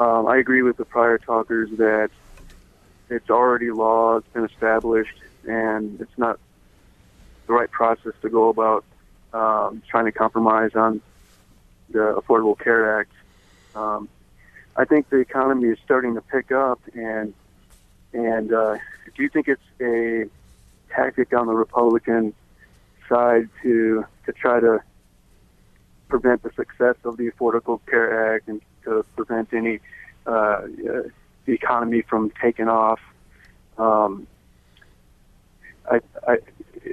Um, 0.00 0.26
I 0.28 0.38
agree 0.38 0.62
with 0.62 0.78
the 0.78 0.86
prior 0.86 1.18
talkers 1.18 1.68
that 1.76 2.08
it's 3.10 3.28
already 3.28 3.70
law, 3.70 4.16
it's 4.16 4.28
been 4.28 4.46
established, 4.46 5.20
and 5.46 6.00
it's 6.00 6.16
not 6.16 6.40
the 7.46 7.52
right 7.52 7.70
process 7.70 8.14
to 8.22 8.30
go 8.30 8.48
about 8.48 8.82
um, 9.34 9.82
trying 9.90 10.06
to 10.06 10.12
compromise 10.12 10.74
on 10.74 11.02
the 11.90 12.14
Affordable 12.18 12.58
Care 12.58 13.00
Act. 13.00 13.12
Um, 13.74 14.08
I 14.74 14.86
think 14.86 15.10
the 15.10 15.18
economy 15.18 15.68
is 15.68 15.78
starting 15.84 16.14
to 16.14 16.22
pick 16.22 16.50
up, 16.50 16.80
and 16.94 17.34
and 18.14 18.54
uh, 18.54 18.78
do 19.14 19.22
you 19.22 19.28
think 19.28 19.48
it's 19.48 19.60
a 19.82 20.24
tactic 20.94 21.34
on 21.34 21.46
the 21.46 21.52
Republican 21.52 22.32
side 23.06 23.50
to 23.62 24.06
to 24.24 24.32
try 24.32 24.60
to 24.60 24.82
prevent 26.10 26.42
the 26.42 26.50
success 26.52 26.96
of 27.04 27.16
the 27.16 27.30
Affordable 27.30 27.80
Care 27.86 28.34
Act 28.34 28.48
and 28.48 28.60
to 28.84 29.04
prevent 29.16 29.52
any 29.54 29.80
uh, 30.26 30.30
uh, 30.30 30.62
the 31.46 31.52
economy 31.52 32.02
from 32.02 32.30
taking 32.42 32.68
off. 32.68 33.00
Um, 33.78 34.26
I, 35.90 36.00
I, 36.28 36.38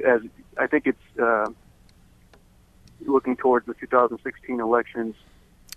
as 0.05 0.22
I 0.57 0.68
think 0.68 0.88
it's 0.88 1.20
uh, 1.20 1.49
looking 3.05 3.36
towards 3.36 3.65
the 3.65 3.74
2016 3.74 4.59
elections. 4.59 5.15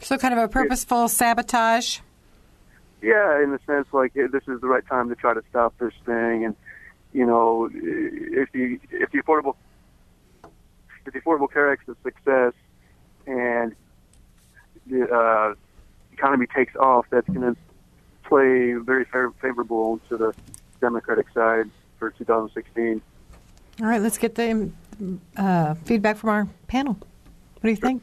So, 0.00 0.16
kind 0.16 0.32
of 0.32 0.38
a 0.38 0.48
purposeful 0.48 1.06
it, 1.06 1.08
sabotage. 1.10 1.98
Yeah, 3.02 3.42
in 3.42 3.50
the 3.50 3.60
sense 3.66 3.88
like 3.92 4.14
this 4.14 4.42
is 4.46 4.60
the 4.60 4.68
right 4.68 4.86
time 4.86 5.08
to 5.08 5.16
try 5.16 5.34
to 5.34 5.42
stop 5.50 5.76
this 5.78 5.92
thing, 6.04 6.44
and 6.44 6.54
you 7.12 7.26
know, 7.26 7.68
if 7.72 8.52
the 8.52 8.78
if 8.90 9.10
the 9.10 9.22
affordable 9.22 9.56
if 11.06 11.12
the 11.12 11.20
Affordable 11.20 11.50
Care 11.50 11.72
Act 11.72 11.88
is 11.88 11.96
a 11.96 12.02
success, 12.02 12.52
and 13.30 13.74
the 14.86 15.08
uh, 15.08 15.54
economy 16.12 16.46
takes 16.54 16.74
off, 16.76 17.06
that's 17.10 17.28
going 17.28 17.54
to 17.54 17.56
play 18.24 18.74
very 18.74 19.04
favorable 19.40 20.00
to 20.08 20.16
the 20.16 20.34
Democratic 20.80 21.26
side 21.32 21.70
for 21.98 22.10
2016. 22.10 23.00
All 23.80 23.86
right, 23.86 24.00
let's 24.00 24.18
get 24.18 24.34
the 24.34 24.70
uh, 25.36 25.74
feedback 25.74 26.16
from 26.16 26.30
our 26.30 26.48
panel. 26.66 26.94
What 26.94 27.62
do 27.62 27.70
you 27.70 27.76
think? 27.76 28.02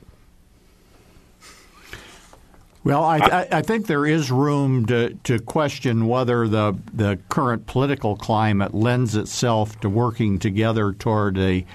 Well, 2.84 3.04
I, 3.04 3.48
I, 3.52 3.62
think 3.64 3.88
there 3.88 4.06
is 4.06 4.32
room 4.32 4.86
to, 4.86 5.14
to 5.26 5.40
question 5.40 6.08
whether 6.08 6.48
the 6.48 6.78
the 6.94 7.20
current 7.28 7.66
political 7.66 8.16
climate 8.16 8.74
lends 8.74 9.18
itself 9.18 9.78
to 9.82 9.90
working 9.90 10.40
together 10.40 10.94
toward 10.94 11.38
a 11.38 11.66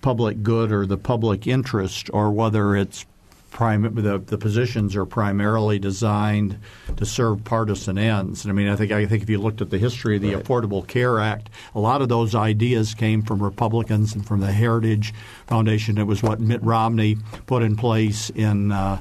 public 0.00 0.42
good 0.42 0.72
or 0.72 0.86
the 0.86 0.96
public 0.96 1.46
interest, 1.46 2.10
or 2.12 2.30
whether 2.30 2.74
it's 2.74 3.04
prim- 3.50 3.94
the, 3.94 4.18
the 4.18 4.38
positions 4.38 4.96
are 4.96 5.04
primarily 5.04 5.78
designed 5.78 6.58
to 6.96 7.04
serve 7.04 7.44
partisan 7.44 7.98
ends. 7.98 8.44
And 8.44 8.52
I 8.52 8.54
mean, 8.54 8.68
I 8.68 8.76
think 8.76 8.92
I 8.92 9.06
think 9.06 9.22
if 9.22 9.30
you 9.30 9.38
looked 9.38 9.60
at 9.60 9.70
the 9.70 9.78
history 9.78 10.16
of 10.16 10.22
the 10.22 10.34
right. 10.34 10.44
Affordable 10.44 10.86
Care 10.86 11.20
Act, 11.20 11.50
a 11.74 11.80
lot 11.80 12.02
of 12.02 12.08
those 12.08 12.34
ideas 12.34 12.94
came 12.94 13.22
from 13.22 13.42
Republicans 13.42 14.14
and 14.14 14.26
from 14.26 14.40
the 14.40 14.52
Heritage 14.52 15.12
Foundation. 15.46 15.98
It 15.98 16.06
was 16.06 16.22
what 16.22 16.40
Mitt 16.40 16.62
Romney 16.62 17.16
put 17.46 17.62
in 17.62 17.76
place 17.76 18.30
in. 18.30 18.72
Uh, 18.72 19.00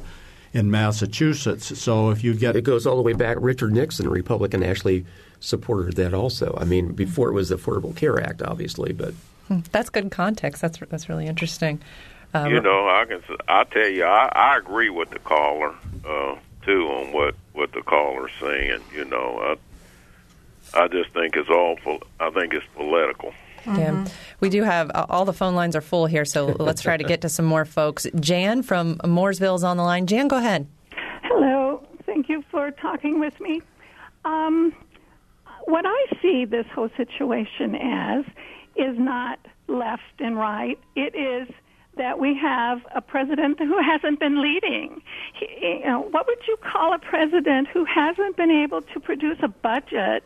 in 0.51 0.71
Massachusetts. 0.71 1.77
So 1.79 2.09
if 2.09 2.23
you 2.23 2.33
get 2.33 2.55
it 2.55 2.63
goes 2.63 2.87
all 2.87 2.95
the 2.95 3.03
way 3.03 3.13
back. 3.13 3.37
Richard 3.39 3.71
Nixon, 3.71 4.07
a 4.07 4.09
Republican, 4.09 4.63
actually 4.63 5.05
supported 5.39 5.95
that 5.97 6.11
also. 6.15 6.57
I 6.59 6.65
mean, 6.65 6.93
before 6.93 7.29
it 7.29 7.33
was 7.33 7.49
the 7.49 7.55
Affordable 7.55 7.95
Care 7.95 8.19
Act, 8.19 8.41
obviously, 8.41 8.91
but. 8.91 9.13
That's 9.71 9.89
good 9.89 10.11
context. 10.11 10.61
That's 10.61 10.79
that's 10.89 11.09
really 11.09 11.27
interesting. 11.27 11.81
Um, 12.33 12.53
you 12.53 12.61
know, 12.61 12.87
I 12.87 13.05
can 13.07 13.21
I 13.47 13.63
tell 13.63 13.87
you, 13.87 14.05
I, 14.05 14.29
I 14.31 14.57
agree 14.57 14.89
with 14.89 15.09
the 15.09 15.19
caller 15.19 15.73
uh, 16.07 16.35
too 16.63 16.87
on 16.87 17.11
what 17.11 17.35
what 17.53 17.71
the 17.71 17.81
caller's 17.81 18.31
saying. 18.39 18.81
You 18.93 19.05
know, 19.05 19.57
I 20.73 20.83
I 20.83 20.87
just 20.87 21.11
think 21.11 21.35
it's 21.35 21.49
all. 21.49 21.77
I 22.19 22.29
think 22.29 22.53
it's 22.53 22.65
political. 22.75 23.33
Mm-hmm. 23.65 23.77
Yeah, 23.77 24.07
we 24.39 24.49
do 24.49 24.63
have 24.63 24.91
uh, 24.93 25.05
all 25.09 25.25
the 25.25 25.33
phone 25.33 25.55
lines 25.55 25.75
are 25.75 25.81
full 25.81 26.05
here, 26.05 26.25
so 26.25 26.45
let's 26.59 26.81
try 26.81 26.97
to 26.97 27.03
get 27.03 27.21
to 27.21 27.29
some 27.29 27.45
more 27.45 27.65
folks. 27.65 28.07
Jan 28.19 28.63
from 28.63 28.97
Mooresville 28.99 29.55
is 29.55 29.63
on 29.63 29.77
the 29.77 29.83
line. 29.83 30.07
Jan, 30.07 30.27
go 30.27 30.37
ahead. 30.37 30.67
Hello, 31.23 31.85
thank 32.05 32.29
you 32.29 32.43
for 32.51 32.71
talking 32.71 33.19
with 33.19 33.37
me. 33.39 33.61
Um, 34.23 34.73
what 35.65 35.85
I 35.87 36.05
see 36.21 36.45
this 36.45 36.65
whole 36.73 36.89
situation 36.95 37.75
as 37.75 38.25
is 38.79 38.97
not 38.97 39.39
left 39.67 40.19
and 40.19 40.37
right. 40.37 40.79
It 40.95 41.15
is 41.15 41.53
that 41.97 42.17
we 42.17 42.35
have 42.35 42.81
a 42.95 43.01
president 43.01 43.59
who 43.59 43.77
hasn't 43.81 44.19
been 44.19 44.41
leading. 44.41 45.01
He, 45.33 45.79
you 45.81 45.85
know, 45.85 46.01
what 46.11 46.27
would 46.27 46.47
you 46.47 46.57
call 46.57 46.93
a 46.93 46.99
president 46.99 47.67
who 47.67 47.85
hasn't 47.85 48.37
been 48.37 48.51
able 48.51 48.81
to 48.81 48.99
produce 48.99 49.37
a 49.43 49.49
budget 49.49 50.23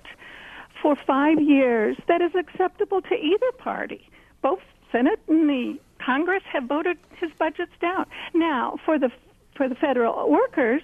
for 0.81 0.95
five 0.95 1.41
years 1.41 1.97
that 2.07 2.21
is 2.21 2.31
acceptable 2.35 3.01
to 3.01 3.15
either 3.15 3.51
party? 3.57 4.07
Both 4.41 4.59
Senate 4.91 5.19
and 5.27 5.49
the 5.49 5.79
Congress 5.99 6.43
have 6.51 6.65
voted 6.65 6.97
his 7.19 7.31
budgets 7.39 7.71
down. 7.81 8.05
Now, 8.33 8.77
for 8.85 8.99
the 8.99 9.11
for 9.55 9.69
the 9.69 9.75
federal 9.75 10.29
workers, 10.29 10.81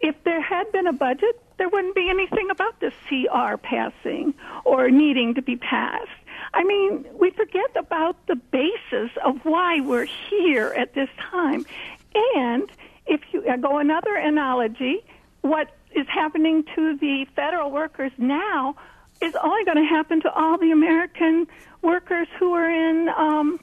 if 0.00 0.16
there 0.24 0.40
had 0.40 0.70
been 0.72 0.86
a 0.86 0.92
budget, 0.92 1.40
there 1.58 1.68
wouldn't 1.68 1.94
be 1.94 2.10
anything 2.10 2.50
about 2.50 2.80
this 2.80 2.94
CR 3.08 3.56
passing 3.56 4.34
or 4.64 4.90
needing 4.90 5.34
to 5.34 5.42
be 5.42 5.56
passed. 5.56 6.08
I 6.52 6.64
mean, 6.64 7.04
we 7.18 7.30
forget 7.30 7.70
about 7.76 8.26
the 8.26 8.36
basis 8.36 9.10
of 9.24 9.44
why 9.44 9.80
we're 9.80 10.06
here 10.30 10.74
at 10.76 10.94
this 10.94 11.08
time. 11.30 11.66
And 12.14 12.70
if 13.06 13.20
you 13.32 13.44
uh, 13.48 13.56
go 13.56 13.78
another 13.78 14.14
analogy, 14.14 15.04
what 15.42 15.74
is 15.94 16.06
happening 16.08 16.64
to 16.74 16.96
the 16.96 17.26
federal 17.36 17.70
workers 17.70 18.12
now 18.18 18.76
is 19.20 19.34
only 19.42 19.64
going 19.64 19.76
to 19.76 19.88
happen 19.88 20.20
to 20.22 20.32
all 20.32 20.58
the 20.58 20.70
American 20.70 21.46
workers 21.82 22.28
who 22.38 22.52
are 22.52 22.70
in, 22.70 23.08
um, 23.16 23.60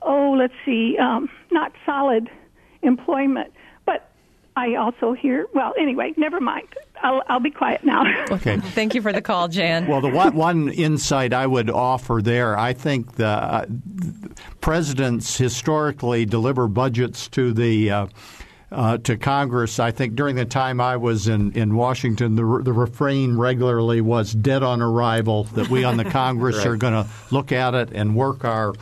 oh, 0.00 0.32
let's 0.32 0.54
see, 0.64 0.96
um, 0.98 1.28
not 1.50 1.72
solid 1.86 2.28
employment. 2.82 3.52
But 4.54 4.60
I 4.60 4.74
also 4.76 5.12
hear, 5.12 5.46
well, 5.54 5.74
anyway, 5.78 6.12
never 6.16 6.40
mind. 6.40 6.68
I'll, 7.02 7.22
I'll 7.28 7.40
be 7.40 7.50
quiet 7.50 7.84
now. 7.84 8.04
Okay. 8.32 8.56
Thank 8.58 8.94
you 8.94 9.02
for 9.02 9.12
the 9.12 9.20
call, 9.20 9.48
Jan. 9.48 9.86
Well, 9.86 10.00
the 10.00 10.08
one, 10.08 10.34
one 10.34 10.68
insight 10.68 11.32
I 11.32 11.46
would 11.46 11.68
offer 11.70 12.20
there, 12.22 12.58
I 12.58 12.72
think 12.72 13.16
the 13.16 13.26
uh, 13.26 13.66
presidents 14.60 15.36
historically 15.36 16.24
deliver 16.24 16.68
budgets 16.68 17.28
to 17.28 17.52
the 17.52 17.90
uh, 17.90 18.06
uh, 18.70 18.96
to 18.98 19.18
Congress. 19.18 19.78
I 19.78 19.90
think 19.90 20.14
during 20.14 20.34
the 20.36 20.46
time 20.46 20.80
I 20.80 20.96
was 20.96 21.28
in, 21.28 21.52
in 21.52 21.74
Washington, 21.76 22.36
the, 22.36 22.60
the 22.64 22.72
refrain 22.72 23.36
regularly 23.36 24.00
was 24.00 24.32
dead 24.32 24.62
on 24.62 24.80
arrival, 24.80 25.44
that 25.54 25.68
we 25.68 25.84
on 25.84 25.98
the 25.98 26.04
Congress 26.10 26.56
Right. 26.58 26.66
are 26.68 26.76
going 26.76 26.94
to 26.94 27.06
look 27.30 27.52
at 27.52 27.74
it 27.74 27.90
and 27.92 28.16
work 28.16 28.44
our 28.46 28.72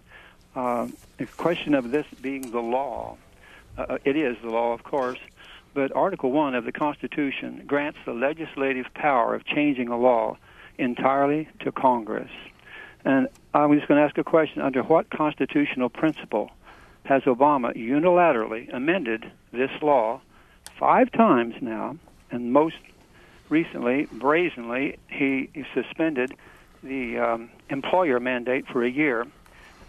uh, 0.55 0.87
the 1.17 1.25
question 1.25 1.73
of 1.73 1.89
this 1.89 2.05
being 2.21 2.51
the 2.51 2.61
law. 2.61 3.17
Uh, 3.77 3.97
it 4.05 4.15
is 4.15 4.37
the 4.43 4.49
law, 4.49 4.73
of 4.73 4.83
course, 4.83 5.17
but 5.73 5.91
Article 5.95 6.31
1 6.31 6.53
of 6.53 6.65
the 6.65 6.71
Constitution 6.71 7.63
grants 7.65 7.97
the 8.05 8.13
legislative 8.13 8.85
power 8.93 9.33
of 9.33 9.43
changing 9.45 9.87
a 9.87 9.97
law 9.97 10.37
entirely 10.77 11.49
to 11.61 11.71
Congress. 11.71 12.29
And 13.03 13.27
I'm 13.55 13.73
just 13.75 13.87
going 13.87 13.99
to 13.99 14.05
ask 14.05 14.17
a 14.19 14.23
question 14.23 14.61
under 14.61 14.83
what 14.83 15.09
constitutional 15.09 15.89
principle 15.89 16.51
has 17.05 17.23
Obama 17.23 17.75
unilaterally 17.75 18.71
amended 18.73 19.29
this 19.51 19.71
law 19.81 20.21
five 20.77 21.11
times 21.11 21.55
now, 21.59 21.97
and 22.31 22.53
most 22.53 22.77
recently, 23.49 24.05
brazenly, 24.11 24.97
he 25.07 25.49
suspended 25.73 26.33
the 26.83 27.17
um, 27.17 27.49
employer 27.69 28.19
mandate 28.19 28.67
for 28.67 28.83
a 28.83 28.89
year, 28.89 29.25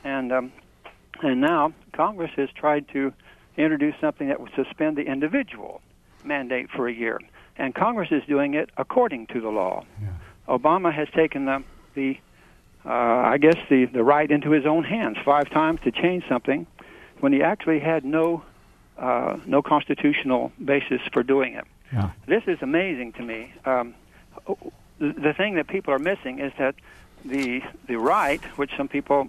and 0.05 0.32
um, 0.32 0.53
and 1.22 1.40
now 1.40 1.72
Congress 1.92 2.30
has 2.36 2.51
tried 2.51 2.88
to 2.88 3.12
introduce 3.57 3.95
something 4.01 4.28
that 4.28 4.40
would 4.40 4.53
suspend 4.55 4.97
the 4.97 5.03
individual 5.03 5.80
mandate 6.24 6.70
for 6.70 6.88
a 6.88 6.92
year, 6.92 7.20
and 7.57 7.74
Congress 7.74 8.11
is 8.11 8.22
doing 8.26 8.55
it 8.55 8.70
according 8.76 9.26
to 9.28 9.40
the 9.40 9.49
law. 9.49 9.84
Obama 10.49 10.92
has 10.92 11.09
taken 11.11 11.47
the 11.47 11.62
the 11.95 12.18
uh, 12.84 12.90
I 12.90 13.38
guess 13.38 13.57
the 13.68 13.86
the 13.86 14.05
right 14.05 14.30
into 14.30 14.51
his 14.51 14.66
own 14.66 14.84
hands 14.84 15.16
five 15.24 15.51
times 15.51 15.80
to 15.84 15.90
change 15.90 16.24
something 16.28 16.66
when 17.20 17.32
he 17.32 17.42
actually 17.42 17.80
had 17.80 18.05
no 18.05 18.42
uh, 18.99 19.38
no 19.47 19.62
constitutional 19.62 20.53
basis 20.62 21.01
for 21.12 21.22
doing 21.22 21.55
it. 21.55 21.64
Yeah. 21.92 22.11
This 22.26 22.42
is 22.47 22.59
amazing 22.61 23.12
to 23.14 23.22
me. 23.22 23.53
Um, 23.64 23.95
the, 24.99 25.34
thing 25.34 25.55
that 25.55 25.66
people 25.66 25.92
are 25.92 25.99
missing 25.99 26.38
is 26.38 26.53
that 26.59 26.74
the 27.24 27.62
the 27.86 27.97
right, 27.97 28.42
which 28.57 28.70
some 28.76 28.88
people 28.88 29.28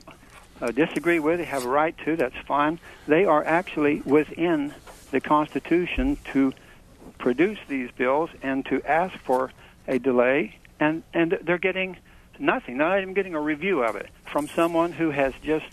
uh, 0.61 0.71
disagree 0.71 1.19
with, 1.19 1.39
they 1.39 1.45
have 1.45 1.65
a 1.65 1.69
right 1.69 1.97
to. 2.05 2.15
That's 2.15 2.37
fine. 2.45 2.79
They 3.07 3.25
are 3.25 3.43
actually 3.43 4.01
within 4.01 4.73
the 5.11 5.21
Constitution 5.21 6.17
to 6.33 6.53
produce 7.17 7.59
these 7.67 7.89
bills 7.91 8.29
and 8.41 8.65
to 8.65 8.81
ask 8.83 9.17
for 9.19 9.51
a 9.87 9.99
delay, 9.99 10.57
and 10.79 11.03
and 11.13 11.37
they're 11.41 11.57
getting 11.57 11.97
nothing. 12.39 12.77
Not 12.77 13.01
even 13.01 13.13
getting 13.13 13.35
a 13.35 13.41
review 13.41 13.83
of 13.83 13.95
it 13.95 14.09
from 14.25 14.47
someone 14.47 14.91
who 14.91 15.11
has 15.11 15.33
just 15.43 15.67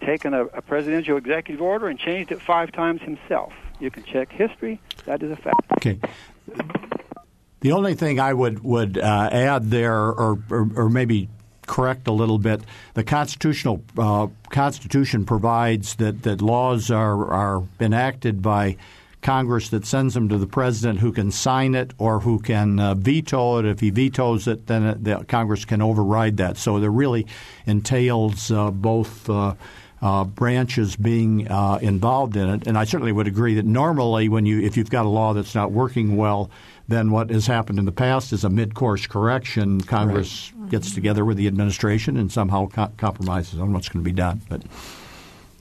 taken 0.00 0.34
a, 0.34 0.44
a 0.46 0.62
presidential 0.62 1.16
executive 1.16 1.62
order 1.62 1.88
and 1.88 1.98
changed 1.98 2.32
it 2.32 2.42
five 2.42 2.72
times 2.72 3.00
himself. 3.02 3.52
You 3.80 3.90
can 3.90 4.04
check 4.04 4.30
history. 4.30 4.80
That 5.06 5.22
is 5.22 5.30
a 5.30 5.36
fact. 5.36 5.72
Okay. 5.72 5.98
The 7.62 7.72
only 7.72 7.94
thing 7.94 8.18
I 8.18 8.32
would 8.32 8.62
would 8.64 8.98
uh, 8.98 9.28
add 9.30 9.70
there, 9.70 9.94
or, 9.94 10.38
or 10.50 10.68
or 10.74 10.90
maybe 10.90 11.28
correct 11.68 12.08
a 12.08 12.12
little 12.12 12.38
bit, 12.38 12.60
the 12.94 13.04
constitutional 13.04 13.82
uh, 13.96 14.26
Constitution 14.50 15.24
provides 15.24 15.94
that 15.96 16.24
that 16.24 16.42
laws 16.42 16.90
are 16.90 17.30
are 17.32 17.62
enacted 17.78 18.42
by 18.42 18.76
Congress 19.22 19.68
that 19.68 19.86
sends 19.86 20.14
them 20.14 20.28
to 20.28 20.38
the 20.38 20.46
president, 20.48 20.98
who 20.98 21.12
can 21.12 21.30
sign 21.30 21.76
it 21.76 21.92
or 21.98 22.18
who 22.18 22.40
can 22.40 22.80
uh, 22.80 22.94
veto 22.94 23.58
it. 23.58 23.66
If 23.66 23.78
he 23.78 23.90
vetoes 23.90 24.48
it, 24.48 24.66
then 24.66 24.82
it, 24.84 25.04
the 25.04 25.24
Congress 25.28 25.64
can 25.64 25.80
override 25.80 26.38
that. 26.38 26.56
So 26.56 26.80
there 26.80 26.90
really 26.90 27.26
entails 27.64 28.50
uh, 28.50 28.70
both. 28.72 29.30
Uh, 29.30 29.54
uh, 30.02 30.24
branches 30.24 30.96
being 30.96 31.46
uh, 31.46 31.78
involved 31.80 32.36
in 32.36 32.48
it, 32.48 32.66
and 32.66 32.76
I 32.76 32.82
certainly 32.82 33.12
would 33.12 33.28
agree 33.28 33.54
that 33.54 33.64
normally, 33.64 34.28
when 34.28 34.46
you 34.46 34.60
if 34.60 34.76
you've 34.76 34.90
got 34.90 35.06
a 35.06 35.08
law 35.08 35.32
that's 35.32 35.54
not 35.54 35.70
working 35.70 36.16
well, 36.16 36.50
then 36.88 37.10
what 37.10 37.30
has 37.30 37.46
happened 37.46 37.78
in 37.78 37.84
the 37.84 37.92
past 37.92 38.32
is 38.32 38.44
a 38.44 38.50
mid-course 38.50 39.06
correction. 39.06 39.80
Congress 39.80 40.52
gets 40.68 40.94
together 40.94 41.24
with 41.24 41.36
the 41.36 41.46
administration 41.46 42.16
and 42.16 42.30
somehow 42.30 42.68
co- 42.68 42.92
compromises 42.96 43.58
on 43.60 43.72
what's 43.72 43.88
going 43.88 44.04
to 44.04 44.08
be 44.08 44.14
done. 44.14 44.40
But 44.48 44.62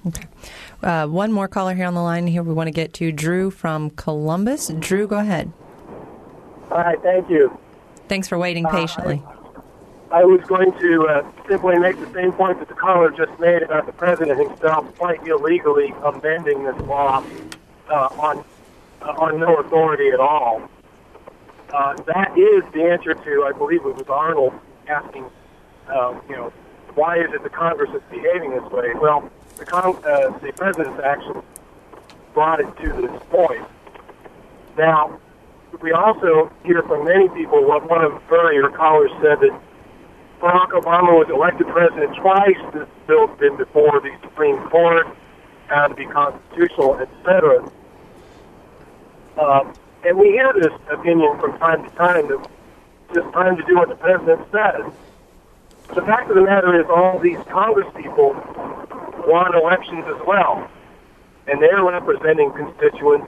Okay. 0.05 0.27
Uh, 0.81 1.05
one 1.05 1.31
more 1.31 1.47
caller 1.47 1.75
here 1.75 1.85
on 1.85 1.93
the 1.93 2.01
line 2.01 2.25
here 2.25 2.41
we 2.41 2.53
want 2.53 2.67
to 2.67 2.71
get 2.71 2.93
to 2.95 3.11
Drew 3.11 3.51
from 3.51 3.91
Columbus. 3.91 4.69
Drew, 4.79 5.05
go 5.07 5.19
ahead. 5.19 5.51
Hi, 6.69 6.95
thank 7.03 7.29
you. 7.29 7.55
Thanks 8.07 8.27
for 8.27 8.37
waiting 8.37 8.65
patiently. 8.65 9.21
I 10.11 10.25
was 10.25 10.41
going 10.41 10.71
to 10.79 11.07
uh, 11.07 11.31
simply 11.47 11.77
make 11.77 11.97
the 11.99 12.11
same 12.13 12.33
point 12.33 12.59
that 12.59 12.67
the 12.67 12.73
caller 12.73 13.11
just 13.11 13.39
made 13.39 13.61
about 13.61 13.85
the 13.85 13.93
president 13.93 14.39
himself 14.45 14.93
quite 14.97 15.25
illegally 15.25 15.93
amending 16.03 16.63
this 16.63 16.75
law 16.81 17.23
uh, 17.89 18.09
on 18.19 18.43
uh, 19.01 19.05
on 19.17 19.39
no 19.39 19.55
authority 19.57 20.09
at 20.09 20.19
all. 20.19 20.69
Uh, 21.73 21.93
that 22.03 22.37
is 22.37 22.63
the 22.73 22.83
answer 22.83 23.13
to, 23.13 23.43
I 23.43 23.51
believe 23.57 23.85
it 23.85 23.95
was 23.95 24.07
Arnold 24.09 24.53
asking, 24.87 25.25
uh, 25.87 26.19
you 26.27 26.35
know, 26.35 26.53
why 26.95 27.17
is 27.17 27.31
it 27.33 27.43
the 27.43 27.49
Congress 27.49 27.89
is 27.95 28.01
behaving 28.11 28.51
this 28.51 28.69
way? 28.71 28.93
Well, 28.95 29.29
the, 29.57 29.65
con- 29.65 29.95
uh, 30.03 30.37
the 30.39 30.51
president's 30.51 30.99
action 31.01 31.41
brought 32.33 32.59
it 32.59 32.75
to 32.77 33.01
this 33.01 33.21
point. 33.29 33.65
Now, 34.77 35.19
we 35.81 35.93
also 35.93 36.51
hear 36.65 36.83
from 36.83 37.05
many 37.05 37.29
people 37.29 37.65
what 37.65 37.89
one 37.89 38.03
of 38.03 38.21
earlier 38.29 38.67
callers 38.69 39.11
said 39.21 39.39
that 39.39 39.57
Barack 40.41 40.71
Obama 40.71 41.13
was 41.13 41.29
elected 41.29 41.67
president 41.67 42.15
twice. 42.17 42.57
This 42.73 42.87
bill's 43.07 43.37
been 43.39 43.55
before 43.55 44.01
the 44.01 44.11
Supreme 44.21 44.57
Court, 44.69 45.07
found 45.69 45.91
to 45.91 45.95
be 45.95 46.05
constitutional, 46.05 46.97
etc. 46.99 47.71
Um, 49.39 49.73
and 50.03 50.17
we 50.17 50.31
hear 50.31 50.51
this 50.53 50.73
opinion 50.91 51.39
from 51.39 51.57
time 51.59 51.83
to 51.83 51.89
time 51.95 52.27
that 52.27 52.49
it's 53.13 53.33
time 53.33 53.57
to 53.57 53.63
do 53.63 53.75
what 53.75 53.89
the 53.89 53.95
president 53.95 54.41
says. 54.51 54.91
The 55.93 56.01
fact 56.01 56.29
of 56.29 56.35
the 56.35 56.43
matter 56.43 56.79
is, 56.79 56.87
all 56.89 57.19
these 57.19 57.39
Congress 57.49 57.87
people 57.95 58.33
won 59.27 59.53
elections 59.53 60.05
as 60.07 60.25
well, 60.25 60.69
and 61.47 61.61
they're 61.61 61.83
representing 61.83 62.51
constituents, 62.53 63.27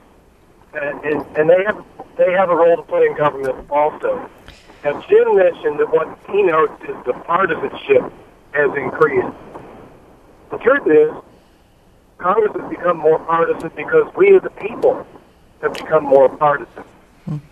and, 0.74 1.00
and, 1.04 1.38
and 1.38 1.50
they 1.50 1.64
have 1.66 1.84
they 2.18 2.32
have 2.32 2.50
a 2.50 2.56
role 2.56 2.78
to 2.78 2.84
play 2.84 3.06
in 3.06 3.18
government 3.18 3.70
also. 3.70 4.30
Now, 4.84 5.02
Jim 5.10 5.36
mentioned 5.36 5.80
that 5.80 5.92
what 5.92 6.18
he 6.30 6.44
notes 6.44 6.82
is 6.84 6.96
the 7.06 7.14
partisanship 7.14 8.12
has 8.52 8.72
increased. 8.78 9.36
The 10.52 10.58
truth 10.60 10.88
is, 10.88 11.12
Congress 12.18 12.52
has 12.60 12.70
become 12.70 12.98
more 12.98 13.20
partisan 13.20 13.72
because 13.76 14.14
we 14.16 14.36
as 14.36 14.44
a 14.44 14.50
people 14.52 15.06
have 15.64 15.74
become 15.74 16.04
more 16.04 16.30
partisan. 16.30 16.84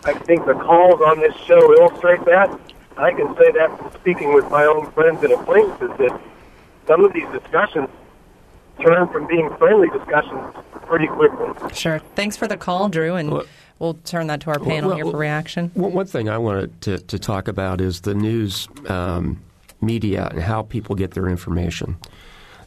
I 0.03 0.14
think 0.14 0.45
the 0.45 0.53
calls 0.53 1.01
on 1.01 1.20
this 1.20 1.36
show 1.45 1.74
illustrate 1.74 2.24
that. 2.26 2.59
I 2.97 3.14
can 3.14 3.36
say 3.38 3.51
that 3.53 3.78
from 3.78 3.91
speaking 3.93 4.34
with 4.34 4.49
my 4.51 4.66
own 4.66 4.91
friends 4.91 5.24
and 5.24 5.32
acquaintances 5.32 5.97
that 5.97 6.22
some 6.88 7.05
of 7.05 7.14
these 7.14 7.28
discussions 7.32 7.88
turn 8.82 9.07
from 9.07 9.28
being 9.28 9.49
friendly 9.55 9.88
discussions 9.89 10.53
pretty 10.86 11.07
quickly. 11.07 11.47
Sure. 11.74 11.99
Thanks 12.16 12.36
for 12.36 12.47
the 12.47 12.57
call, 12.57 12.89
Drew, 12.89 13.16
and 13.16 13.32
well, 13.32 13.45
we'll 13.80 13.93
turn 13.93 14.28
that 14.28 14.41
to 14.41 14.49
our 14.49 14.59
panel 14.59 14.89
well, 14.89 14.97
here 14.97 15.05
for 15.05 15.18
reaction. 15.18 15.72
Well, 15.74 15.91
One 15.91 16.05
thing 16.05 16.28
I 16.28 16.38
wanted 16.38 16.82
to, 16.82 16.97
to 16.97 17.18
talk 17.18 17.47
about 17.47 17.80
is 17.80 18.01
the 18.01 18.14
news 18.14 18.68
um, 18.89 19.41
media 19.80 20.28
and 20.32 20.41
how 20.41 20.64
people 20.64 20.95
get 20.95 21.12
their 21.12 21.30
information. 21.30 21.97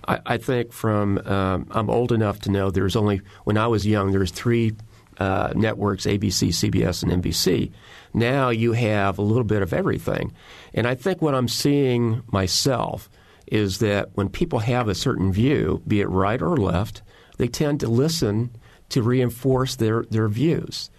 I, 0.09 0.21
I 0.25 0.37
think 0.39 0.73
from 0.73 1.19
um, 1.27 1.67
I'm 1.71 1.91
old 1.91 2.13
enough 2.13 2.41
to 2.41 2.51
know 2.51 2.71
there's 2.71 2.97
only 2.97 3.21
when 3.45 3.59
I 3.59 3.67
was 3.67 3.87
young 3.87 4.11
there 4.11 4.21
was 4.21 4.31
three 4.31 4.75
uh, 5.19 5.53
networks 5.55 6.07
ABC, 6.07 6.49
CBS, 6.49 7.03
and 7.03 7.23
NBC. 7.23 7.73
Now 8.13 8.51
you 8.51 8.73
have 8.73 9.19
a 9.19 9.23
little 9.23 9.45
bit 9.45 9.63
of 9.63 9.73
everything, 9.73 10.33
and 10.73 10.87
I 10.87 10.95
think 10.95 11.21
what 11.21 11.35
I'm 11.35 11.49
seeing 11.49 12.23
myself 12.29 13.11
is 13.47 13.79
that 13.79 14.11
when 14.15 14.29
people 14.29 14.61
have 14.61 14.89
a 14.89 14.95
certain 14.95 15.33
view, 15.33 15.83
be 15.87 16.01
it 16.01 16.09
right 16.09 16.41
or 16.41 16.57
left, 16.57 17.03
they 17.37 17.49
tend 17.49 17.81
to 17.81 17.89
listen 17.89 18.51
to 18.91 19.03
reinforce 19.03 19.77
their, 19.77 20.05
their 20.11 20.29
views. 20.29 20.91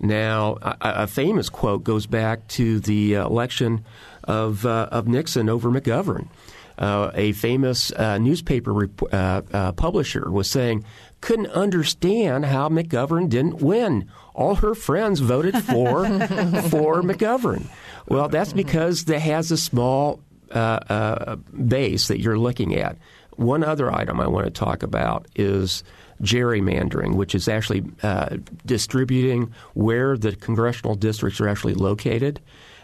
Now, 0.00 0.58
a, 0.62 0.76
a 0.80 1.06
famous 1.06 1.48
quote 1.48 1.82
goes 1.82 2.06
back 2.06 2.46
to 2.48 2.78
the 2.80 3.14
election 3.14 3.84
of, 4.24 4.64
uh, 4.64 4.88
of 4.92 5.08
Nixon 5.08 5.48
over 5.48 5.70
McGovern. 5.70 6.28
Uh, 6.78 7.10
a 7.14 7.32
famous 7.32 7.90
uh, 7.92 8.18
newspaper 8.18 8.72
rep- 8.72 9.12
uh, 9.12 9.42
uh, 9.52 9.72
publisher 9.72 10.30
was 10.30 10.48
saying, 10.48 10.84
couldn't 11.20 11.48
understand 11.48 12.46
how 12.46 12.68
McGovern 12.68 13.28
didn't 13.28 13.60
win. 13.60 14.08
All 14.34 14.56
her 14.56 14.74
friends 14.74 15.20
voted 15.20 15.54
for 15.64 16.04
for 16.70 17.02
McGovern. 17.02 17.66
Well, 18.06 18.28
that's 18.28 18.52
because 18.52 19.04
that 19.06 19.20
has 19.20 19.50
a 19.50 19.56
small 19.56 20.20
uh, 20.50 20.58
uh, 20.88 21.36
base 21.36 22.08
that 22.08 22.20
you're 22.20 22.38
looking 22.38 22.74
at. 22.76 22.96
One 23.36 23.62
other 23.62 23.92
item 23.92 24.20
I 24.20 24.26
want 24.28 24.46
to 24.46 24.50
talk 24.50 24.82
about 24.82 25.26
is 25.36 25.84
gerrymandering, 26.22 27.14
which 27.14 27.34
is 27.34 27.48
actually 27.48 27.84
uh, 28.02 28.38
distributing 28.66 29.52
where 29.74 30.16
the 30.16 30.34
congressional 30.34 30.94
districts 30.94 31.40
are 31.40 31.48
actually 31.48 31.74
located. 31.74 32.40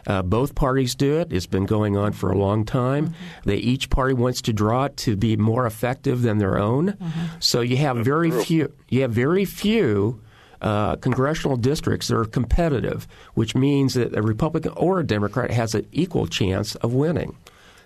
Uh, 0.07 0.23
both 0.23 0.55
parties 0.55 0.95
do 0.95 1.19
it. 1.19 1.33
It's 1.33 1.47
been 1.47 1.67
going 1.67 1.97
on 1.97 2.13
for 2.13 2.31
a 2.31 2.39
long 2.39 2.65
time. 2.65 3.09
Mm-hmm. 3.09 3.49
They 3.51 3.57
each 3.57 3.91
party 3.91 4.15
wants 4.15 4.43
to 4.43 4.53
draw 4.53 4.85
it 4.85 4.97
to 4.99 5.17
be 5.17 5.37
more 5.37 5.67
effective 5.67 6.23
than 6.23 6.39
their 6.39 6.59
own. 6.59 6.93
Mm-hmm. 6.93 7.25
So 7.41 7.61
you 7.61 7.77
have 7.79 7.97
very 7.99 8.31
few. 8.31 8.73
You 8.89 9.03
have 9.03 9.13
very 9.13 9.45
few. 9.45 10.21
Uh, 10.63 10.97
congressional 10.97 11.59
districts 11.59 12.09
that 12.09 12.17
are 12.17 12.25
competitive, 12.25 13.07
which 13.35 13.55
means 13.55 13.93
that 13.93 14.17
a 14.17 14.23
Republican 14.23 14.73
or 14.77 15.01
a 15.01 15.07
Democrat 15.07 15.51
has 15.51 15.75
an 15.75 15.87
equal 15.93 16.27
chance 16.27 16.75
of 16.77 16.95
winning. 16.95 17.37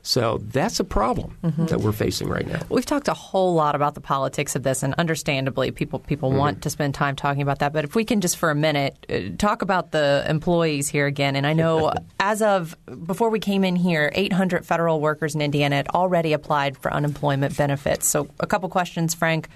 So 0.08 0.38
that's 0.42 0.80
a 0.80 0.84
problem 0.84 1.36
mm-hmm. 1.44 1.66
that 1.66 1.80
we're 1.80 1.92
facing 1.92 2.30
right 2.30 2.46
now. 2.46 2.62
We've 2.70 2.86
talked 2.86 3.08
a 3.08 3.14
whole 3.14 3.52
lot 3.52 3.74
about 3.74 3.94
the 3.94 4.00
politics 4.00 4.56
of 4.56 4.62
this, 4.62 4.82
and 4.82 4.94
understandably, 4.94 5.70
people 5.70 5.98
people 5.98 6.30
mm-hmm. 6.30 6.38
want 6.38 6.62
to 6.62 6.70
spend 6.70 6.94
time 6.94 7.14
talking 7.14 7.42
about 7.42 7.58
that. 7.58 7.74
But 7.74 7.84
if 7.84 7.94
we 7.94 8.06
can 8.06 8.22
just 8.22 8.38
for 8.38 8.50
a 8.50 8.54
minute 8.54 9.04
uh, 9.10 9.36
talk 9.36 9.60
about 9.60 9.90
the 9.90 10.24
employees 10.26 10.88
here 10.88 11.04
again, 11.04 11.36
and 11.36 11.46
I 11.46 11.52
know 11.52 11.92
as 12.20 12.40
of 12.40 12.74
before 13.04 13.28
we 13.28 13.38
came 13.38 13.64
in 13.64 13.76
here, 13.76 14.10
800 14.14 14.64
federal 14.64 15.02
workers 15.02 15.34
in 15.34 15.42
Indiana 15.42 15.76
had 15.76 15.88
already 15.88 16.32
applied 16.32 16.78
for 16.78 16.90
unemployment 16.90 17.54
benefits. 17.54 18.08
So 18.08 18.30
a 18.40 18.46
couple 18.46 18.70
questions, 18.70 19.12
Frank: 19.12 19.50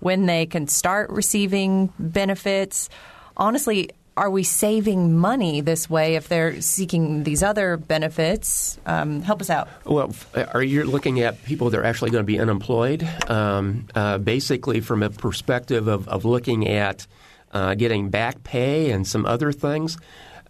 when 0.00 0.24
they 0.24 0.46
can 0.46 0.68
start 0.68 1.10
receiving 1.10 1.92
benefits. 1.98 2.88
Honestly, 3.36 3.90
are 4.18 4.30
we 4.30 4.42
saving 4.42 5.16
money 5.16 5.60
this 5.60 5.88
way 5.88 6.16
if 6.16 6.28
they're 6.28 6.60
seeking 6.60 7.22
these 7.22 7.42
other 7.42 7.76
benefits? 7.76 8.78
Um, 8.84 9.22
help 9.22 9.40
us 9.40 9.48
out. 9.48 9.68
Well, 9.84 10.12
are 10.34 10.62
you 10.62 10.84
looking 10.84 11.20
at 11.20 11.42
people 11.44 11.70
that 11.70 11.78
are 11.78 11.84
actually 11.84 12.10
going 12.10 12.24
to 12.24 12.26
be 12.26 12.40
unemployed? 12.40 13.08
Um, 13.28 13.86
uh, 13.94 14.18
basically, 14.18 14.80
from 14.80 15.02
a 15.02 15.10
perspective 15.10 15.86
of, 15.86 16.08
of 16.08 16.24
looking 16.24 16.68
at 16.68 17.06
uh, 17.52 17.74
getting 17.74 18.10
back 18.10 18.42
pay 18.42 18.90
and 18.90 19.06
some 19.06 19.24
other 19.24 19.52
things. 19.52 19.96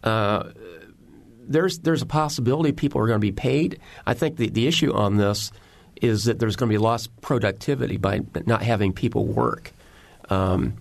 Uh, 0.02 0.50
there's 1.46 1.78
there's 1.80 2.02
a 2.02 2.06
possibility 2.06 2.72
people 2.72 3.00
are 3.00 3.06
going 3.06 3.20
to 3.20 3.26
be 3.26 3.32
paid. 3.32 3.80
I 4.06 4.14
think 4.14 4.36
the, 4.36 4.48
the 4.48 4.66
issue 4.66 4.92
on 4.92 5.16
this 5.16 5.52
is 6.00 6.24
that 6.24 6.38
there's 6.38 6.56
going 6.56 6.70
to 6.70 6.74
be 6.74 6.78
lost 6.78 7.20
productivity 7.20 7.96
by 7.96 8.20
not 8.46 8.62
having 8.62 8.92
people 8.92 9.26
work. 9.26 9.72
Um, 10.30 10.76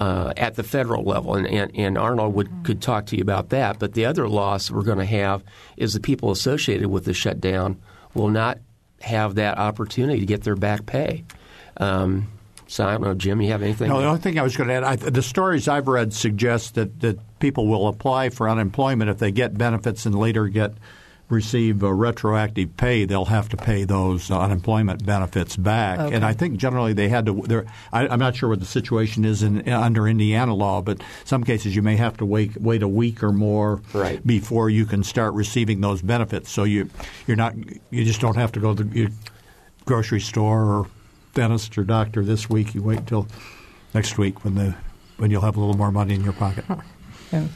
uh, 0.00 0.32
at 0.36 0.54
the 0.54 0.62
federal 0.62 1.04
level, 1.04 1.34
and, 1.34 1.46
and, 1.46 1.70
and 1.76 1.98
Arnold 1.98 2.34
would, 2.34 2.48
mm-hmm. 2.48 2.62
could 2.62 2.80
talk 2.80 3.06
to 3.06 3.16
you 3.16 3.22
about 3.22 3.50
that. 3.50 3.78
But 3.78 3.92
the 3.92 4.06
other 4.06 4.28
loss 4.28 4.70
we're 4.70 4.82
going 4.82 4.98
to 4.98 5.04
have 5.04 5.44
is 5.76 5.92
the 5.92 6.00
people 6.00 6.30
associated 6.30 6.88
with 6.88 7.04
the 7.04 7.12
shutdown 7.12 7.80
will 8.14 8.30
not 8.30 8.58
have 9.02 9.34
that 9.36 9.58
opportunity 9.58 10.20
to 10.20 10.26
get 10.26 10.42
their 10.42 10.56
back 10.56 10.86
pay. 10.86 11.24
Um, 11.76 12.28
so 12.66 12.86
I 12.86 12.92
don't 12.92 13.02
know, 13.02 13.14
Jim. 13.14 13.42
You 13.42 13.50
have 13.50 13.62
anything? 13.62 13.88
No, 13.88 14.00
the 14.00 14.06
only 14.06 14.20
thing 14.20 14.38
I 14.38 14.42
was 14.42 14.56
going 14.56 14.68
to 14.68 14.74
add, 14.74 14.84
I, 14.84 14.96
the 14.96 15.22
stories 15.22 15.68
I've 15.68 15.88
read 15.88 16.12
suggest 16.12 16.76
that 16.76 17.00
that 17.00 17.18
people 17.38 17.66
will 17.66 17.88
apply 17.88 18.30
for 18.30 18.48
unemployment 18.48 19.10
if 19.10 19.18
they 19.18 19.32
get 19.32 19.56
benefits 19.58 20.06
and 20.06 20.14
later 20.14 20.46
get 20.46 20.74
receive 21.30 21.82
a 21.82 21.94
retroactive 21.94 22.76
pay, 22.76 23.04
they'll 23.04 23.26
have 23.26 23.48
to 23.48 23.56
pay 23.56 23.84
those 23.84 24.30
unemployment 24.30 25.06
benefits 25.06 25.56
back. 25.56 25.98
Okay. 26.00 26.14
And 26.14 26.24
I 26.24 26.32
think 26.32 26.58
generally 26.58 26.92
they 26.92 27.08
had 27.08 27.26
to. 27.26 27.64
I, 27.92 28.06
am 28.06 28.18
not 28.18 28.36
sure 28.36 28.48
what 28.48 28.60
the 28.60 28.66
situation 28.66 29.24
is 29.24 29.42
in, 29.42 29.66
under 29.68 30.08
Indiana 30.08 30.54
law, 30.54 30.82
but 30.82 31.00
some 31.24 31.44
cases 31.44 31.74
you 31.74 31.82
may 31.82 31.96
have 31.96 32.16
to 32.18 32.26
wait 32.26 32.60
wait 32.60 32.82
a 32.82 32.88
week 32.88 33.22
or 33.22 33.32
more 33.32 33.80
right. 33.94 34.24
before 34.26 34.68
you 34.68 34.84
can 34.84 35.04
start 35.04 35.32
receiving 35.34 35.80
those 35.80 36.02
benefits. 36.02 36.50
So 36.50 36.64
you 36.64 36.90
you're 37.26 37.36
not 37.36 37.54
you 37.90 38.04
just 38.04 38.20
don't 38.20 38.36
have 38.36 38.52
to 38.52 38.60
go 38.60 38.74
to 38.74 38.82
the 38.82 39.10
grocery 39.84 40.20
store 40.20 40.64
or 40.64 40.86
dentist 41.34 41.78
or 41.78 41.84
doctor 41.84 42.24
this 42.24 42.50
week. 42.50 42.74
You 42.74 42.82
wait 42.82 42.98
until 42.98 43.28
next 43.94 44.18
week 44.18 44.44
when 44.44 44.56
the 44.56 44.74
when 45.16 45.30
you'll 45.30 45.42
have 45.42 45.56
a 45.56 45.60
little 45.60 45.76
more 45.76 45.92
money 45.92 46.14
in 46.14 46.24
your 46.24 46.32
pocket. 46.32 46.64
Yeah. 47.32 47.46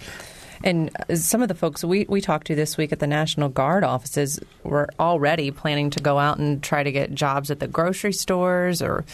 And 0.64 0.90
some 1.14 1.42
of 1.42 1.48
the 1.48 1.54
folks 1.54 1.84
we, 1.84 2.06
we 2.08 2.22
talked 2.22 2.46
to 2.46 2.54
this 2.54 2.78
week 2.78 2.90
at 2.90 2.98
the 2.98 3.06
National 3.06 3.50
Guard 3.50 3.84
offices 3.84 4.40
were 4.62 4.88
already 4.98 5.50
planning 5.50 5.90
to 5.90 6.00
go 6.00 6.18
out 6.18 6.38
and 6.38 6.62
try 6.62 6.82
to 6.82 6.90
get 6.90 7.14
jobs 7.14 7.50
at 7.50 7.60
the 7.60 7.68
grocery 7.68 8.14
stores 8.14 8.82
or 8.82 9.04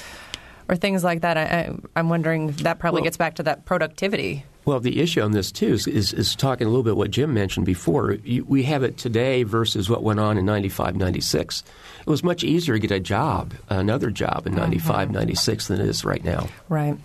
or 0.68 0.76
things 0.76 1.02
like 1.02 1.22
that. 1.22 1.36
I, 1.36 1.74
am 1.96 2.08
wondering 2.08 2.50
if 2.50 2.58
that 2.58 2.78
probably 2.78 3.00
well, 3.00 3.06
gets 3.06 3.16
back 3.16 3.34
to 3.34 3.42
that 3.42 3.64
productivity. 3.64 4.44
Well, 4.64 4.78
the 4.78 5.00
issue 5.00 5.20
on 5.20 5.32
this 5.32 5.50
too 5.50 5.72
is, 5.72 5.88
is, 5.88 6.12
is 6.12 6.36
talking 6.36 6.68
a 6.68 6.70
little 6.70 6.84
bit 6.84 6.96
what 6.96 7.10
Jim 7.10 7.34
mentioned 7.34 7.66
before. 7.66 8.12
You, 8.12 8.44
we 8.44 8.62
have 8.62 8.84
it 8.84 8.96
today 8.96 9.42
versus 9.42 9.90
what 9.90 10.04
went 10.04 10.20
on 10.20 10.38
in 10.38 10.44
95, 10.44 10.94
96. 10.94 11.64
It 11.98 12.06
was 12.06 12.22
much 12.22 12.44
easier 12.44 12.76
to 12.76 12.78
get 12.78 12.92
a 12.92 13.00
job, 13.00 13.54
another 13.68 14.12
job 14.12 14.46
in 14.46 14.54
95, 14.54 15.08
mm-hmm. 15.08 15.14
96 15.14 15.66
than 15.66 15.80
it 15.80 15.88
is 15.88 16.04
right 16.04 16.22
now. 16.22 16.48
Right. 16.68 16.96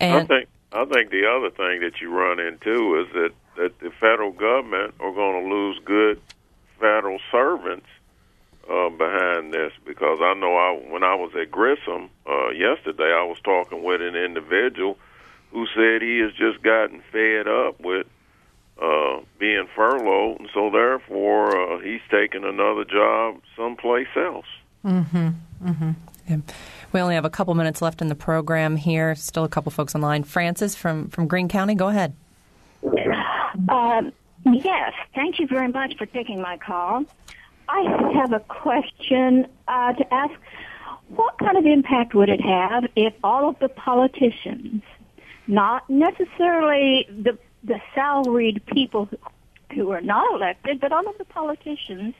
And 0.00 0.14
I 0.14 0.24
think 0.24 0.48
I 0.72 0.84
think 0.86 1.10
the 1.10 1.26
other 1.28 1.50
thing 1.50 1.80
that 1.82 2.00
you 2.00 2.10
run 2.10 2.40
into 2.40 3.04
is 3.06 3.12
that 3.12 3.30
that 3.56 3.78
the 3.80 3.90
federal 4.00 4.30
government 4.32 4.94
are 5.00 5.12
going 5.12 5.44
to 5.44 5.54
lose 5.54 5.78
good 5.84 6.20
federal 6.78 7.18
servants 7.30 7.86
uh, 8.70 8.88
behind 8.90 9.52
this 9.52 9.72
because 9.84 10.18
I 10.22 10.34
know 10.34 10.56
I 10.56 10.90
when 10.90 11.02
I 11.02 11.14
was 11.14 11.32
at 11.40 11.50
Grissom 11.50 12.10
uh, 12.28 12.50
yesterday, 12.50 13.12
I 13.12 13.24
was 13.24 13.38
talking 13.44 13.82
with 13.82 14.00
an 14.00 14.16
individual 14.16 14.98
who 15.50 15.66
said 15.74 16.02
he 16.02 16.18
has 16.18 16.32
just 16.32 16.62
gotten 16.62 17.02
fed 17.12 17.46
up 17.46 17.80
with 17.80 18.06
uh, 18.80 19.20
being 19.38 19.68
furloughed, 19.74 20.40
and 20.40 20.48
so 20.54 20.70
therefore 20.70 21.56
uh, 21.56 21.78
he's 21.80 22.00
taking 22.10 22.44
another 22.44 22.84
job 22.84 23.40
someplace 23.56 24.08
else. 24.16 24.46
Mm-hmm. 24.84 25.28
Mm-hmm. 25.64 25.90
Yeah. 26.28 26.36
We 26.92 27.00
only 27.00 27.14
have 27.14 27.24
a 27.24 27.30
couple 27.30 27.54
minutes 27.54 27.82
left 27.82 28.00
in 28.00 28.08
the 28.08 28.14
program 28.14 28.76
here. 28.76 29.14
Still 29.14 29.44
a 29.44 29.48
couple 29.48 29.72
folks 29.72 29.94
online. 29.94 30.24
Francis 30.24 30.74
from 30.74 31.08
from 31.08 31.26
Greene 31.26 31.48
County, 31.48 31.74
go 31.74 31.88
ahead. 31.88 32.14
Um, 33.68 34.12
yes, 34.44 34.92
thank 35.14 35.38
you 35.38 35.46
very 35.46 35.68
much 35.68 35.96
for 35.96 36.06
taking 36.06 36.40
my 36.40 36.56
call. 36.56 37.04
I 37.68 38.12
have 38.14 38.32
a 38.32 38.40
question 38.40 39.46
uh, 39.68 39.92
to 39.92 40.14
ask. 40.14 40.34
What 41.08 41.36
kind 41.38 41.58
of 41.58 41.66
impact 41.66 42.14
would 42.14 42.30
it 42.30 42.40
have 42.40 42.84
if 42.96 43.12
all 43.22 43.48
of 43.48 43.58
the 43.58 43.68
politicians, 43.68 44.82
not 45.46 45.88
necessarily 45.90 47.06
the 47.10 47.38
the 47.64 47.80
salaried 47.94 48.64
people 48.66 49.08
who 49.74 49.90
are 49.90 50.00
not 50.00 50.34
elected, 50.34 50.80
but 50.80 50.90
all 50.90 51.06
of 51.08 51.16
the 51.18 51.24
politicians, 51.24 52.14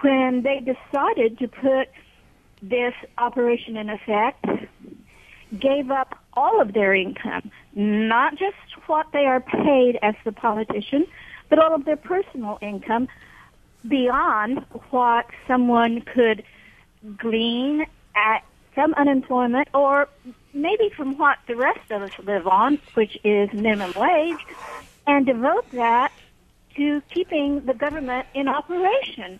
when 0.00 0.42
they 0.42 0.60
decided 0.60 1.38
to 1.38 1.48
put 1.48 1.88
this 2.62 2.94
operation 3.18 3.76
in 3.76 3.90
effect, 3.90 4.46
gave 5.60 5.90
up 5.90 6.18
all 6.34 6.60
of 6.60 6.72
their 6.72 6.94
income, 6.94 7.50
not 7.74 8.32
just 8.32 8.56
what 8.86 9.06
they 9.12 9.26
are 9.26 9.40
paid 9.40 9.98
as 10.02 10.14
the 10.24 10.32
politician, 10.32 11.06
but 11.50 11.58
all 11.58 11.74
of 11.74 11.84
their 11.84 11.96
personal 11.96 12.58
income 12.62 13.08
beyond 13.86 14.64
what 14.90 15.26
someone 15.46 16.02
could 16.14 16.42
glean 17.18 17.84
at 18.14 18.42
some 18.74 18.94
unemployment 18.94 19.68
or 19.74 20.08
maybe 20.54 20.90
from 20.96 21.18
what 21.18 21.38
the 21.48 21.56
rest 21.56 21.90
of 21.90 22.02
us 22.02 22.12
live 22.24 22.46
on, 22.46 22.78
which 22.94 23.18
is 23.24 23.48
minimum 23.52 23.92
wage, 23.96 24.46
and 25.06 25.26
devote 25.26 25.66
that 25.72 26.12
to 26.76 27.02
keeping 27.12 27.64
the 27.66 27.74
government 27.74 28.26
in 28.34 28.48
operation. 28.48 29.38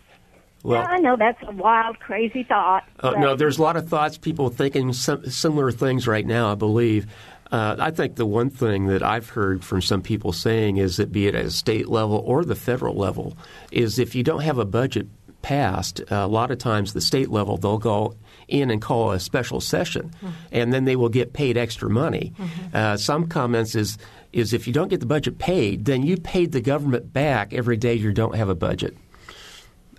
Well, 0.62 0.86
I 0.88 0.98
know 0.98 1.16
that's 1.16 1.42
a 1.42 1.50
wild, 1.52 1.98
crazy 1.98 2.44
thought. 2.44 2.84
Uh, 3.00 3.12
no, 3.12 3.34
there's 3.34 3.58
a 3.58 3.62
lot 3.62 3.76
of 3.76 3.88
thoughts, 3.88 4.16
people 4.16 4.48
thinking 4.48 4.92
similar 4.92 5.72
things 5.72 6.06
right 6.06 6.26
now, 6.26 6.52
I 6.52 6.54
believe. 6.54 7.06
Uh, 7.50 7.76
I 7.78 7.90
think 7.90 8.14
the 8.14 8.24
one 8.24 8.48
thing 8.48 8.86
that 8.86 9.02
I've 9.02 9.28
heard 9.28 9.64
from 9.64 9.82
some 9.82 10.00
people 10.00 10.32
saying 10.32 10.78
is 10.78 10.96
that, 10.96 11.12
be 11.12 11.26
it 11.26 11.34
at 11.34 11.44
a 11.44 11.50
state 11.50 11.88
level 11.88 12.22
or 12.24 12.44
the 12.44 12.54
federal 12.54 12.94
level, 12.94 13.36
is 13.70 13.98
if 13.98 14.14
you 14.14 14.22
don't 14.22 14.40
have 14.40 14.58
a 14.58 14.64
budget 14.64 15.08
passed, 15.42 16.00
uh, 16.00 16.14
a 16.14 16.28
lot 16.28 16.50
of 16.50 16.58
times 16.58 16.92
the 16.92 17.00
state 17.00 17.28
level, 17.28 17.58
they'll 17.58 17.76
go 17.76 18.14
in 18.48 18.70
and 18.70 18.80
call 18.80 19.10
a 19.10 19.20
special 19.20 19.60
session, 19.60 20.12
and 20.50 20.72
then 20.72 20.84
they 20.84 20.96
will 20.96 21.08
get 21.08 21.32
paid 21.32 21.56
extra 21.58 21.90
money. 21.90 22.32
Uh, 22.72 22.96
some 22.96 23.26
comments 23.26 23.74
is 23.74 23.98
is 24.32 24.54
if 24.54 24.66
you 24.66 24.72
don't 24.72 24.88
get 24.88 25.00
the 25.00 25.06
budget 25.06 25.38
paid, 25.38 25.84
then 25.84 26.02
you 26.02 26.16
paid 26.16 26.52
the 26.52 26.60
government 26.60 27.12
back 27.12 27.52
every 27.52 27.76
day 27.76 27.92
you 27.94 28.12
don't 28.12 28.34
have 28.34 28.48
a 28.48 28.54
budget. 28.54 28.96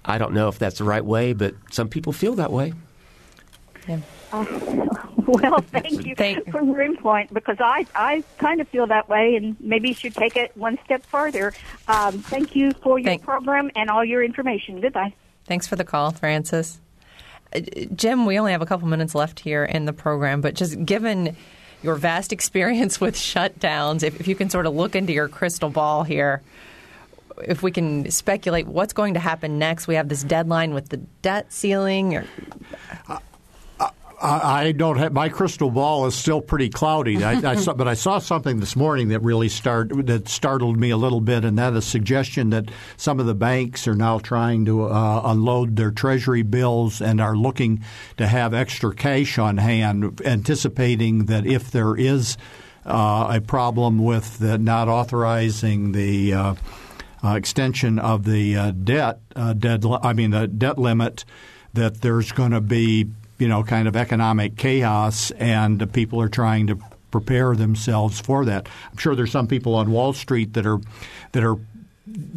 I 0.05 0.17
don't 0.17 0.33
know 0.33 0.47
if 0.49 0.59
that's 0.59 0.77
the 0.77 0.83
right 0.83 1.03
way, 1.03 1.33
but 1.33 1.55
some 1.71 1.89
people 1.89 2.13
feel 2.13 2.35
that 2.35 2.51
way. 2.51 2.73
Uh, 3.87 3.97
well, 5.27 5.59
thank 5.71 6.05
you 6.05 6.15
for 6.51 6.63
your 6.63 6.81
input 6.81 7.33
because 7.33 7.57
I, 7.59 7.85
I 7.95 8.23
kind 8.37 8.61
of 8.61 8.67
feel 8.67 8.87
that 8.87 9.07
way 9.09 9.35
and 9.35 9.55
maybe 9.59 9.89
you 9.89 9.93
should 9.93 10.15
take 10.15 10.35
it 10.35 10.55
one 10.55 10.77
step 10.85 11.05
further. 11.05 11.53
Um, 11.87 12.19
thank 12.19 12.55
you 12.55 12.71
for 12.71 12.99
your 12.99 13.17
program 13.19 13.71
and 13.75 13.89
all 13.89 14.03
your 14.03 14.23
information. 14.23 14.81
Goodbye. 14.81 15.13
Thanks 15.45 15.67
for 15.67 15.75
the 15.75 15.83
call, 15.83 16.11
Francis. 16.11 16.79
Uh, 17.53 17.61
Jim, 17.95 18.25
we 18.25 18.39
only 18.39 18.51
have 18.51 18.61
a 18.61 18.65
couple 18.65 18.87
minutes 18.87 19.13
left 19.13 19.39
here 19.39 19.63
in 19.63 19.85
the 19.85 19.93
program, 19.93 20.41
but 20.41 20.55
just 20.55 20.83
given 20.85 21.35
your 21.81 21.95
vast 21.95 22.31
experience 22.33 22.99
with 22.99 23.15
shutdowns, 23.15 24.03
if, 24.03 24.19
if 24.19 24.27
you 24.27 24.35
can 24.35 24.49
sort 24.49 24.65
of 24.65 24.73
look 24.73 24.95
into 24.95 25.13
your 25.13 25.27
crystal 25.27 25.69
ball 25.69 26.03
here, 26.03 26.41
if 27.43 27.63
we 27.63 27.71
can 27.71 28.09
speculate 28.11 28.67
what's 28.67 28.93
going 28.93 29.13
to 29.15 29.19
happen 29.19 29.59
next, 29.59 29.88
we 29.88 29.95
have 29.95 30.09
this 30.09 30.23
deadline 30.23 30.73
with 30.73 30.89
the 30.89 30.97
debt 30.97 31.51
ceiling. 31.51 32.15
Or, 32.15 32.25
I 33.09 33.19
I 34.23 34.71
don't 34.71 34.97
have 34.97 35.11
my 35.11 35.27
crystal 35.27 35.69
ball 35.69 36.05
is 36.05 36.15
still 36.15 36.39
pretty 36.39 36.69
cloudy. 36.69 37.23
I, 37.23 37.51
I 37.51 37.55
saw, 37.55 37.73
but 37.75 37.89
I 37.89 37.93
saw 37.93 38.19
something 38.19 38.61
this 38.61 38.75
morning 38.75 39.09
that 39.09 39.21
really 39.21 39.49
start 39.49 39.91
that 40.07 40.29
startled 40.29 40.79
me 40.79 40.91
a 40.91 40.97
little 40.97 41.19
bit, 41.19 41.43
and 41.43 41.57
that 41.59 41.73
a 41.73 41.81
suggestion 41.81 42.51
that 42.51 42.69
some 42.95 43.19
of 43.19 43.25
the 43.25 43.36
banks 43.36 43.86
are 43.88 43.95
now 43.95 44.19
trying 44.19 44.63
to 44.65 44.86
uh, 44.86 45.21
unload 45.25 45.75
their 45.75 45.91
treasury 45.91 46.41
bills 46.41 47.01
and 47.01 47.19
are 47.19 47.36
looking 47.36 47.84
to 48.17 48.25
have 48.25 48.53
extra 48.53 48.95
cash 48.95 49.38
on 49.38 49.57
hand, 49.57 50.21
anticipating 50.25 51.25
that 51.25 51.45
if 51.45 51.69
there 51.69 51.95
is 51.95 52.38
uh, 52.86 53.27
a 53.29 53.41
problem 53.41 53.99
with 54.03 54.39
the 54.39 54.57
not 54.57 54.88
authorizing 54.88 55.91
the 55.91 56.34
uh, 56.34 56.55
uh, 57.24 57.36
extension 57.36 57.99
of 57.99 58.26
the 58.26 58.55
uh, 58.57 58.71
debt 58.71 59.19
uh, 59.36 59.53
I 60.03 60.13
mean 60.13 60.32
the 60.32 60.47
debt 60.47 60.78
limit, 60.78 61.26
that 61.74 62.01
there's 62.01 62.32
going 62.32 62.51
to 62.51 62.61
be 62.61 63.07
you 63.39 63.47
know 63.47 63.63
kind 63.63 63.88
of 63.88 63.95
economic 63.95 64.57
chaos, 64.57 65.32
and 65.32 65.91
people 65.93 66.21
are 66.21 66.30
trying 66.30 66.67
to 66.67 66.78
prepare 67.11 67.55
themselves 67.55 68.19
for 68.19 68.45
that. 68.45 68.67
I'm 68.91 68.97
sure 68.97 69.15
there's 69.15 69.32
some 69.32 69.47
people 69.47 69.76
on 69.76 69.91
Wall 69.91 70.13
Street 70.13 70.53
that 70.53 70.65
are 70.65 70.80
that 71.32 71.43
are 71.43 71.57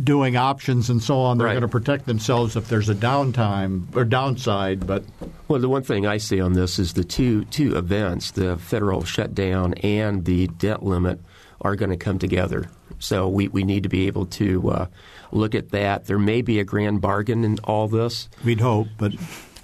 doing 0.03 0.37
options 0.37 0.89
and 0.91 1.03
so 1.03 1.19
on. 1.19 1.39
They're 1.39 1.49
Right. 1.49 1.55
going 1.55 1.63
to 1.63 1.69
protect 1.69 2.07
themselves 2.07 2.55
if 2.57 2.69
there's 2.69 2.89
a 2.89 2.95
downtime 2.95 3.95
or 3.97 4.05
downside, 4.05 4.87
but. 4.87 5.03
Well, 5.49 5.61
the 5.61 5.69
one 5.69 5.83
thing 5.83 6.07
I 6.07 6.19
see 6.19 6.41
on 6.41 6.53
this 6.53 6.79
is 6.79 6.93
the 6.93 7.05
two 7.05 7.45
two 7.47 7.77
events, 7.77 8.31
the 8.31 8.57
federal 8.59 9.05
shutdown 9.05 9.75
and 9.75 10.25
the 10.25 10.47
debt 10.47 10.83
limit, 10.85 11.21
are 11.61 11.77
going 11.77 11.91
to 11.91 11.97
come 11.97 12.19
together. 12.19 12.71
So 12.99 13.29
we, 13.29 13.49
we 13.49 13.65
need 13.65 13.83
to 13.83 13.89
be 13.89 14.07
able 14.07 14.27
to 14.27 14.71
uh, 14.71 14.87
look 15.33 15.55
at 15.55 15.71
that. 15.71 16.07
There 16.07 16.19
may 16.19 16.43
be 16.43 16.61
a 16.61 16.65
grand 16.65 17.01
bargain 17.01 17.45
in 17.45 17.59
all 17.65 17.89
this. 17.89 18.29
We'd 18.45 18.61
hope, 18.61 18.89
but 18.99 19.13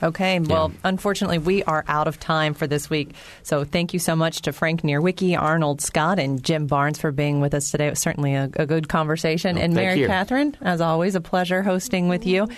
Okay, 0.03 0.40
well, 0.40 0.72
unfortunately, 0.82 1.38
we 1.38 1.62
are 1.62 1.84
out 1.86 2.09
of 2.09 2.18
time 2.18 2.55
for 2.55 2.66
this 2.66 2.90
week. 2.90 3.14
So 3.45 3.64
thank 3.64 3.93
you 3.93 4.01
so 4.01 4.16
much 4.16 4.43
to 4.43 4.53
Frank 4.53 4.82
Nierwicki, 4.82 5.40
Arnold 5.40 5.80
Scott, 5.80 6.18
and 6.18 6.43
Jim 6.43 6.66
Barnes 6.66 6.99
for 6.99 7.12
being 7.12 7.40
with 7.40 7.55
us 7.55 7.70
today. 7.70 7.86
It 7.86 7.90
was 7.90 8.01
certainly 8.01 8.34
a, 8.34 8.51
a 8.57 8.66
good 8.66 8.88
conversation. 8.88 9.57
and 9.57 9.74
Mary 9.74 10.01
you. 10.01 10.07
Catherine, 10.09 10.57
as 10.61 10.80
always, 10.80 11.14
a 11.14 11.20
pleasure 11.20 11.62
hosting 11.62 12.09
with 12.09 12.26
you. 12.26 12.49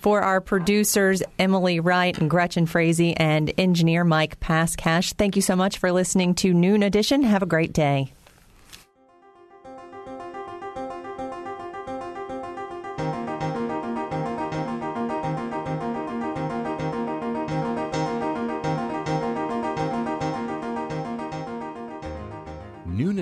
For 0.00 0.20
our 0.20 0.40
producers, 0.40 1.24
Emily 1.40 1.80
Wright 1.80 2.16
and 2.16 2.30
Gretchen 2.30 2.66
Frazee, 2.66 3.14
and 3.14 3.52
engineer 3.58 4.04
Mike 4.04 4.38
Pascash, 4.38 5.14
thank 5.14 5.34
you 5.34 5.42
so 5.42 5.56
much 5.56 5.78
for 5.78 5.90
listening 5.90 6.34
to 6.36 6.54
Noon 6.54 6.84
Edition. 6.84 7.24
Have 7.24 7.42
a 7.42 7.46
great 7.46 7.72
day. 7.72 8.12